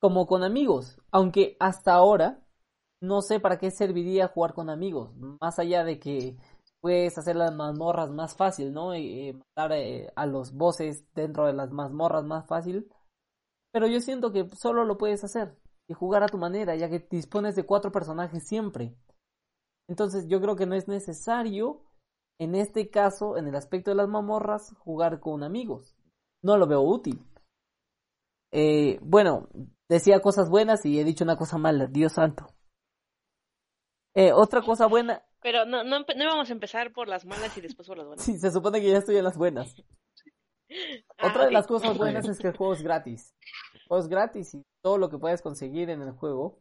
como 0.00 0.26
con 0.26 0.44
amigos. 0.44 0.98
Aunque 1.10 1.56
hasta 1.58 1.92
ahora 1.92 2.46
no 3.00 3.20
sé 3.20 3.40
para 3.40 3.58
qué 3.58 3.70
serviría 3.70 4.28
jugar 4.28 4.54
con 4.54 4.70
amigos. 4.70 5.10
Más 5.40 5.58
allá 5.58 5.84
de 5.84 5.98
que 5.98 6.36
puedes 6.80 7.18
hacer 7.18 7.36
las 7.36 7.54
mazmorras 7.54 8.10
más 8.10 8.36
fácil, 8.36 8.72
¿no? 8.72 8.94
Y, 8.94 9.32
matar 9.32 9.72
eh, 9.72 10.12
a 10.14 10.26
los 10.26 10.52
bosses 10.52 11.04
dentro 11.14 11.46
de 11.46 11.52
las 11.52 11.70
mazmorras 11.70 12.24
más 12.24 12.46
fácil. 12.46 12.88
Pero 13.72 13.86
yo 13.86 14.00
siento 14.00 14.32
que 14.32 14.48
solo 14.50 14.84
lo 14.84 14.96
puedes 14.96 15.24
hacer 15.24 15.58
y 15.88 15.94
jugar 15.94 16.22
a 16.22 16.28
tu 16.28 16.38
manera, 16.38 16.74
ya 16.76 16.88
que 16.88 17.00
dispones 17.10 17.56
de 17.56 17.66
cuatro 17.66 17.92
personajes 17.92 18.46
siempre. 18.46 18.96
Entonces 19.88 20.26
yo 20.28 20.40
creo 20.40 20.56
que 20.56 20.66
no 20.66 20.74
es 20.74 20.88
necesario 20.88 21.85
en 22.38 22.54
este 22.54 22.90
caso, 22.90 23.36
en 23.36 23.48
el 23.48 23.56
aspecto 23.56 23.90
de 23.90 23.96
las 23.96 24.08
mamorras, 24.08 24.74
jugar 24.78 25.20
con 25.20 25.42
amigos. 25.42 25.96
No 26.42 26.56
lo 26.56 26.66
veo 26.66 26.82
útil. 26.82 27.24
Eh, 28.52 28.98
bueno, 29.02 29.48
decía 29.88 30.20
cosas 30.20 30.48
buenas 30.48 30.84
y 30.84 31.00
he 31.00 31.04
dicho 31.04 31.24
una 31.24 31.36
cosa 31.36 31.58
mala, 31.58 31.86
Dios 31.86 32.12
santo. 32.12 32.46
Eh, 34.14 34.32
otra 34.32 34.62
cosa 34.62 34.86
buena. 34.86 35.22
Pero 35.42 35.64
no, 35.64 35.84
no, 35.84 36.00
no 36.00 36.24
íbamos 36.24 36.48
a 36.48 36.52
empezar 36.52 36.92
por 36.92 37.06
las 37.06 37.26
malas 37.26 37.56
y 37.56 37.60
después 37.60 37.86
por 37.86 37.98
las 37.98 38.06
buenas. 38.06 38.24
Sí, 38.24 38.38
se 38.38 38.50
supone 38.50 38.80
que 38.80 38.90
ya 38.90 38.98
estoy 38.98 39.16
en 39.16 39.24
las 39.24 39.36
buenas. 39.36 39.74
Ah, 41.18 41.28
otra 41.28 41.44
de 41.46 41.52
las 41.52 41.68
cosas 41.68 41.96
buenas 41.96 42.28
es 42.28 42.40
que 42.40 42.48
el 42.48 42.56
juego 42.56 42.72
es 42.72 42.82
gratis. 42.82 43.32
El 43.72 43.82
juego 43.86 44.02
es 44.02 44.08
gratis 44.08 44.54
y 44.54 44.62
todo 44.82 44.98
lo 44.98 45.08
que 45.08 45.16
puedes 45.16 45.40
conseguir 45.40 45.90
en 45.90 46.02
el 46.02 46.10
juego. 46.10 46.58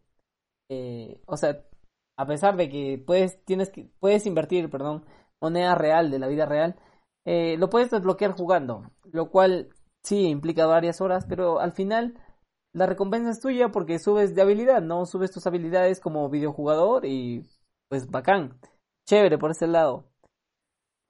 Eh, 0.69 1.19
o 1.26 1.36
sea, 1.36 1.65
a 2.15 2.28
pesar 2.28 2.55
de 2.55 2.69
que 2.69 3.03
puedes, 3.03 3.43
tienes 3.45 3.71
que, 3.71 3.89
puedes 3.99 4.28
invertir, 4.28 4.69
perdón, 4.69 5.05
moneda 5.42 5.76
real 5.76 6.12
de 6.12 6.20
la 6.20 6.28
vida 6.28 6.46
real, 6.46 6.76
eh, 7.26 7.58
lo 7.58 7.70
puedes 7.70 7.92
desbloquear 7.92 8.34
jugando, 8.34 8.92
lo 9.12 9.30
cual 9.30 9.70
sí 10.04 10.28
implica 10.28 10.66
varias 10.66 11.02
horas, 11.02 11.26
pero 11.28 11.60
al 11.60 11.72
final 11.74 12.20
la 12.74 12.86
recompensa 12.86 13.32
es 13.32 13.40
tuya 13.40 13.70
porque 13.70 14.00
subes 14.00 14.36
de 14.36 14.42
habilidad, 14.42 14.82
no 14.82 15.06
subes 15.06 15.32
tus 15.32 15.48
habilidades 15.48 16.00
como 16.00 16.30
videojugador 16.30 17.06
y 17.06 17.48
pues 17.90 18.10
bacán, 18.10 18.60
chévere 19.08 19.38
por 19.38 19.52
ese 19.52 19.68
lado. 19.68 20.06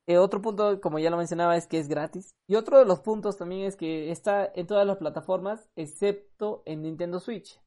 Eh, 0.08 0.18
otro 0.20 0.42
punto, 0.42 0.80
como 0.82 1.00
ya 1.00 1.10
lo 1.10 1.18
mencionaba, 1.18 1.58
es 1.58 1.66
que 1.68 1.80
es 1.80 1.88
gratis. 1.88 2.36
Y 2.48 2.56
otro 2.56 2.78
de 2.78 2.86
los 2.86 3.00
puntos 3.00 3.38
también 3.38 3.66
es 3.66 3.76
que 3.76 4.12
está 4.12 4.46
en 4.54 4.68
todas 4.68 4.86
las 4.86 4.98
plataformas, 4.98 5.68
excepto 5.76 6.62
en 6.66 6.84
Nintendo 6.84 7.20
Switch. 7.20 7.60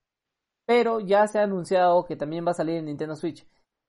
Pero 0.67 1.01
ya 1.01 1.27
se 1.27 1.41
ha 1.41 1.43
anunciado 1.43 2.05
que 2.05 2.17
también 2.17 2.47
va 2.47 2.53
a 2.53 2.55
salir 2.55 2.77
en 2.77 2.85
Nintendo 2.85 3.17
Switch. 3.17 3.47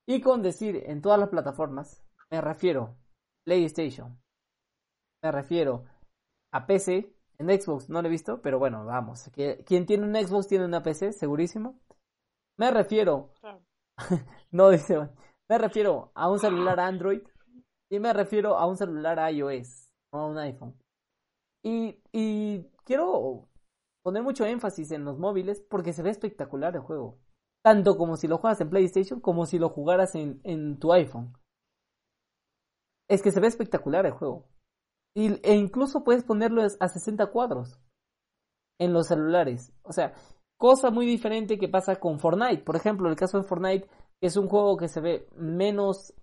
Y 0.07 0.21
con 0.21 0.41
decir 0.41 0.81
en 0.87 1.01
todas 1.01 1.19
las 1.19 1.29
plataformas, 1.29 2.03
me 2.31 2.41
refiero 2.41 2.95
PlayStation. 3.45 4.21
Me 5.23 5.31
refiero 5.31 5.85
a 6.53 6.65
PC. 6.65 7.15
En 7.37 7.47
Xbox 7.47 7.89
no 7.89 8.01
lo 8.01 8.07
he 8.07 8.11
visto, 8.11 8.41
pero 8.41 8.59
bueno, 8.59 8.85
vamos. 8.85 9.29
Quien 9.65 9.85
tiene 9.85 10.05
un 10.05 10.15
Xbox 10.15 10.47
tiene 10.47 10.65
una 10.65 10.83
PC, 10.83 11.13
segurísimo. 11.13 11.79
Me 12.57 12.69
refiero. 12.69 13.33
no 14.51 14.69
dice. 14.69 15.09
Me 15.49 15.57
refiero 15.57 16.11
a 16.15 16.29
un 16.29 16.39
celular 16.39 16.79
Android. 16.79 17.21
Y 17.89 17.99
me 17.99 18.13
refiero 18.13 18.57
a 18.57 18.67
un 18.67 18.77
celular 18.77 19.31
iOS. 19.33 19.89
O 20.11 20.17
a 20.19 20.27
un 20.27 20.37
iPhone. 20.37 20.75
Y, 21.63 22.01
y 22.11 22.65
quiero 22.83 23.47
poner 24.03 24.23
mucho 24.23 24.45
énfasis 24.45 24.91
en 24.91 25.05
los 25.05 25.17
móviles 25.17 25.61
porque 25.61 25.93
se 25.93 26.03
ve 26.03 26.09
espectacular 26.09 26.75
el 26.75 26.81
juego. 26.81 27.19
Tanto 27.63 27.97
como 27.97 28.17
si 28.17 28.27
lo 28.27 28.37
juegas 28.37 28.61
en 28.61 28.69
PlayStation 28.69 29.19
como 29.19 29.45
si 29.45 29.59
lo 29.59 29.69
jugaras 29.69 30.15
en, 30.15 30.39
en 30.43 30.77
tu 30.77 30.93
iPhone 30.93 31.33
es 33.09 33.21
que 33.21 33.31
se 33.31 33.41
ve 33.41 33.47
espectacular 33.47 34.05
el 34.05 34.13
juego. 34.13 34.47
Y, 35.15 35.39
e 35.45 35.55
incluso 35.55 36.03
puedes 36.03 36.23
ponerlo 36.23 36.61
a 36.61 36.87
60 36.87 37.27
cuadros 37.31 37.81
en 38.79 38.93
los 38.93 39.07
celulares. 39.07 39.73
O 39.81 39.91
sea, 39.91 40.13
cosa 40.57 40.91
muy 40.91 41.05
diferente 41.05 41.57
que 41.57 41.67
pasa 41.67 41.99
con 41.99 42.19
Fortnite. 42.19 42.63
Por 42.63 42.75
ejemplo, 42.75 43.09
el 43.09 43.15
caso 43.15 43.37
de 43.37 43.43
Fortnite 43.43 43.89
es 44.21 44.37
un 44.37 44.47
juego 44.47 44.77
que 44.77 44.87
se 44.87 45.01
ve 45.01 45.27
menos, 45.35 46.13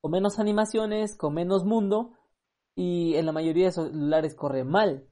con 0.00 0.12
menos 0.12 0.38
animaciones, 0.38 1.16
con 1.16 1.34
menos 1.34 1.64
mundo, 1.64 2.12
y 2.76 3.14
en 3.16 3.26
la 3.26 3.32
mayoría 3.32 3.66
de 3.66 3.72
celulares 3.72 4.34
corre 4.34 4.64
mal. 4.64 5.08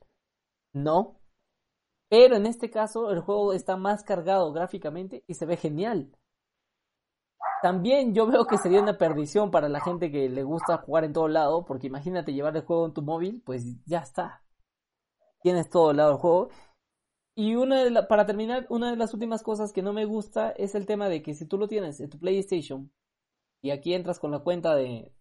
No. 0.75 1.19
Pero 2.11 2.37
en 2.37 2.47
este 2.47 2.71
caso 2.71 3.11
el 3.11 3.21
juego 3.21 3.55
está 3.55 3.77
más 3.77 4.05
cargado 4.05 4.53
gráficamente 4.53 5.25
y 5.27 5.35
se 5.35 5.47
ve 5.47 5.57
genial. 5.57 6.15
También 7.63 8.15
yo 8.15 8.27
veo 8.27 8.47
que 8.47 8.59
sería 8.59 8.83
una 8.83 8.99
perdición 8.99 9.51
para 9.51 9.69
la 9.69 9.81
gente 9.81 10.11
que 10.11 10.29
le 10.29 10.43
gusta 10.43 10.79
jugar 10.79 11.05
en 11.05 11.13
todo 11.13 11.29
lado, 11.29 11.65
porque 11.65 11.87
imagínate 11.87 12.35
llevar 12.35 12.57
el 12.57 12.65
juego 12.65 12.87
en 12.87 12.93
tu 12.93 13.03
móvil, 13.03 13.43
pues 13.45 13.65
ya 13.87 14.01
está. 14.01 14.43
Tienes 15.41 15.71
todo 15.71 15.91
el 15.91 15.97
lado 15.97 16.11
del 16.11 16.19
juego. 16.19 16.49
Y 17.37 17.55
una 17.57 17.83
de 17.83 18.03
para 18.05 18.27
terminar, 18.27 18.67
una 18.69 18.91
de 18.91 18.97
las 18.97 19.15
últimas 19.15 19.43
cosas 19.43 19.73
que 19.73 19.83
no 19.83 19.93
me 19.93 20.05
gusta 20.05 20.51
es 20.51 20.75
el 20.75 20.87
tema 20.87 21.09
de 21.09 21.23
que 21.23 21.35
si 21.35 21.47
tú 21.47 21.59
lo 21.59 21.67
tienes 21.67 22.01
en 22.01 22.11
tu 22.11 22.19
PlayStation 22.19 22.93
y 23.63 23.71
aquí 23.71 23.95
entras 23.95 24.19
con 24.19 24.31
la 24.31 24.41
cuenta 24.41 24.75
de... 24.75 25.15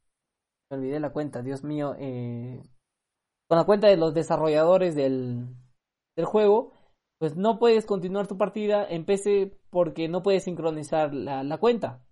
Me 0.70 0.78
olvidé 0.78 1.00
la 1.00 1.14
cuenta, 1.14 1.42
Dios 1.42 1.64
mío. 1.64 1.96
Eh, 1.98 2.62
con 3.48 3.58
la 3.58 3.64
cuenta 3.64 3.88
de 3.88 3.98
los 3.98 4.14
desarrolladores 4.14 4.96
del, 4.96 5.48
del 6.16 6.26
juego, 6.26 6.74
pues 7.20 7.38
no 7.38 7.58
puedes 7.58 7.86
continuar 7.86 8.28
tu 8.28 8.38
partida 8.38 8.86
en 8.86 9.06
porque 9.70 10.10
no 10.10 10.24
puedes 10.24 10.44
sincronizar 10.44 11.14
la, 11.14 11.44
la 11.44 11.58
cuenta. 11.58 12.06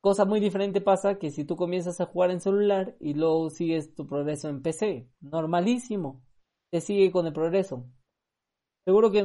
Cosa 0.00 0.24
muy 0.24 0.40
diferente 0.40 0.80
pasa 0.80 1.18
que 1.18 1.30
si 1.30 1.44
tú 1.44 1.56
comienzas 1.56 2.00
a 2.00 2.06
jugar 2.06 2.30
en 2.30 2.40
celular 2.40 2.96
y 3.00 3.12
luego 3.12 3.50
sigues 3.50 3.94
tu 3.94 4.06
progreso 4.06 4.48
en 4.48 4.62
PC, 4.62 5.10
normalísimo, 5.20 6.22
te 6.70 6.80
sigue 6.80 7.12
con 7.12 7.26
el 7.26 7.34
progreso. 7.34 7.84
Seguro 8.86 9.10
que 9.10 9.20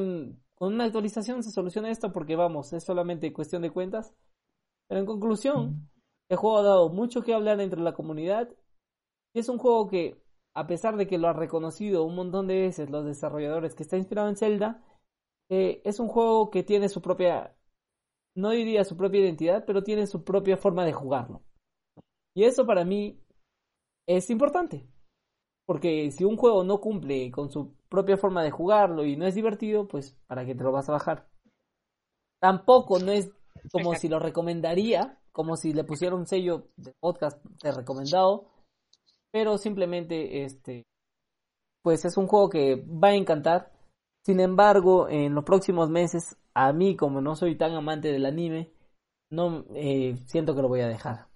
con 0.56 0.74
una 0.74 0.84
actualización 0.84 1.44
se 1.44 1.52
soluciona 1.52 1.90
esto 1.90 2.12
porque 2.12 2.36
vamos, 2.36 2.74
es 2.74 2.84
solamente 2.84 3.32
cuestión 3.32 3.62
de 3.62 3.72
cuentas. 3.72 4.14
Pero 4.90 5.00
en 5.00 5.06
conclusión, 5.06 5.90
el 6.28 6.38
juego 6.38 6.58
ha 6.58 6.64
dado 6.64 6.90
mucho 6.90 7.22
que 7.22 7.34
hablar 7.34 7.62
entre 7.62 7.80
la 7.80 7.94
comunidad 7.94 8.50
y 9.34 9.40
es 9.40 9.48
un 9.48 9.58
juego 9.58 9.88
que, 9.88 10.22
a 10.54 10.68
pesar 10.68 10.98
de 10.98 11.08
que 11.08 11.18
lo 11.18 11.30
ha 11.30 11.34
reconocido 11.34 12.04
un 12.04 12.16
montón 12.16 12.48
de 12.48 12.60
veces 12.60 12.90
los 12.90 13.06
desarrolladores 13.06 13.76
que 13.76 13.84
está 13.84 13.96
inspirado 13.96 14.28
en 14.28 14.36
Zelda, 14.36 14.84
eh, 15.50 15.82
es 15.86 16.02
un 16.02 16.10
juego 16.10 16.50
que 16.50 16.64
tiene 16.64 16.90
su 16.90 17.02
propia 17.02 17.55
no 18.36 18.52
diría 18.52 18.84
su 18.84 18.98
propia 18.98 19.22
identidad, 19.22 19.64
pero 19.66 19.84
tiene 19.84 20.08
su 20.08 20.24
propia 20.24 20.58
forma 20.58 20.86
de 20.86 20.94
jugarlo. 20.94 21.42
Y 22.36 22.44
eso 22.44 22.66
para 22.66 22.84
mí 22.84 23.20
es 24.08 24.30
importante. 24.30 24.88
Porque 25.66 26.12
si 26.12 26.24
un 26.24 26.38
juego 26.38 26.64
no 26.64 26.80
cumple 26.80 27.32
con 27.32 27.50
su 27.50 27.74
propia 27.90 28.18
forma 28.18 28.44
de 28.44 28.52
jugarlo 28.52 29.04
y 29.06 29.16
no 29.16 29.26
es 29.26 29.34
divertido, 29.34 29.88
pues 29.88 30.16
¿para 30.28 30.46
qué 30.46 30.54
te 30.54 30.64
lo 30.64 30.72
vas 30.72 30.90
a 30.90 30.94
bajar? 30.94 31.28
Tampoco 32.40 33.00
no 33.00 33.12
es 33.12 33.32
como 33.72 33.96
si 33.96 34.08
lo 34.08 34.20
recomendaría, 34.20 35.20
como 35.32 35.56
si 35.56 35.74
le 35.74 35.84
pusiera 35.84 36.16
un 36.16 36.28
sello 36.28 36.68
de 36.78 36.94
podcast 37.00 37.44
de 37.64 37.72
recomendado, 37.72 38.52
pero 39.32 39.58
simplemente 39.58 40.44
este 40.44 40.84
pues 41.82 42.04
es 42.04 42.18
un 42.18 42.28
juego 42.28 42.50
que 42.50 42.76
va 42.76 43.10
a 43.10 43.16
encantar. 43.16 43.72
Sin 44.26 44.40
embargo, 44.40 45.08
en 45.08 45.36
los 45.36 45.44
próximos 45.44 45.90
meses 45.90 46.36
a 46.56 46.74
mí, 46.74 46.96
como 46.96 47.22
no 47.22 47.36
soy 47.36 47.56
tan 47.56 47.74
amante 47.74 48.12
del 48.12 48.26
anime, 48.26 48.72
no 49.30 49.66
eh, 49.76 50.18
siento 50.26 50.56
que 50.56 50.62
lo 50.64 50.68
voy 50.68 50.82
a 50.82 50.88
dejar. 50.88 51.28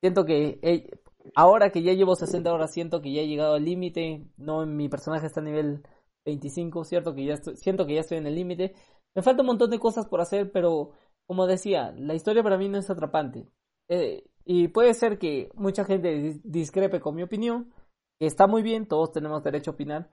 Siento 0.00 0.24
que 0.24 0.60
eh, 0.62 0.90
ahora 1.34 1.70
que 1.70 1.82
ya 1.82 1.92
llevo 1.94 2.14
60 2.14 2.52
horas, 2.52 2.72
siento 2.72 3.02
que 3.02 3.12
ya 3.12 3.22
he 3.22 3.26
llegado 3.26 3.54
al 3.54 3.64
límite. 3.64 4.26
No, 4.36 4.64
mi 4.64 4.88
personaje 4.88 5.26
está 5.26 5.40
a 5.40 5.44
nivel 5.44 5.82
25, 6.24 6.84
cierto 6.84 7.14
que 7.14 7.24
ya 7.24 7.36
siento 7.36 7.86
que 7.86 7.94
ya 7.94 8.00
estoy 8.00 8.18
en 8.18 8.26
el 8.26 8.36
límite. 8.36 8.74
Me 9.16 9.22
falta 9.22 9.42
un 9.42 9.48
montón 9.48 9.70
de 9.70 9.80
cosas 9.80 10.06
por 10.06 10.20
hacer, 10.20 10.52
pero 10.52 10.92
como 11.26 11.46
decía, 11.46 11.92
la 11.96 12.14
historia 12.14 12.42
para 12.42 12.58
mí 12.58 12.68
no 12.68 12.78
es 12.78 12.90
atrapante. 12.90 13.48
Eh, 13.88 14.24
y 14.44 14.68
puede 14.68 14.94
ser 14.94 15.18
que 15.18 15.50
mucha 15.54 15.84
gente 15.84 16.40
discrepe 16.44 17.00
con 17.00 17.14
mi 17.16 17.22
opinión, 17.22 17.72
está 18.20 18.46
muy 18.46 18.62
bien, 18.62 18.86
todos 18.86 19.12
tenemos 19.12 19.42
derecho 19.42 19.72
a 19.72 19.74
opinar, 19.74 20.10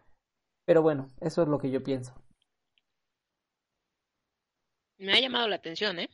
pero 0.66 0.82
bueno, 0.82 1.07
eso 1.22 1.41
es 1.41 1.47
lo 1.47 1.59
que 1.59 1.72
yo 1.72 1.84
pienso. 1.84 2.13
Me 4.97 5.13
ha 5.13 5.20
llamado 5.20 5.47
la 5.47 5.57
atención, 5.57 5.99
¿eh? 5.99 6.09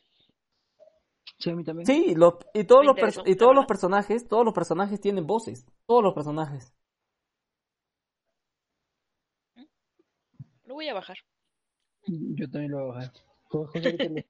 Sí, 1.38 1.50
a 1.50 1.56
mí 1.56 1.64
también. 1.64 1.86
Sí, 1.86 2.16
y 2.54 2.64
todos, 2.66 2.86
los, 2.86 2.96
y 3.26 3.36
todos 3.36 3.56
los 3.56 3.66
personajes, 3.66 4.28
todos 4.28 4.46
los 4.46 4.54
personajes 4.54 5.00
tienen 5.00 5.26
voces. 5.26 5.66
Todos 5.88 6.04
los 6.04 6.14
personajes. 6.14 6.74
Lo 10.66 10.76
voy 10.76 10.88
a 10.88 10.94
bajar. 10.94 11.18
Yo 12.06 12.50
también 12.50 12.72
lo 12.72 12.86
voy 12.86 12.90
a 12.92 12.94
bajar. 12.94 13.14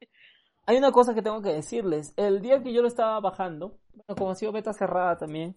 Hay 0.66 0.78
una 0.78 0.92
cosa 0.92 1.14
que 1.14 1.22
tengo 1.22 1.42
que 1.42 1.54
decirles. 1.54 2.14
El 2.18 2.42
día 2.42 2.62
que 2.62 2.72
yo 2.72 2.82
lo 2.82 2.88
estaba 2.88 3.20
bajando, 3.20 3.80
bueno, 3.94 4.16
como 4.16 4.32
ha 4.32 4.36
sido 4.36 4.52
beta 4.52 4.74
cerrada 4.74 5.18
también, 5.18 5.56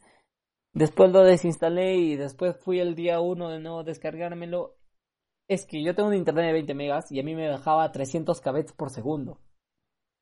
después 0.74 1.10
lo 1.12 1.22
desinstalé 1.22 1.96
y 1.96 2.16
después 2.16 2.56
fui 2.56 2.80
el 2.80 2.94
día 2.94 3.20
uno 3.20 3.48
de 3.48 3.60
nuevo 3.60 3.84
descargármelo 3.84 4.76
es 5.48 5.66
que 5.66 5.82
yo 5.82 5.94
tengo 5.94 6.08
un 6.08 6.14
internet 6.14 6.46
de 6.46 6.52
20 6.52 6.74
megas 6.74 7.12
y 7.12 7.20
a 7.20 7.22
mí 7.22 7.34
me 7.34 7.48
bajaba 7.48 7.90
300 7.92 8.40
kbps 8.40 8.72
por 8.72 8.90
segundo. 8.90 9.40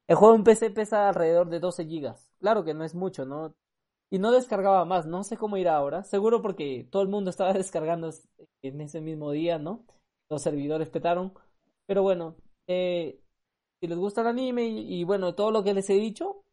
El 0.08 0.16
juego 0.16 0.34
en 0.34 0.44
PC 0.44 0.70
pesa 0.70 1.08
alrededor 1.08 1.48
de 1.48 1.60
12 1.60 1.86
gigas. 1.86 2.30
Claro 2.40 2.64
que 2.64 2.74
no 2.74 2.84
es 2.84 2.94
mucho, 2.94 3.24
¿no? 3.24 3.54
Y 4.10 4.18
no 4.18 4.30
descargaba 4.32 4.84
más, 4.84 5.06
no 5.06 5.24
sé 5.24 5.36
cómo 5.36 5.56
irá 5.56 5.76
ahora. 5.76 6.02
Seguro 6.04 6.42
porque 6.42 6.86
todo 6.90 7.02
el 7.02 7.08
mundo 7.08 7.30
estaba 7.30 7.52
descargando 7.54 8.10
en 8.62 8.80
ese 8.80 9.00
mismo 9.00 9.30
día, 9.30 9.58
¿no? 9.58 9.84
Los 10.28 10.42
servidores 10.42 10.90
petaron. 10.90 11.32
Pero 11.86 12.02
bueno, 12.02 12.36
eh, 12.66 13.20
si 13.80 13.86
les 13.86 13.98
gusta 13.98 14.20
el 14.22 14.28
anime 14.28 14.66
y, 14.66 15.04
bueno, 15.04 15.34
todo 15.34 15.50
lo 15.50 15.64
que 15.64 15.74
les 15.74 15.88
he 15.90 15.94
dicho, 15.94 16.44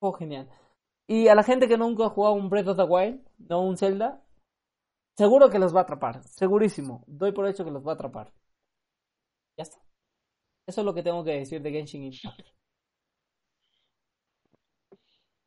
oh, 0.00 0.12
genial. 0.12 0.48
Y 1.10 1.26
a 1.26 1.34
la 1.34 1.42
gente 1.42 1.66
que 1.66 1.76
nunca 1.76 2.04
ha 2.04 2.10
jugado 2.10 2.34
un 2.34 2.48
Breath 2.48 2.68
of 2.68 2.76
the 2.76 2.84
Wild, 2.84 3.20
no 3.38 3.62
un 3.62 3.76
Zelda, 3.76 4.22
Seguro 5.20 5.50
que 5.50 5.58
los 5.58 5.74
va 5.74 5.80
a 5.80 5.82
atrapar, 5.82 6.22
segurísimo. 6.24 7.04
Doy 7.06 7.32
por 7.32 7.46
hecho 7.46 7.62
que 7.62 7.70
los 7.70 7.86
va 7.86 7.92
a 7.92 7.94
atrapar. 7.94 8.32
Ya 9.58 9.64
está. 9.64 9.76
Eso 10.66 10.80
es 10.80 10.84
lo 10.86 10.94
que 10.94 11.02
tengo 11.02 11.22
que 11.22 11.32
decir 11.32 11.60
de 11.60 11.70
Genshin 11.70 12.04
Impact. 12.04 12.48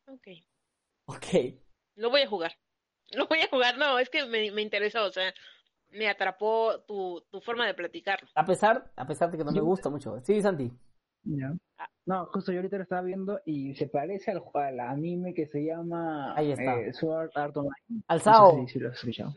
Ok. 0.05 0.27
Ok. 1.07 1.25
Lo 1.95 2.11
voy 2.11 2.21
a 2.21 2.27
jugar. 2.27 2.51
Lo 3.13 3.25
voy 3.25 3.39
a 3.39 3.49
jugar, 3.49 3.79
no, 3.79 3.97
es 3.97 4.11
que 4.11 4.27
me, 4.27 4.51
me 4.51 4.61
interesó, 4.61 5.05
o 5.05 5.11
sea, 5.11 5.33
me 5.89 6.07
atrapó 6.07 6.81
tu, 6.81 7.25
tu 7.31 7.41
forma 7.41 7.65
de 7.65 7.73
platicar. 7.73 8.19
A 8.35 8.45
pesar, 8.45 8.91
a 8.95 9.07
pesar 9.07 9.31
de 9.31 9.39
que 9.39 9.43
no 9.43 9.51
me 9.51 9.61
gusta 9.71 9.89
mucho. 9.89 10.19
Sí, 10.21 10.39
Santi. 10.39 10.71
Ah. 11.77 11.87
No, 12.05 12.25
justo 12.27 12.51
yo 12.51 12.59
ahorita 12.59 12.77
lo 12.77 12.83
estaba 12.83 13.01
viendo 13.01 13.39
y 13.45 13.75
se 13.75 13.87
parece 13.87 14.31
al, 14.31 14.43
al 14.53 14.79
anime 14.79 15.33
que 15.33 15.47
se 15.47 15.63
llama 15.63 16.35
Ahí 16.35 16.51
está. 16.51 16.79
Eh, 16.79 16.93
Sword 16.93 17.31
Art 17.35 17.55
Online. 17.55 18.03
Al 18.07 18.21
Sao. 18.21 18.57
No 18.57 18.67
sé 18.67 18.73
si 18.73 18.79
lo 18.79 18.89
has 18.89 18.95
escuchado. 18.95 19.33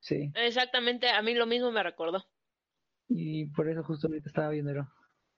Sí. 0.00 0.30
Exactamente, 0.34 1.08
a 1.08 1.20
mí 1.22 1.34
lo 1.34 1.46
mismo 1.46 1.72
me 1.72 1.82
recordó. 1.82 2.24
Y 3.08 3.46
por 3.46 3.68
eso 3.68 3.82
justo 3.82 4.06
ahorita 4.06 4.28
estaba 4.28 4.50
viéndolo. 4.50 4.88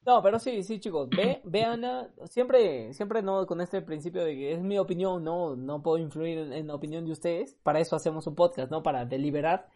No, 0.06 0.22
pero 0.22 0.38
sí, 0.38 0.62
sí, 0.62 0.80
chicos, 0.80 1.08
ve, 1.10 1.40
vean, 1.44 1.82
siempre, 2.26 2.92
siempre 2.94 3.22
no 3.22 3.46
con 3.46 3.60
este 3.60 3.82
principio 3.82 4.24
de 4.24 4.34
que 4.34 4.52
es 4.52 4.60
mi 4.60 4.78
opinión, 4.78 5.24
no, 5.24 5.56
no 5.56 5.82
puedo 5.82 5.98
influir 5.98 6.38
en, 6.38 6.66
la 6.66 6.74
opinión 6.74 7.04
de 7.04 7.12
ustedes, 7.12 7.56
para 7.62 7.80
eso 7.80 7.96
hacemos 7.96 8.26
un 8.26 8.34
podcast, 8.34 8.70
¿no? 8.70 8.82
Para 8.82 9.04
deliberar. 9.04 9.68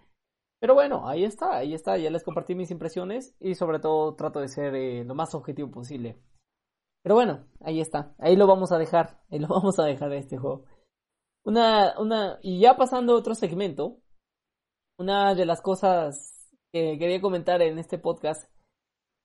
Pero 0.62 0.74
bueno, 0.74 1.08
ahí 1.08 1.24
está, 1.24 1.56
ahí 1.56 1.74
está, 1.74 1.96
ya 1.98 2.08
les 2.08 2.22
compartí 2.22 2.54
mis 2.54 2.70
impresiones 2.70 3.34
y 3.40 3.56
sobre 3.56 3.80
todo 3.80 4.14
trato 4.14 4.38
de 4.38 4.46
ser 4.46 4.76
eh, 4.76 5.02
lo 5.04 5.16
más 5.16 5.34
objetivo 5.34 5.72
posible. 5.72 6.22
Pero 7.02 7.16
bueno, 7.16 7.48
ahí 7.62 7.80
está, 7.80 8.14
ahí 8.18 8.36
lo 8.36 8.46
vamos 8.46 8.70
a 8.70 8.78
dejar, 8.78 9.20
ahí 9.28 9.40
lo 9.40 9.48
vamos 9.50 9.80
a 9.80 9.86
dejar 9.86 10.12
este 10.12 10.38
juego. 10.38 10.64
Una, 11.44 11.98
una, 11.98 12.38
y 12.42 12.60
ya 12.60 12.76
pasando 12.76 13.12
a 13.12 13.16
otro 13.16 13.34
segmento, 13.34 13.98
una 15.00 15.34
de 15.34 15.46
las 15.46 15.60
cosas 15.60 16.48
que 16.72 16.96
quería 16.96 17.20
comentar 17.20 17.60
en 17.60 17.80
este 17.80 17.98
podcast 17.98 18.48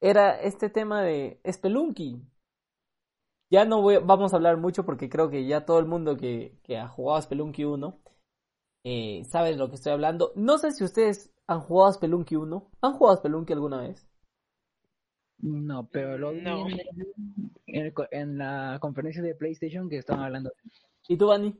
era 0.01 0.41
este 0.41 0.71
tema 0.71 1.03
de 1.03 1.39
Spelunky. 1.47 2.19
Ya 3.51 3.63
no 3.65 3.83
voy, 3.83 3.99
vamos 4.03 4.33
a 4.33 4.38
hablar 4.38 4.57
mucho 4.57 4.85
porque 4.85 5.07
creo 5.07 5.29
que 5.29 5.45
ya 5.45 5.65
todo 5.65 5.77
el 5.77 5.85
mundo 5.85 6.17
que, 6.17 6.57
que 6.63 6.79
ha 6.79 6.88
jugado 6.88 7.19
a 7.19 7.21
Spelunky 7.21 7.63
1 7.63 8.07
eh, 8.89 9.25
sabe 9.25 9.49
de 9.49 9.57
lo 9.57 9.67
que 9.67 9.75
estoy 9.75 9.91
hablando. 9.91 10.31
No 10.35 10.57
sé 10.57 10.71
si 10.71 10.85
ustedes 10.85 11.29
han 11.45 11.59
jugado 11.59 11.89
a 11.89 11.93
Spelunky 11.93 12.38
1. 12.38 12.71
¿Han 12.81 12.93
jugado 12.93 13.15
a 13.15 13.17
Spelunky 13.17 13.51
alguna 13.51 13.81
vez? 13.81 14.07
No, 15.39 15.89
pero 15.89 16.17
lo 16.17 16.31
vi 16.31 16.41
En, 17.65 18.38
la 18.38 18.77
conferencia 18.79 19.21
de 19.21 19.35
PlayStation 19.35 19.89
que 19.89 19.97
estaban 19.97 20.23
hablando. 20.23 20.53
¿Y 21.05 21.17
tú, 21.17 21.27
Bani? 21.27 21.53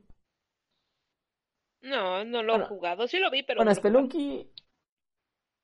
No, 1.82 2.24
no 2.24 2.42
lo 2.42 2.56
he 2.56 2.64
jugado. 2.64 3.06
Sí 3.06 3.18
lo 3.18 3.30
vi, 3.30 3.42
pero. 3.42 3.58
Bueno, 3.58 3.74
Spelunky 3.74 4.50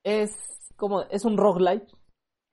es 0.03 0.71
como. 0.75 1.01
Es 1.09 1.25
un 1.25 1.35
roguelike. 1.35 1.87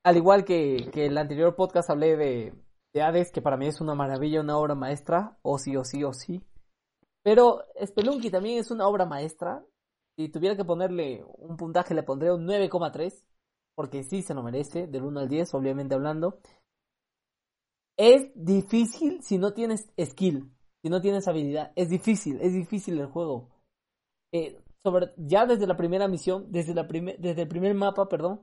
Al 0.05 0.17
igual 0.17 0.47
que, 0.47 0.89
que 0.91 1.05
el 1.05 1.19
anterior 1.19 1.55
podcast 1.55 1.91
hablé 1.91 2.17
de, 2.17 2.55
de 2.95 3.03
Hades, 3.03 3.31
que 3.31 3.43
para 3.43 3.59
mí 3.59 3.67
es 3.67 3.83
una 3.83 3.95
maravilla, 3.95 4.41
una 4.41 4.57
obra 4.57 4.75
maestra. 4.75 5.37
O 5.43 5.59
sí, 5.59 5.77
o 5.77 5.85
sí, 5.85 6.03
o 6.03 6.15
sí. 6.15 6.43
Pero 7.23 7.63
Spelunky 7.85 8.31
también 8.31 8.59
es 8.59 8.71
una 8.71 8.87
obra 8.89 9.07
maestra. 9.07 9.65
Si 10.17 10.29
tuviera 10.29 10.57
que 10.57 10.65
ponerle 10.65 11.25
un 11.39 11.57
puntaje, 11.57 11.95
le 11.95 12.03
pondría 12.03 12.35
un 12.35 12.47
9,3. 12.47 13.25
Porque 13.75 14.03
sí 14.05 14.23
se 14.23 14.35
lo 14.35 14.43
merece, 14.43 14.87
del 14.87 15.05
1 15.05 15.21
al 15.21 15.29
10, 15.29 15.55
obviamente 15.55 15.95
hablando. 15.95 16.39
Es 17.97 18.31
difícil 18.35 19.23
si 19.23 19.39
no 19.39 19.53
tienes 19.53 19.91
skill, 20.01 20.51
si 20.83 20.89
no 20.91 21.01
tienes 21.01 21.29
habilidad. 21.29 21.73
Es 21.77 21.89
difícil, 21.91 22.41
es 22.41 22.53
difícil 22.53 22.99
el 23.01 23.07
juego. 23.07 23.51
eh, 24.33 24.59
sobre, 24.85 25.13
ya 25.19 25.47
desde 25.47 25.67
la 25.67 25.77
primera 25.77 26.09
misión, 26.09 26.47
desde, 26.51 26.75
la 26.75 26.85
desde 26.85 27.43
el 27.43 27.49
primer 27.49 27.75
mapa, 27.75 28.09
perdón, 28.09 28.43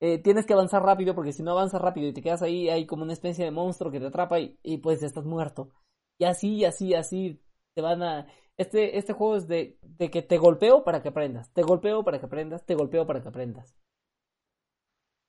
eh, 0.00 0.18
tienes 0.22 0.46
que 0.46 0.54
avanzar 0.54 0.82
rápido 0.82 1.14
porque 1.14 1.32
si 1.32 1.42
no 1.42 1.52
avanzas 1.52 1.80
rápido 1.82 2.08
y 2.08 2.14
te 2.14 2.22
quedas 2.22 2.42
ahí, 2.42 2.68
hay 2.70 2.86
como 2.86 3.04
una 3.04 3.12
especie 3.14 3.44
de 3.44 3.50
monstruo 3.52 3.92
que 3.92 4.00
te 4.00 4.06
atrapa 4.08 4.38
y 4.40 4.78
pues 4.78 5.02
estás 5.02 5.24
muerto. 5.26 5.70
Y 6.18 6.24
así, 6.24 6.64
así, 6.64 6.94
así 6.94 7.40
te 7.74 7.82
van 7.82 8.02
a... 8.02 8.26
Este, 8.56 8.98
este 8.98 9.12
juego 9.12 9.36
es 9.36 9.48
de, 9.48 9.78
de 9.82 10.10
que 10.10 10.22
te 10.22 10.38
golpeo 10.38 10.84
para 10.84 11.02
que 11.02 11.08
aprendas, 11.08 11.52
te 11.52 11.62
golpeo 11.62 12.04
para 12.04 12.18
que 12.20 12.26
aprendas, 12.26 12.64
te 12.64 12.74
golpeo 12.74 13.06
para 13.06 13.22
que 13.22 13.28
aprendas. 13.28 13.76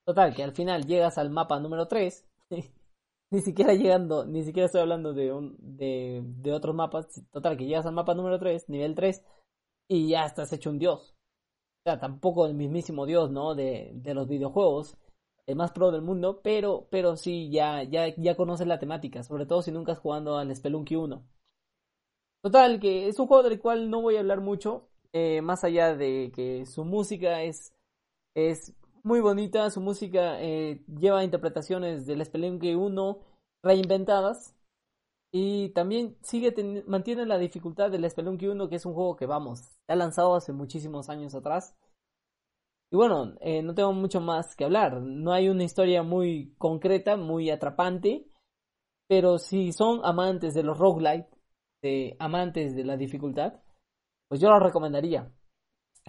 Total, 0.06 0.34
que 0.34 0.42
al 0.42 0.52
final 0.52 0.84
llegas 0.86 1.16
al 1.16 1.30
mapa 1.30 1.58
número 1.60 1.88
3, 1.88 2.28
ni 3.30 3.40
siquiera 3.40 3.72
llegando, 3.74 4.26
ni 4.26 4.44
siquiera 4.44 4.66
estoy 4.66 4.82
hablando 4.82 5.14
de, 5.14 5.32
un, 5.32 5.56
de, 5.58 6.22
de 6.24 6.52
otros 6.52 6.74
mapas, 6.74 7.22
total, 7.30 7.56
que 7.56 7.64
llegas 7.64 7.86
al 7.86 7.94
mapa 7.94 8.14
número 8.14 8.38
3, 8.38 8.68
nivel 8.68 8.94
3, 8.94 9.24
y 9.88 10.08
ya 10.08 10.26
estás 10.26 10.52
hecho 10.52 10.70
un 10.70 10.78
dios. 10.78 11.14
O 11.86 11.90
sea, 11.90 11.98
tampoco 11.98 12.46
el 12.46 12.54
mismísimo 12.54 13.06
dios, 13.06 13.30
¿no? 13.30 13.54
De, 13.54 13.92
de 13.94 14.14
los 14.14 14.28
videojuegos, 14.28 14.96
el 15.46 15.56
más 15.56 15.72
pro 15.72 15.90
del 15.90 16.02
mundo, 16.02 16.40
pero, 16.42 16.86
pero 16.90 17.16
sí, 17.16 17.50
ya, 17.50 17.82
ya, 17.82 18.14
ya 18.16 18.36
conoces 18.36 18.66
la 18.66 18.78
temática, 18.78 19.22
sobre 19.22 19.46
todo 19.46 19.62
si 19.62 19.72
nunca 19.72 19.92
has 19.92 19.98
jugado 19.98 20.38
al 20.38 20.54
Spelunky 20.54 20.96
1. 20.96 21.22
Total, 22.44 22.78
que 22.78 23.08
es 23.08 23.18
un 23.18 23.26
juego 23.26 23.42
del 23.42 23.58
cual 23.58 23.88
no 23.88 24.02
voy 24.02 24.16
a 24.16 24.20
hablar 24.20 24.42
mucho, 24.42 24.90
eh, 25.14 25.40
más 25.40 25.64
allá 25.64 25.96
de 25.96 26.30
que 26.36 26.66
su 26.66 26.84
música 26.84 27.42
es, 27.42 27.72
es 28.34 28.74
muy 29.02 29.20
bonita, 29.20 29.70
su 29.70 29.80
música 29.80 30.38
eh, 30.42 30.84
lleva 30.86 31.24
interpretaciones 31.24 32.04
del 32.04 32.22
Spelunky 32.22 32.74
1 32.74 33.18
reinventadas 33.62 34.54
y 35.32 35.70
también 35.70 36.18
sigue 36.20 36.52
mantiene 36.86 37.24
la 37.24 37.38
dificultad 37.38 37.90
del 37.90 38.10
Spelunky 38.10 38.48
1 38.48 38.68
que 38.68 38.76
es 38.76 38.84
un 38.84 38.92
juego 38.92 39.16
que 39.16 39.24
vamos, 39.24 39.62
ha 39.88 39.96
lanzado 39.96 40.34
hace 40.34 40.52
muchísimos 40.52 41.08
años 41.08 41.34
atrás. 41.34 41.74
Y 42.92 42.96
bueno, 42.96 43.36
eh, 43.40 43.62
no 43.62 43.74
tengo 43.74 43.94
mucho 43.94 44.20
más 44.20 44.54
que 44.54 44.64
hablar, 44.64 45.00
no 45.00 45.32
hay 45.32 45.48
una 45.48 45.64
historia 45.64 46.02
muy 46.02 46.52
concreta, 46.58 47.16
muy 47.16 47.48
atrapante, 47.48 48.28
pero 49.08 49.38
si 49.38 49.72
son 49.72 50.00
amantes 50.04 50.52
de 50.52 50.62
los 50.62 50.76
roguelite, 50.76 51.33
de 51.84 52.16
amantes 52.18 52.74
de 52.74 52.82
la 52.82 52.96
dificultad, 52.96 53.60
pues 54.28 54.40
yo 54.40 54.48
lo 54.48 54.58
recomendaría. 54.58 55.30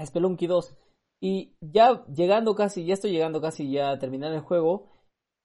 Spelunky 0.03 0.47
2 0.47 0.75
y 1.21 1.55
ya 1.61 2.05
llegando 2.05 2.55
casi, 2.55 2.85
ya 2.85 2.93
estoy 2.93 3.11
llegando 3.11 3.41
casi 3.41 3.69
ya 3.71 3.91
a 3.91 3.99
terminar 3.99 4.31
el 4.33 4.39
juego, 4.39 4.91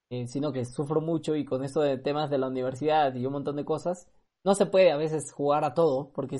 eh, 0.09 0.27
sino 0.27 0.51
que 0.51 0.65
sufro 0.65 1.01
mucho 1.01 1.35
y 1.35 1.43
con 1.45 1.63
esto 1.63 1.81
de 1.81 1.97
temas 1.97 2.29
de 2.29 2.37
la 2.37 2.47
universidad 2.47 3.13
y 3.13 3.25
un 3.25 3.33
montón 3.33 3.57
de 3.57 3.65
cosas, 3.65 4.09
no 4.45 4.55
se 4.55 4.65
puede 4.65 4.91
a 4.91 4.97
veces 4.97 5.31
jugar 5.33 5.63
a 5.65 5.73
todo, 5.73 6.11
porque, 6.13 6.37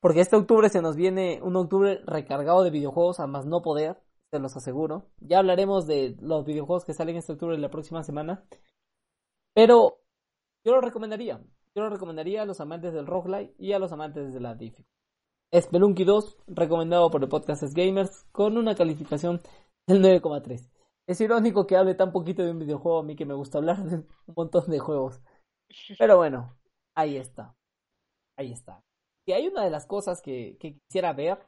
porque 0.00 0.20
este 0.20 0.36
octubre 0.36 0.68
se 0.68 0.82
nos 0.82 0.96
viene 0.96 1.40
un 1.42 1.56
octubre 1.56 2.00
recargado 2.04 2.62
de 2.62 2.70
videojuegos 2.70 3.20
a 3.20 3.26
más 3.26 3.46
no 3.46 3.62
poder, 3.62 3.96
se 4.30 4.38
los 4.38 4.56
aseguro. 4.56 5.10
Ya 5.18 5.38
hablaremos 5.38 5.86
de 5.86 6.16
los 6.20 6.44
videojuegos 6.44 6.84
que 6.84 6.94
salen 6.94 7.16
este 7.16 7.32
octubre 7.32 7.58
la 7.58 7.70
próxima 7.70 8.04
semana. 8.04 8.44
Pero 9.54 9.98
yo 10.64 10.72
lo 10.72 10.80
recomendaría. 10.80 11.40
Yo 11.76 11.82
lo 11.82 11.90
recomendaría 11.90 12.42
a 12.42 12.46
los 12.46 12.60
amantes 12.60 12.92
del 12.92 13.06
roguelite 13.06 13.54
y 13.58 13.72
a 13.72 13.78
los 13.78 13.92
amantes 13.92 14.32
de 14.32 14.40
la 14.40 14.54
difficulty. 14.54 14.88
Spelunky 15.54 16.04
2, 16.04 16.38
recomendado 16.48 17.10
por 17.10 17.22
el 17.22 17.28
podcast 17.28 17.62
Gamers, 17.74 18.24
con 18.32 18.56
una 18.56 18.74
calificación 18.74 19.40
del 19.86 20.02
9,3. 20.02 20.70
Es 21.08 21.20
irónico 21.20 21.66
que 21.66 21.76
hable 21.76 21.94
tan 21.94 22.12
poquito 22.12 22.44
de 22.44 22.52
un 22.52 22.60
videojuego 22.60 23.00
a 23.00 23.02
mí 23.02 23.16
que 23.16 23.26
me 23.26 23.34
gusta 23.34 23.58
hablar 23.58 23.82
de 23.82 23.96
un 23.96 24.06
montón 24.36 24.70
de 24.70 24.78
juegos. 24.78 25.20
Pero 25.98 26.16
bueno, 26.16 26.56
ahí 26.94 27.16
está. 27.16 27.56
Ahí 28.36 28.52
está. 28.52 28.84
Y 29.26 29.32
hay 29.32 29.48
una 29.48 29.64
de 29.64 29.70
las 29.70 29.86
cosas 29.86 30.22
que, 30.22 30.56
quisiera 30.58 31.12
ver, 31.12 31.38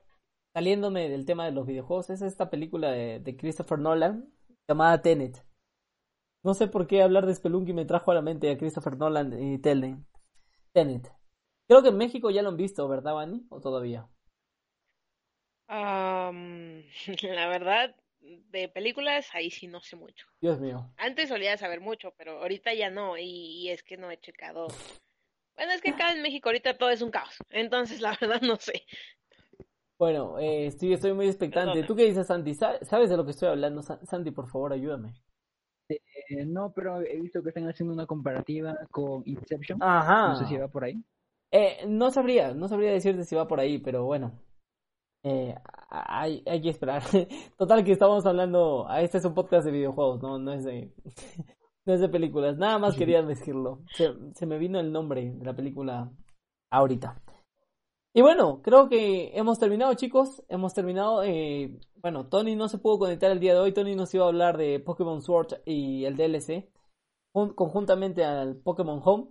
saliéndome 0.53 1.09
del 1.09 1.25
tema 1.25 1.45
de 1.45 1.53
los 1.53 1.66
videojuegos, 1.66 2.11
es 2.11 2.23
esta 2.23 2.51
película 2.51 2.91
de, 2.91 3.37
Christopher 3.37 3.79
Nolan 3.79 4.33
llamada 4.68 5.01
Tenet. 5.01 5.45
No 6.45 6.55
sé 6.55 6.66
por 6.66 6.89
qué 6.89 7.03
hablar 7.03 7.27
de 7.27 7.35
Spelunky 7.35 7.73
me 7.73 7.85
trajo 7.85 8.11
a 8.11 8.14
la 8.14 8.23
mente 8.23 8.51
a 8.51 8.59
Christopher 8.59 8.97
Nolan 8.97 9.33
y 9.41 9.59
Tenet. 9.59 9.99
Creo 10.73 11.83
que 11.83 11.89
en 11.89 11.97
México 11.97 12.31
ya 12.31 12.43
lo 12.43 12.49
han 12.49 12.57
visto, 12.57 12.89
¿verdad, 12.89 13.14
Vani? 13.14 13.47
¿O 13.51 13.61
todavía? 13.61 14.09
la 17.23 17.49
verdad, 17.49 17.95
de 18.20 18.68
películas, 18.68 19.29
ahí 19.33 19.51
sí 19.51 19.66
no 19.66 19.81
sé 19.81 19.97
mucho. 19.97 20.27
Dios 20.41 20.61
mío. 20.61 20.91
Antes 20.97 21.29
solía 21.29 21.57
saber 21.57 21.81
mucho, 21.81 22.14
pero 22.16 22.41
ahorita 22.41 22.75
ya 22.75 22.91
no, 22.91 23.16
y, 23.18 23.70
es 23.70 23.83
que 23.83 23.97
no 23.97 24.11
he 24.11 24.18
checado. 24.18 24.68
Bueno, 25.57 25.73
es 25.73 25.81
que 25.81 25.91
acá 25.91 26.12
en 26.12 26.23
México 26.23 26.49
ahorita 26.49 26.77
todo 26.77 26.91
es 26.91 27.03
un 27.03 27.11
caos, 27.11 27.37
entonces 27.51 28.01
la 28.01 28.16
verdad 28.20 28.41
no 28.43 28.57
sé. 28.57 28.85
Bueno, 29.99 30.39
eh, 30.39 30.66
estoy, 30.66 30.93
estoy 30.93 31.12
muy 31.12 31.27
expectante. 31.27 31.85
¿Tú 31.85 31.95
qué 31.95 32.05
dices, 32.05 32.27
Santi? 32.27 32.55
¿Sabes 32.55 33.09
de 33.09 33.16
lo 33.16 33.25
que 33.25 33.31
estoy 33.31 33.49
hablando? 33.49 33.83
Santi, 33.83 34.33
por 34.33 34.49
favor, 34.49 34.73
ayúdame. 34.73 35.14
Eh, 35.95 36.45
no, 36.47 36.72
pero 36.72 37.01
he 37.01 37.20
visto 37.20 37.43
que 37.43 37.51
están 37.51 37.68
haciendo 37.68 37.93
una 37.93 38.07
comparativa 38.07 38.76
con 38.90 39.22
Inception. 39.26 39.82
Ajá. 39.82 40.28
No 40.28 40.36
sé 40.36 40.47
si 40.47 40.57
va 40.57 40.68
por 40.68 40.84
ahí. 40.84 41.03
Eh, 41.51 41.86
no 41.86 42.11
sabría, 42.11 42.55
no 42.55 42.68
sabría 42.68 42.93
decirte 42.93 43.24
si 43.24 43.36
va 43.36 43.47
por 43.47 43.61
ahí, 43.61 43.78
pero 43.78 44.05
bueno. 44.05 44.32
Eh, 45.24 45.55
hay, 45.90 46.43
hay 46.47 46.62
que 46.62 46.70
esperar. 46.70 47.03
Total 47.59 47.84
que 47.84 47.93
estamos 47.93 48.24
hablando, 48.26 48.86
ah, 48.88 49.03
este 49.03 49.18
es 49.18 49.24
un 49.24 49.34
podcast 49.34 49.64
de 49.66 49.72
videojuegos, 49.72 50.22
no, 50.22 50.38
no 50.38 50.53
es 50.53 50.64
de, 50.64 50.93
no 51.86 51.95
es 51.95 52.01
de 52.01 52.09
películas. 52.09 52.57
Nada 52.57 52.78
más 52.78 52.97
quería 52.97 53.22
decirlo. 53.22 53.80
Se, 53.95 54.12
se 54.34 54.47
me 54.47 54.59
vino 54.59 54.80
el 54.80 54.93
nombre 54.93 55.32
de 55.32 55.45
la 55.45 55.55
película 55.55 56.11
ahorita. 56.70 57.20
Y 58.15 58.21
bueno, 58.21 58.61
creo 58.63 58.89
que 58.89 59.37
hemos 59.39 59.59
terminado, 59.59 59.95
chicos. 59.95 60.43
Hemos 60.49 60.75
terminado. 60.75 61.23
Eh, 61.25 61.79
bueno, 61.97 62.29
Tony 62.29 62.57
no 62.57 62.69
se 62.69 62.79
pudo 62.79 62.99
conectar 62.99 63.31
el 63.31 63.41
día 63.41 63.55
de 63.55 63.61
hoy. 63.61 63.73
Tony 63.73 63.95
nos 63.95 64.13
iba 64.15 64.25
a 64.25 64.29
hablar 64.29 64.59
de 64.59 64.81
Pokémon 64.81 65.23
Sword 65.23 65.63
y 65.65 66.05
el 66.05 66.17
DLC. 66.17 66.69
conjuntamente 67.33 68.25
al 68.25 68.57
Pokémon 68.57 69.01
Home 69.05 69.29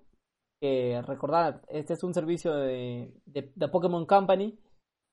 que 0.62 1.02
recordad, 1.02 1.64
este 1.70 1.94
es 1.94 2.04
un 2.04 2.14
servicio 2.14 2.54
de, 2.54 3.12
de, 3.26 3.68
Pokémon 3.68 4.06
Company 4.06 4.60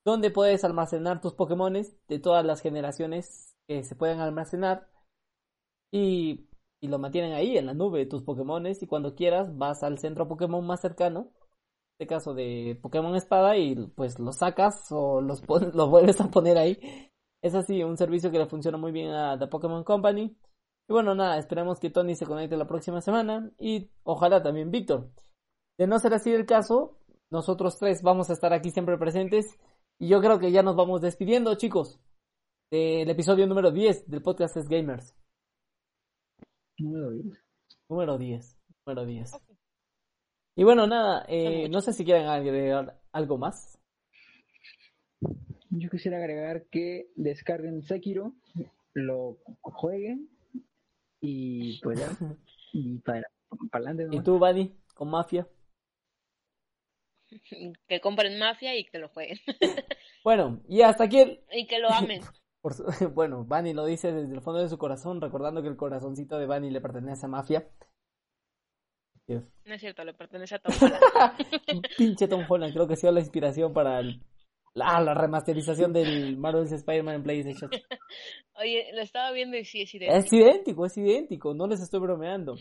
donde 0.04 0.30
puedes 0.30 0.62
almacenar 0.62 1.22
tus 1.22 1.32
Pokémones 1.32 1.96
de 2.06 2.18
todas 2.18 2.44
las 2.44 2.60
generaciones 2.60 3.56
que 3.66 3.82
se 3.82 3.96
pueden 3.96 4.20
almacenar 4.20 4.88
y, 5.90 6.48
y 6.82 6.88
lo 6.88 6.98
mantienen 6.98 7.32
ahí 7.32 7.56
en 7.56 7.64
la 7.64 7.72
nube 7.72 8.04
tus 8.04 8.22
Pokémones 8.22 8.82
y 8.82 8.86
cuando 8.86 9.14
quieras 9.14 9.56
vas 9.56 9.82
al 9.82 9.98
centro 9.98 10.28
Pokémon 10.28 10.66
más 10.66 10.82
cercano, 10.82 11.30
este 11.98 12.06
caso 12.06 12.32
de 12.32 12.78
Pokémon 12.80 13.16
Espada 13.16 13.56
y 13.56 13.74
pues 13.96 14.20
los 14.20 14.36
sacas 14.36 14.86
o 14.92 15.20
los, 15.20 15.42
los 15.74 15.90
vuelves 15.90 16.20
a 16.20 16.30
poner 16.30 16.56
ahí. 16.56 16.78
Es 17.42 17.54
así, 17.56 17.82
un 17.82 17.96
servicio 17.96 18.30
que 18.30 18.38
le 18.38 18.46
funciona 18.46 18.78
muy 18.78 18.92
bien 18.92 19.10
a 19.10 19.36
The 19.36 19.48
Pokémon 19.48 19.82
Company. 19.82 20.36
Y 20.88 20.92
bueno, 20.92 21.16
nada, 21.16 21.38
esperemos 21.38 21.80
que 21.80 21.90
Tony 21.90 22.14
se 22.14 22.24
conecte 22.24 22.56
la 22.56 22.68
próxima 22.68 23.00
semana 23.00 23.50
y 23.58 23.90
ojalá 24.04 24.42
también 24.42 24.70
Víctor. 24.70 25.10
De 25.76 25.88
no 25.88 25.98
ser 25.98 26.14
así 26.14 26.32
el 26.32 26.46
caso, 26.46 26.98
nosotros 27.30 27.78
tres 27.78 28.02
vamos 28.02 28.30
a 28.30 28.32
estar 28.32 28.52
aquí 28.52 28.70
siempre 28.70 28.96
presentes. 28.96 29.58
Y 29.98 30.08
yo 30.08 30.20
creo 30.20 30.38
que 30.38 30.52
ya 30.52 30.62
nos 30.62 30.76
vamos 30.76 31.00
despidiendo, 31.00 31.56
chicos, 31.56 32.00
del 32.70 33.10
episodio 33.10 33.48
número 33.48 33.72
10 33.72 34.08
del 34.08 34.22
podcast 34.22 34.56
Es 34.56 34.68
Gamers. 34.68 35.16
Número 36.78 37.10
10. 37.10 37.44
Número 37.88 38.18
10. 38.18 38.56
Número 38.86 39.04
10. 39.04 39.57
Y 40.58 40.64
bueno, 40.64 40.88
nada, 40.88 41.24
eh, 41.28 41.68
no 41.68 41.80
sé 41.80 41.92
si 41.92 42.04
quieren 42.04 42.26
agregar 42.26 42.98
algo 43.12 43.38
más. 43.38 43.78
Yo 45.70 45.88
quisiera 45.88 46.16
agregar 46.16 46.64
que 46.64 47.12
descarguen 47.14 47.84
Sekiro, 47.84 48.32
lo 48.92 49.38
jueguen 49.60 50.28
y 51.20 51.80
pues 51.80 52.00
ya. 52.00 52.08
y 52.72 52.98
para, 52.98 53.22
para 53.70 53.90
adelante. 53.90 54.16
¿Y 54.16 54.20
tú, 54.20 54.40
Buddy, 54.40 54.74
con 54.94 55.10
Mafia? 55.10 55.46
que 57.86 58.00
compren 58.00 58.36
Mafia 58.36 58.76
y 58.76 58.84
que 58.84 58.98
lo 58.98 59.10
jueguen. 59.10 59.38
bueno, 60.24 60.60
y 60.68 60.82
hasta 60.82 61.04
aquí 61.04 61.20
el... 61.20 61.40
Y 61.52 61.68
que 61.68 61.78
lo 61.78 61.88
amen. 61.88 62.20
Bueno, 63.14 63.44
Bunny 63.44 63.74
lo 63.74 63.86
dice 63.86 64.10
desde 64.12 64.34
el 64.34 64.40
fondo 64.40 64.60
de 64.60 64.68
su 64.68 64.76
corazón, 64.76 65.20
recordando 65.20 65.62
que 65.62 65.68
el 65.68 65.76
corazoncito 65.76 66.36
de 66.36 66.46
Bunny 66.46 66.70
le 66.70 66.80
pertenece 66.80 67.26
a 67.26 67.28
Mafia. 67.28 67.68
No 69.28 69.74
es 69.74 69.80
cierto, 69.80 70.04
le 70.04 70.14
pertenece 70.14 70.54
a 70.54 70.58
Tom 70.58 70.72
Holland. 70.80 71.86
Pinche 71.98 72.28
Tom 72.28 72.44
Holland, 72.48 72.72
creo 72.72 72.86
que 72.86 72.94
ha 72.94 72.96
sido 72.96 73.12
la 73.12 73.20
inspiración 73.20 73.72
para 73.72 74.02
la, 74.02 75.00
la 75.00 75.14
remasterización 75.14 75.92
del 75.92 76.36
Marvel's 76.36 76.72
Spider-Man 76.72 77.16
en 77.16 77.22
PlayStation. 77.22 77.70
Oye, 78.54 78.90
lo 78.94 79.02
estaba 79.02 79.30
viendo 79.32 79.56
y 79.56 79.64
sí 79.64 79.82
es 79.82 79.94
idéntico. 79.94 80.18
Es 80.18 80.32
idéntico, 80.32 80.86
es 80.86 80.96
idéntico, 80.96 81.54
no 81.54 81.66
les 81.66 81.80
estoy 81.80 82.00
bromeando. 82.00 82.54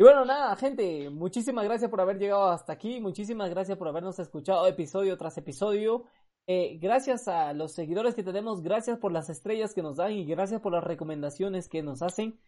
Y 0.00 0.04
bueno, 0.04 0.24
nada, 0.24 0.54
gente, 0.54 1.10
muchísimas 1.10 1.64
gracias 1.64 1.90
por 1.90 2.00
haber 2.00 2.18
llegado 2.18 2.50
hasta 2.50 2.72
aquí, 2.72 3.00
muchísimas 3.00 3.50
gracias 3.50 3.76
por 3.76 3.88
habernos 3.88 4.18
escuchado 4.18 4.66
episodio 4.66 5.16
tras 5.16 5.36
episodio. 5.38 6.04
Eh, 6.46 6.78
gracias 6.78 7.26
a 7.28 7.52
los 7.52 7.74
seguidores 7.74 8.14
que 8.14 8.22
tenemos, 8.22 8.62
gracias 8.62 8.98
por 8.98 9.12
las 9.12 9.28
estrellas 9.28 9.74
que 9.74 9.82
nos 9.82 9.96
dan 9.96 10.12
y 10.12 10.24
gracias 10.24 10.60
por 10.60 10.72
las 10.72 10.84
recomendaciones 10.84 11.68
que 11.68 11.82
nos 11.82 12.00
hacen. 12.00 12.38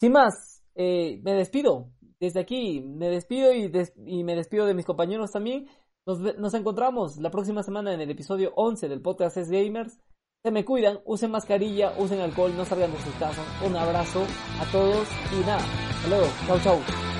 Sin 0.00 0.12
más, 0.12 0.64
eh, 0.76 1.20
me 1.22 1.32
despido. 1.34 1.90
Desde 2.24 2.40
aquí 2.40 2.80
me 2.80 3.10
despido 3.10 3.52
y, 3.52 4.24
me 4.24 4.34
despido 4.34 4.64
de 4.64 4.72
mis 4.72 4.86
compañeros 4.86 5.30
también. 5.30 5.68
Nos, 6.06 6.20
nos 6.38 6.54
encontramos 6.54 7.18
la 7.18 7.30
próxima 7.30 7.62
semana 7.62 7.92
en 7.92 8.00
el 8.00 8.10
episodio 8.10 8.54
11 8.56 8.88
del 8.88 9.02
podcast 9.02 9.36
Es 9.36 9.50
Gamers. 9.50 10.00
Se 10.42 10.50
me 10.50 10.64
cuidan, 10.64 11.00
usen 11.04 11.30
mascarilla, 11.30 11.92
usen 11.98 12.20
alcohol, 12.20 12.56
no 12.56 12.64
salgan 12.64 12.92
de 12.92 12.98
sus 12.98 13.14
casas. 13.16 13.46
Un 13.62 13.76
abrazo 13.76 14.24
a 14.58 14.72
todos 14.72 15.06
y 15.32 15.46
nada. 15.46 15.64
Hasta 15.90 16.08
luego. 16.08 16.26
Chau, 16.46 16.60
chau. 16.60 17.13